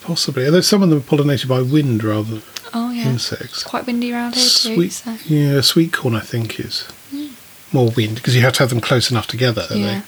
Possibly. 0.00 0.46
Although 0.46 0.60
some 0.60 0.82
of 0.82 0.90
them 0.90 0.98
are 0.98 1.02
pollinated 1.02 1.48
by 1.48 1.60
wind 1.62 2.04
rather 2.04 2.34
than 2.34 2.42
Oh 2.72 2.90
yeah, 2.92 3.08
insects. 3.08 3.44
it's 3.44 3.62
quite 3.64 3.86
windy 3.86 4.12
around 4.12 4.36
here 4.36 4.48
too. 4.48 4.88
So. 4.90 5.16
yeah, 5.26 5.60
sweet 5.60 5.92
corn 5.92 6.14
I 6.14 6.20
think 6.20 6.60
is 6.60 6.82
hmm. 7.10 7.28
more 7.72 7.90
wind 7.90 8.14
because 8.16 8.36
you 8.36 8.42
have 8.42 8.52
to 8.54 8.58
have 8.60 8.70
them 8.70 8.80
close 8.80 9.10
enough 9.10 9.26
together 9.26 9.66
that 9.68 9.76
Yeah. 9.76 10.02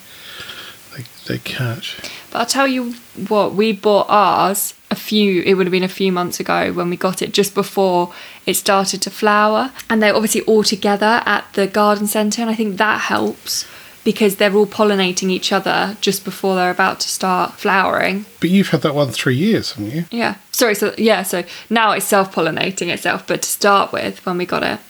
they, 0.94 1.02
they 1.02 1.06
they 1.26 1.38
catch. 1.38 1.98
But 2.32 2.38
I'll 2.38 2.46
tell 2.46 2.66
you 2.66 2.94
what, 3.28 3.52
we 3.54 3.72
bought 3.72 4.06
ours 4.08 4.72
a 4.90 4.94
few, 4.94 5.42
it 5.42 5.54
would 5.54 5.66
have 5.66 5.72
been 5.72 5.82
a 5.82 5.88
few 5.88 6.10
months 6.12 6.40
ago 6.40 6.72
when 6.72 6.88
we 6.90 6.96
got 6.96 7.22
it, 7.22 7.32
just 7.32 7.54
before 7.54 8.12
it 8.46 8.54
started 8.54 9.02
to 9.02 9.10
flower. 9.10 9.70
And 9.90 10.02
they're 10.02 10.14
obviously 10.14 10.40
all 10.42 10.62
together 10.62 11.22
at 11.26 11.44
the 11.52 11.66
garden 11.66 12.06
centre, 12.06 12.40
and 12.42 12.50
I 12.50 12.54
think 12.54 12.76
that 12.78 13.02
helps 13.02 13.66
because 14.04 14.36
they're 14.36 14.52
all 14.54 14.66
pollinating 14.66 15.30
each 15.30 15.52
other 15.52 15.96
just 16.00 16.24
before 16.24 16.56
they're 16.56 16.70
about 16.70 16.98
to 17.00 17.08
start 17.08 17.52
flowering. 17.54 18.24
But 18.40 18.50
you've 18.50 18.70
had 18.70 18.80
that 18.82 18.94
one 18.94 19.10
three 19.10 19.36
years, 19.36 19.72
haven't 19.74 19.92
you? 19.92 20.04
Yeah. 20.10 20.36
Sorry, 20.50 20.74
so 20.74 20.92
yeah, 20.98 21.22
so 21.22 21.44
now 21.70 21.92
it's 21.92 22.06
self 22.06 22.34
pollinating 22.34 22.88
itself, 22.88 23.26
but 23.26 23.42
to 23.42 23.48
start 23.48 23.92
with, 23.92 24.24
when 24.26 24.38
we 24.38 24.46
got 24.46 24.62
it, 24.62 24.80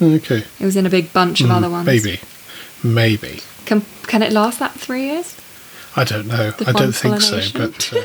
Okay, 0.00 0.44
it 0.60 0.64
was 0.64 0.76
in 0.76 0.86
a 0.86 0.90
big 0.90 1.12
bunch 1.12 1.40
of 1.40 1.48
Mm, 1.48 1.56
other 1.56 1.70
ones. 1.70 1.86
maybe, 1.86 2.20
maybe. 2.84 3.40
Can, 3.66 3.82
can 4.06 4.22
it 4.22 4.32
last 4.32 4.60
that 4.60 4.72
three 4.72 5.06
years? 5.06 5.36
I 6.00 6.04
don't 6.04 6.26
know. 6.28 6.50
The 6.52 6.68
I 6.68 6.72
don't 6.72 6.92
think 6.92 7.20
so. 7.20 7.40
But 7.54 7.92
uh, 7.94 8.04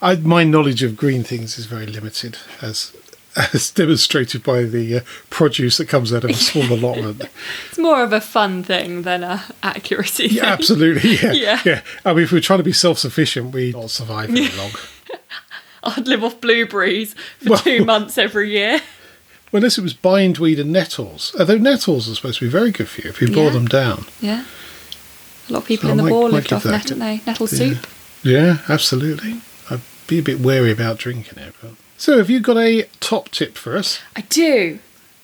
I, 0.00 0.16
my 0.16 0.44
knowledge 0.44 0.82
of 0.82 0.96
green 0.96 1.22
things 1.24 1.58
is 1.58 1.66
very 1.66 1.86
limited, 1.86 2.38
as 2.62 2.92
as 3.52 3.70
demonstrated 3.70 4.42
by 4.42 4.62
the 4.62 4.96
uh, 4.98 5.00
produce 5.30 5.76
that 5.78 5.88
comes 5.88 6.12
out 6.12 6.24
of 6.24 6.30
a 6.30 6.34
small 6.34 6.64
allotment. 6.72 7.22
It's 7.68 7.78
more 7.78 8.02
of 8.02 8.12
a 8.12 8.20
fun 8.20 8.62
thing 8.62 9.02
than 9.02 9.22
a 9.22 9.44
accuracy 9.62 10.26
Yeah, 10.28 10.42
thing. 10.42 10.50
absolutely. 10.50 11.10
Yeah, 11.16 11.32
Yeah. 11.32 11.60
yeah. 11.64 11.80
I 12.04 12.14
mean, 12.14 12.24
if 12.24 12.32
we're 12.32 12.40
trying 12.40 12.58
to 12.58 12.64
be 12.64 12.72
self-sufficient, 12.72 13.52
we 13.54 13.72
not 13.72 13.90
survive 13.90 14.30
very 14.30 14.48
long. 14.56 14.70
I'd 15.84 16.08
live 16.08 16.24
off 16.24 16.40
blueberries 16.40 17.14
for 17.38 17.50
Well- 17.50 17.58
two 17.60 17.84
months 17.84 18.18
every 18.18 18.50
year. 18.50 18.80
Well, 19.52 19.60
unless 19.60 19.78
it 19.78 19.82
was 19.82 19.94
bindweed 19.94 20.58
and 20.58 20.70
nettles. 20.72 21.34
Although 21.38 21.56
nettles 21.56 22.06
are 22.10 22.14
supposed 22.14 22.40
to 22.40 22.44
be 22.44 22.50
very 22.50 22.70
good 22.70 22.86
for 22.88 23.00
you 23.00 23.08
if 23.08 23.22
you 23.22 23.28
boil 23.28 23.44
Yeah. 23.44 23.50
them 23.50 23.66
down. 23.66 24.04
Yeah. 24.20 24.44
A 25.48 25.52
lot 25.52 25.62
of 25.62 25.68
people 25.68 25.88
So 25.88 25.92
in 25.92 25.96
the 25.96 26.02
might 26.04 26.10
lived 26.10 26.52
off 26.52 26.64
net, 26.64 26.82
didn't 26.82 26.98
they? 26.98 27.20
Nettle 27.26 27.48
Yeah. 27.50 27.58
soup. 27.58 27.86
Yeah, 28.22 28.58
absolutely. 28.68 29.40
I'd 29.70 29.80
be 30.06 30.18
a 30.18 30.22
bit 30.22 30.40
wary 30.40 30.70
about 30.70 30.98
drinking 30.98 31.38
it. 31.38 31.54
But... 31.60 31.72
So, 31.96 32.18
have 32.18 32.28
you 32.28 32.40
got 32.40 32.56
a 32.56 32.82
top 33.00 33.30
tip 33.30 33.56
for 33.56 33.76
us? 33.76 34.00
I 34.14 34.22
do. 34.22 34.78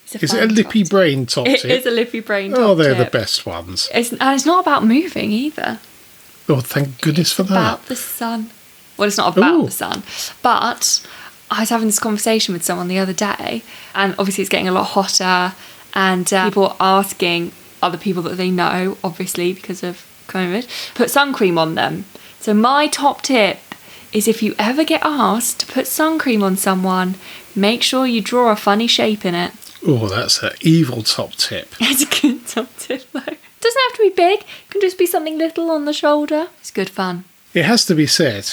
It's 0.05 0.23
Is 0.23 0.35
it 0.35 0.43
a 0.43 0.47
lippy 0.47 0.83
top 0.85 0.91
brain 0.91 1.27
top 1.27 1.47
tip. 1.47 1.61
tip? 1.61 1.71
It 1.71 1.81
is 1.81 1.87
a 1.87 1.91
lippy 1.91 2.21
brain. 2.21 2.53
oh, 2.55 2.75
they're 2.75 2.95
the 2.95 3.11
best 3.11 3.47
ones. 3.47 3.89
It's, 3.93 4.13
and 4.13 4.35
it's 4.35 4.47
not 4.47 4.65
about 4.65 4.85
moving 4.85 5.33
either. 5.33 5.81
Oh, 6.49 6.61
thank 6.61 7.01
goodness 7.01 7.33
for 7.33 7.43
that. 7.45 7.53
about 7.53 7.87
the 7.87 7.97
sun. 7.97 8.51
Well, 8.97 9.09
it's 9.09 9.17
not 9.19 9.37
about 9.37 9.55
Ooh. 9.55 9.65
the 9.65 9.71
sun, 9.71 10.03
but 10.43 11.05
I 11.51 11.61
was 11.61 11.71
having 11.71 11.87
this 11.89 11.99
conversation 11.99 12.53
with 12.53 12.63
someone 12.63 12.89
the 12.89 12.99
other 12.99 13.13
day, 13.13 13.63
and 13.95 14.15
obviously 14.19 14.43
it's 14.43 14.51
getting 14.51 14.69
a 14.69 14.73
lot 14.73 14.85
hotter, 14.85 15.57
and 15.95 16.33
uh, 16.33 16.45
people 16.45 16.77
are 16.79 17.01
asking 17.01 17.53
other 17.83 17.99
people 17.99 18.23
that 18.23 18.37
they 18.37 18.51
know, 18.51 18.99
obviously 19.03 19.53
because 19.53 19.83
of 19.83 20.05
COVID, 20.27 20.95
put 20.95 21.11
sun 21.11 21.33
cream 21.33 21.59
on 21.59 21.75
them. 21.75 22.05
So 22.41 22.55
my 22.55 22.87
top 22.89 23.23
tip 23.23 23.59
is 24.13 24.29
if 24.29 24.43
you 24.43 24.55
ever 24.59 24.85
get 24.85 25.03
asked 25.03 25.61
to 25.61 25.67
put 25.67 25.87
sun 25.87 26.19
cream 26.19 26.43
on 26.43 26.57
someone, 26.57 27.17
make 27.57 27.83
sure 27.83 28.07
you 28.07 28.21
draw 28.21 28.51
a 28.51 28.57
funny 28.57 28.87
shape 28.87 29.25
in 29.25 29.35
it. 29.35 29.53
Oh, 29.87 30.09
that's 30.09 30.43
an 30.43 30.53
evil 30.61 31.03
top 31.03 31.33
tip. 31.33 31.75
It's 31.81 32.03
a 32.03 32.21
good 32.21 32.47
top 32.47 32.69
tip 32.79 33.11
though. 33.13 33.21
Doesn't 33.21 33.83
have 33.89 33.97
to 33.97 34.03
be 34.03 34.11
big. 34.11 34.41
It 34.41 34.71
can 34.71 34.81
just 34.81 34.99
be 34.99 35.07
something 35.07 35.39
little 35.39 35.71
on 35.71 35.85
the 35.85 35.93
shoulder. 35.93 36.49
It's 36.61 36.71
good 36.71 36.91
fun. 36.91 37.25
It 37.55 37.65
has 37.65 37.85
to 37.87 37.95
be 37.95 38.07
said, 38.07 38.47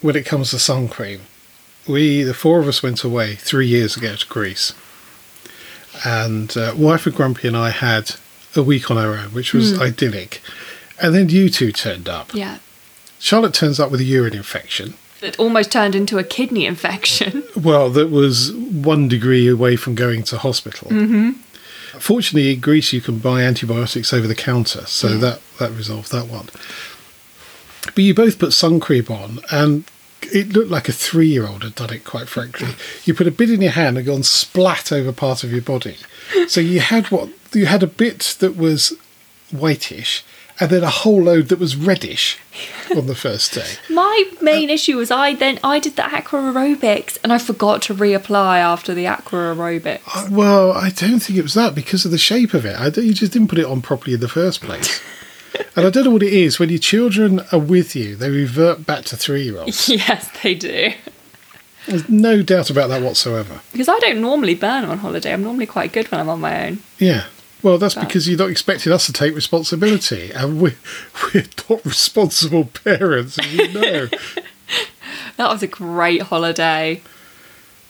when 0.00 0.16
it 0.16 0.26
comes 0.26 0.50
to 0.50 0.58
sun 0.58 0.88
cream, 0.88 1.20
we, 1.86 2.22
the 2.22 2.34
four 2.34 2.60
of 2.60 2.68
us, 2.68 2.82
went 2.82 3.04
away 3.04 3.36
three 3.36 3.66
years 3.66 3.96
ago 3.96 4.16
to 4.16 4.26
Greece. 4.26 4.72
And 6.04 6.56
uh, 6.56 6.74
wife 6.76 7.06
and 7.06 7.14
Grumpy 7.14 7.46
and 7.48 7.56
I 7.56 7.70
had 7.70 8.16
a 8.56 8.62
week 8.62 8.90
on 8.90 8.98
our 8.98 9.14
own, 9.14 9.28
which 9.32 9.52
was 9.52 9.78
idyllic. 9.80 10.40
And 11.00 11.14
then 11.14 11.28
you 11.28 11.48
two 11.50 11.72
turned 11.72 12.08
up. 12.08 12.32
Yeah. 12.34 12.58
Charlotte 13.18 13.54
turns 13.54 13.80
up 13.80 13.90
with 13.90 14.00
a 14.00 14.04
urine 14.04 14.34
infection. 14.34 14.94
That 15.20 15.38
almost 15.38 15.72
turned 15.72 15.94
into 15.94 16.18
a 16.18 16.24
kidney 16.24 16.66
infection. 16.66 17.42
Well, 17.56 17.88
that 17.90 18.10
was 18.10 18.52
one 18.52 19.08
degree 19.08 19.48
away 19.48 19.76
from 19.76 19.94
going 19.94 20.22
to 20.24 20.38
hospital. 20.38 20.90
Mm-hmm. 20.90 21.30
Fortunately, 21.98 22.52
in 22.52 22.60
Greece, 22.60 22.92
you 22.92 23.00
can 23.00 23.18
buy 23.20 23.42
antibiotics 23.42 24.12
over 24.12 24.26
the 24.26 24.34
counter, 24.34 24.84
so 24.86 25.08
Yeah. 25.08 25.16
that, 25.18 25.40
that 25.58 25.70
resolved 25.72 26.10
that 26.12 26.26
one. 26.26 26.48
But 27.86 27.98
you 27.98 28.12
both 28.14 28.38
put 28.38 28.52
sun 28.52 28.80
cream 28.80 29.06
on, 29.08 29.38
and 29.50 29.84
it 30.22 30.52
looked 30.52 30.70
like 30.70 30.88
a 30.88 30.92
three 30.92 31.28
year 31.28 31.46
old 31.46 31.62
had 31.62 31.74
done 31.76 31.92
it, 31.92 32.04
quite 32.04 32.28
frankly. 32.28 32.68
You 33.04 33.14
put 33.14 33.26
a 33.28 33.30
bit 33.30 33.50
in 33.50 33.62
your 33.62 33.70
hand 33.72 33.96
and 33.96 34.06
gone 34.06 34.22
splat 34.24 34.90
over 34.92 35.12
part 35.12 35.44
of 35.44 35.52
your 35.52 35.62
body. 35.62 35.96
So 36.48 36.60
you 36.60 36.80
had 36.80 37.10
what? 37.10 37.28
You 37.52 37.66
had 37.66 37.82
a 37.82 37.86
bit 37.86 38.36
that 38.40 38.56
was 38.56 38.94
whitish, 39.52 40.24
and 40.64 40.72
then 40.72 40.82
a 40.82 40.88
whole 40.88 41.22
load 41.24 41.48
that 41.48 41.58
was 41.58 41.76
reddish 41.76 42.38
on 42.96 43.06
the 43.06 43.14
first 43.14 43.52
day. 43.52 43.72
My 43.94 44.24
main 44.40 44.70
issue 44.70 44.96
was 44.96 45.10
I 45.10 45.34
then 45.34 45.60
I 45.62 45.78
did 45.78 45.96
the 45.96 46.06
aqua 46.06 46.38
aerobics 46.38 47.18
and 47.22 47.34
I 47.34 47.38
forgot 47.38 47.82
to 47.82 47.94
reapply 47.94 48.56
after 48.60 48.94
the 48.94 49.06
aqua 49.06 49.54
aerobics. 49.54 50.00
Uh, 50.14 50.26
Well, 50.30 50.72
I 50.72 50.88
don't 50.88 51.20
think 51.20 51.38
it 51.38 51.42
was 51.42 51.52
that 51.52 51.74
because 51.74 52.06
of 52.06 52.12
the 52.12 52.16
shape 52.18 52.54
of 52.54 52.64
it. 52.64 52.80
I 52.80 52.86
you 52.98 53.12
just 53.12 53.34
didn't 53.34 53.48
put 53.48 53.58
it 53.58 53.66
on 53.66 53.82
properly 53.82 54.14
in 54.14 54.20
the 54.20 54.28
first 54.28 54.62
place. 54.62 55.02
and 55.76 55.84
I 55.86 55.90
don't 55.90 56.04
know 56.04 56.10
what 56.12 56.22
it 56.22 56.32
is. 56.32 56.58
When 56.58 56.70
your 56.70 56.78
children 56.78 57.40
are 57.52 57.58
with 57.58 57.94
you, 57.94 58.16
they 58.16 58.30
revert 58.30 58.86
back 58.86 59.04
to 59.06 59.18
three 59.18 59.42
year 59.42 59.58
olds. 59.58 59.86
Yes, 59.90 60.30
they 60.42 60.54
do. 60.54 60.94
There's 61.86 62.08
no 62.08 62.42
doubt 62.42 62.70
about 62.70 62.88
that 62.88 63.02
whatsoever. 63.02 63.60
Because 63.72 63.90
I 63.90 63.98
don't 63.98 64.22
normally 64.22 64.54
burn 64.54 64.84
on 64.84 64.96
holiday. 64.96 65.34
I'm 65.34 65.42
normally 65.42 65.66
quite 65.66 65.92
good 65.92 66.10
when 66.10 66.18
I'm 66.22 66.30
on 66.30 66.40
my 66.40 66.68
own. 66.68 66.78
Yeah. 66.98 67.24
Well, 67.64 67.78
that's 67.78 67.94
But- 67.94 68.06
because 68.06 68.28
you're 68.28 68.38
not 68.38 68.50
expecting 68.50 68.92
us 68.92 69.06
to 69.06 69.12
take 69.12 69.34
responsibility. 69.34 70.30
And 70.30 70.60
we're, 70.60 70.76
we're 71.34 71.46
not 71.68 71.84
responsible 71.84 72.66
parents, 72.66 73.38
as 73.38 73.52
you 73.52 73.72
know. 73.72 74.08
That 75.36 75.50
was 75.50 75.64
a 75.64 75.66
great 75.66 76.22
holiday. 76.22 77.02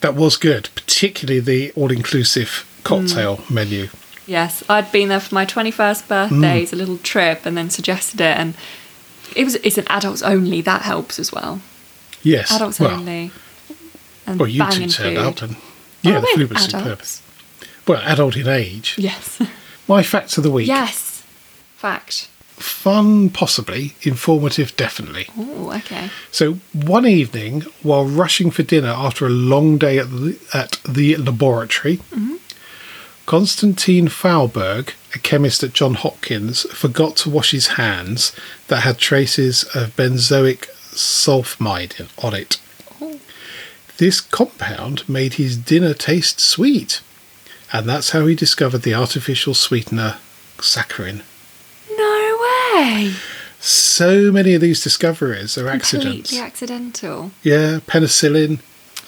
that 0.00 0.14
was 0.14 0.38
good, 0.38 0.70
particularly 0.74 1.40
the 1.40 1.72
all 1.72 1.90
inclusive 1.92 2.66
cocktail 2.84 3.36
mm. 3.36 3.50
menu. 3.50 3.88
Yes, 4.26 4.62
I'd 4.66 4.90
been 4.90 5.10
there 5.10 5.20
for 5.20 5.34
my 5.34 5.44
21st 5.44 6.08
birthday. 6.08 6.36
Mm. 6.36 6.62
It's 6.62 6.72
a 6.72 6.76
little 6.76 6.96
trip 6.98 7.44
and 7.44 7.54
then 7.54 7.68
suggested 7.68 8.22
it 8.22 8.38
and 8.38 8.54
it 9.36 9.44
was 9.44 9.56
it's 9.56 9.76
an 9.76 9.86
adults 9.88 10.22
only 10.22 10.62
that 10.62 10.82
helps 10.82 11.18
as 11.18 11.32
well. 11.32 11.60
Yes. 12.22 12.50
Adults 12.50 12.80
well, 12.80 12.92
only. 12.92 13.30
and 14.26 14.40
Well, 14.40 14.48
you 14.48 14.64
two 14.70 14.88
turned 14.88 14.94
food. 14.94 15.18
up, 15.18 15.42
and 15.42 15.56
yeah, 16.00 16.18
Oh, 16.18 16.20
the 16.22 16.26
food 16.34 16.50
was 16.50 16.62
superb. 16.64 16.82
adults. 16.82 17.22
Well, 17.86 18.00
adult 18.02 18.36
in 18.36 18.48
age. 18.48 18.94
Yes. 18.96 19.40
My 19.88 20.02
fact 20.02 20.36
of 20.36 20.42
the 20.44 20.50
week: 20.50 20.68
yes. 20.68 21.22
Fact. 21.76 22.28
fun, 22.56 23.30
possibly 23.30 23.94
informative, 24.02 24.76
definitely. 24.76 25.26
Oh, 25.36 25.72
okay. 25.76 26.10
So 26.30 26.54
one 26.72 27.06
evening, 27.06 27.62
while 27.82 28.04
rushing 28.06 28.50
for 28.50 28.62
dinner 28.62 28.88
after 28.88 29.26
a 29.26 29.30
long 29.30 29.78
day 29.78 29.98
at 29.98 30.10
the, 30.10 30.38
at 30.52 30.80
the 30.88 31.16
laboratory, 31.16 31.98
mm-hmm. 31.98 32.36
Konstantin 33.26 34.08
Fahlberg, 34.08 34.94
a 35.14 35.18
chemist 35.18 35.62
at 35.62 35.72
John 35.72 35.94
Hopkins, 35.94 36.62
forgot 36.72 37.16
to 37.16 37.30
wash 37.30 37.50
his 37.52 37.68
hands 37.68 38.34
that 38.68 38.80
had 38.80 38.98
traces 38.98 39.64
of 39.74 39.96
benzoic 39.96 40.68
sulfamide 40.92 42.08
on 42.22 42.34
it. 42.34 42.60
Oh. 43.00 43.18
This 43.96 44.20
compound 44.20 45.08
made 45.08 45.34
his 45.34 45.56
dinner 45.56 45.94
taste 45.94 46.38
sweet, 46.38 47.00
and 47.74 47.88
that's 47.88 48.10
how 48.10 48.24
he 48.24 48.36
discovered 48.36 48.82
the 48.82 48.94
artificial 48.94 49.52
sweetener 49.52 50.16
saccharin. 50.58 51.22
No 51.90 52.38
way. 52.40 53.12
So 53.58 54.30
many 54.30 54.54
of 54.54 54.60
these 54.60 54.80
discoveries 54.82 55.58
are 55.58 55.68
accidents. 55.68 56.30
Completely 56.30 56.38
accidental. 56.38 57.32
Yeah, 57.42 57.80
penicillin, 57.84 58.60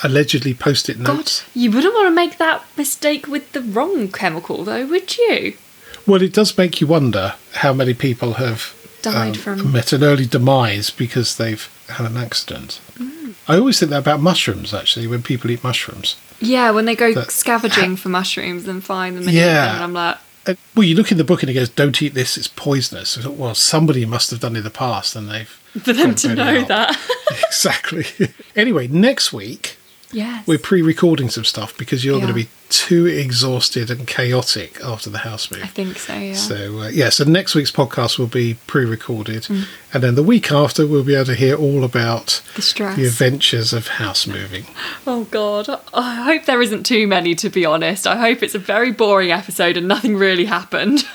allegedly 0.02 0.52
post-it 0.52 0.98
notes. 0.98 1.42
God, 1.44 1.50
you 1.54 1.70
wouldn't 1.70 1.94
want 1.94 2.08
to 2.08 2.14
make 2.14 2.38
that 2.38 2.64
mistake 2.76 3.28
with 3.28 3.52
the 3.52 3.60
wrong 3.62 4.08
chemical, 4.10 4.64
though, 4.64 4.84
would 4.86 5.16
you? 5.16 5.56
Well, 6.04 6.20
it 6.22 6.32
does 6.32 6.58
make 6.58 6.80
you 6.80 6.88
wonder 6.88 7.34
how 7.54 7.72
many 7.72 7.94
people 7.94 8.34
have 8.34 8.74
um, 9.06 9.12
Died 9.12 9.36
from- 9.36 9.70
met 9.70 9.92
an 9.92 10.02
early 10.02 10.26
demise 10.26 10.90
because 10.90 11.36
they've 11.36 11.68
had 11.88 12.06
an 12.10 12.16
accident. 12.16 12.80
Mm. 12.98 13.34
I 13.46 13.58
always 13.58 13.78
think 13.78 13.90
that 13.90 13.98
about 13.98 14.20
mushrooms. 14.20 14.74
Actually, 14.74 15.06
when 15.06 15.22
people 15.22 15.52
eat 15.52 15.62
mushrooms, 15.62 16.16
Yeah, 16.40 16.70
when 16.70 16.84
they 16.84 16.94
go 16.96 17.12
That- 17.14 17.30
scavenging 17.30 17.96
for 17.96 18.08
mushrooms 18.08 18.66
and 18.68 18.82
find 18.84 19.16
them 19.16 19.24
and 19.28 19.32
Yeah. 19.32 19.66
them, 19.66 19.74
and 19.76 19.84
I'm 19.84 19.92
like, 19.92 20.16
Uh, 20.48 20.54
well, 20.76 20.84
you 20.84 20.94
look 20.94 21.10
in 21.10 21.18
the 21.18 21.24
book 21.24 21.42
and 21.42 21.50
it 21.50 21.54
goes, 21.54 21.68
"Don't 21.68 22.00
eat 22.00 22.14
this; 22.14 22.36
it's 22.38 22.46
poisonous." 22.46 23.16
Thought, 23.16 23.32
well, 23.34 23.54
somebody 23.56 24.04
must 24.06 24.30
have 24.30 24.38
done 24.38 24.54
it 24.54 24.58
in 24.58 24.64
the 24.64 24.70
past, 24.70 25.16
and 25.16 25.28
they've 25.28 25.48
for 25.82 25.92
them 25.92 26.14
to 26.14 26.34
know 26.36 26.62
that. 26.64 26.96
exactly. 27.48 28.06
anyway, 28.56 28.86
next 28.86 29.32
week 29.32 29.76
yes. 30.12 30.46
we're 30.46 30.58
pre-recording 30.58 31.28
some 31.30 31.44
stuff 31.44 31.76
because 31.76 32.04
you're 32.04 32.16
going 32.18 32.28
to 32.28 32.34
be 32.34 32.48
too 32.68 33.06
exhausted 33.06 33.90
and 33.90 34.06
chaotic 34.06 34.80
after 34.82 35.08
the 35.08 35.18
house 35.18 35.50
move. 35.50 35.62
I 35.62 35.66
think 35.68 35.98
so, 35.98 36.14
yeah. 36.14 36.34
So 36.34 36.80
uh, 36.80 36.88
yeah, 36.88 37.10
so 37.10 37.24
next 37.24 37.54
week's 37.54 37.70
podcast 37.70 38.18
will 38.18 38.26
be 38.26 38.54
pre-recorded, 38.66 39.44
Mm. 39.44 39.66
and 39.94 40.02
then 40.02 40.14
the 40.16 40.22
week 40.22 40.50
after 40.50 40.86
we'll 40.86 41.04
be 41.04 41.14
able 41.14 41.26
to 41.26 41.34
hear 41.34 41.54
all 41.56 41.84
about 41.84 42.42
the 42.56 42.62
stress. 42.62 42.96
the 42.96 43.04
adventures 43.06 43.72
of 43.72 43.88
house 43.88 44.26
moving. 44.26 44.66
Oh 45.06 45.24
god, 45.24 45.68
I 45.94 46.16
hope 46.24 46.44
there 46.46 46.60
isn't 46.62 46.84
too 46.84 47.06
many 47.06 47.34
to 47.36 47.48
be 47.48 47.64
honest. 47.64 48.06
I 48.06 48.16
hope 48.16 48.42
it's 48.42 48.54
a 48.56 48.58
very 48.58 48.90
boring 48.92 49.30
episode 49.30 49.76
and 49.76 49.86
nothing 49.86 50.16
really 50.16 50.46
happened. 50.46 51.04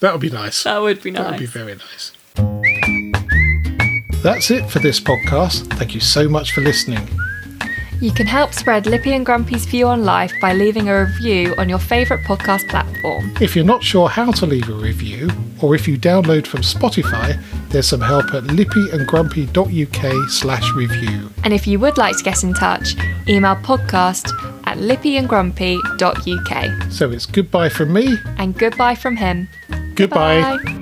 That 0.00 0.10
would 0.12 0.20
be 0.20 0.30
nice. 0.30 0.64
That 0.64 0.82
would 0.82 1.00
be 1.00 1.12
nice. 1.12 1.22
That 1.22 1.30
would 1.30 1.38
be 1.38 1.46
very 1.46 1.76
nice. 1.76 2.10
That's 4.22 4.50
it 4.50 4.68
for 4.68 4.80
this 4.80 4.98
podcast. 4.98 5.72
Thank 5.78 5.94
you 5.94 6.00
so 6.00 6.28
much 6.28 6.50
for 6.52 6.60
listening. 6.60 7.08
You 8.02 8.10
can 8.10 8.26
help 8.26 8.52
spread 8.52 8.86
Lippy 8.86 9.12
and 9.12 9.24
Grumpy's 9.24 9.64
view 9.64 9.86
on 9.86 10.04
life 10.04 10.32
by 10.40 10.54
leaving 10.54 10.88
a 10.88 11.04
review 11.04 11.54
on 11.56 11.68
your 11.68 11.78
favourite 11.78 12.24
podcast 12.24 12.68
platform. 12.68 13.32
If 13.40 13.54
you're 13.54 13.64
not 13.64 13.84
sure 13.84 14.08
how 14.08 14.32
to 14.32 14.44
leave 14.44 14.68
a 14.68 14.72
review, 14.72 15.30
or 15.62 15.76
if 15.76 15.86
you 15.86 15.96
download 15.96 16.48
from 16.48 16.62
Spotify, 16.62 17.40
there's 17.68 17.86
some 17.86 18.00
help 18.00 18.34
at 18.34 18.42
lippyandgrumpy.uk 18.42 20.30
slash 20.30 20.72
review. 20.72 21.30
And 21.44 21.54
if 21.54 21.68
you 21.68 21.78
would 21.78 21.96
like 21.96 22.16
to 22.16 22.24
get 22.24 22.42
in 22.42 22.54
touch, 22.54 22.96
email 23.28 23.54
podcast 23.54 24.32
at 24.66 24.78
lippyandgrumpy.uk. 24.78 26.92
So 26.92 27.12
it's 27.12 27.26
goodbye 27.26 27.68
from 27.68 27.92
me. 27.92 28.16
And 28.36 28.58
goodbye 28.58 28.96
from 28.96 29.14
him. 29.14 29.48
Goodbye. 29.94 30.56
Bye. 30.56 30.78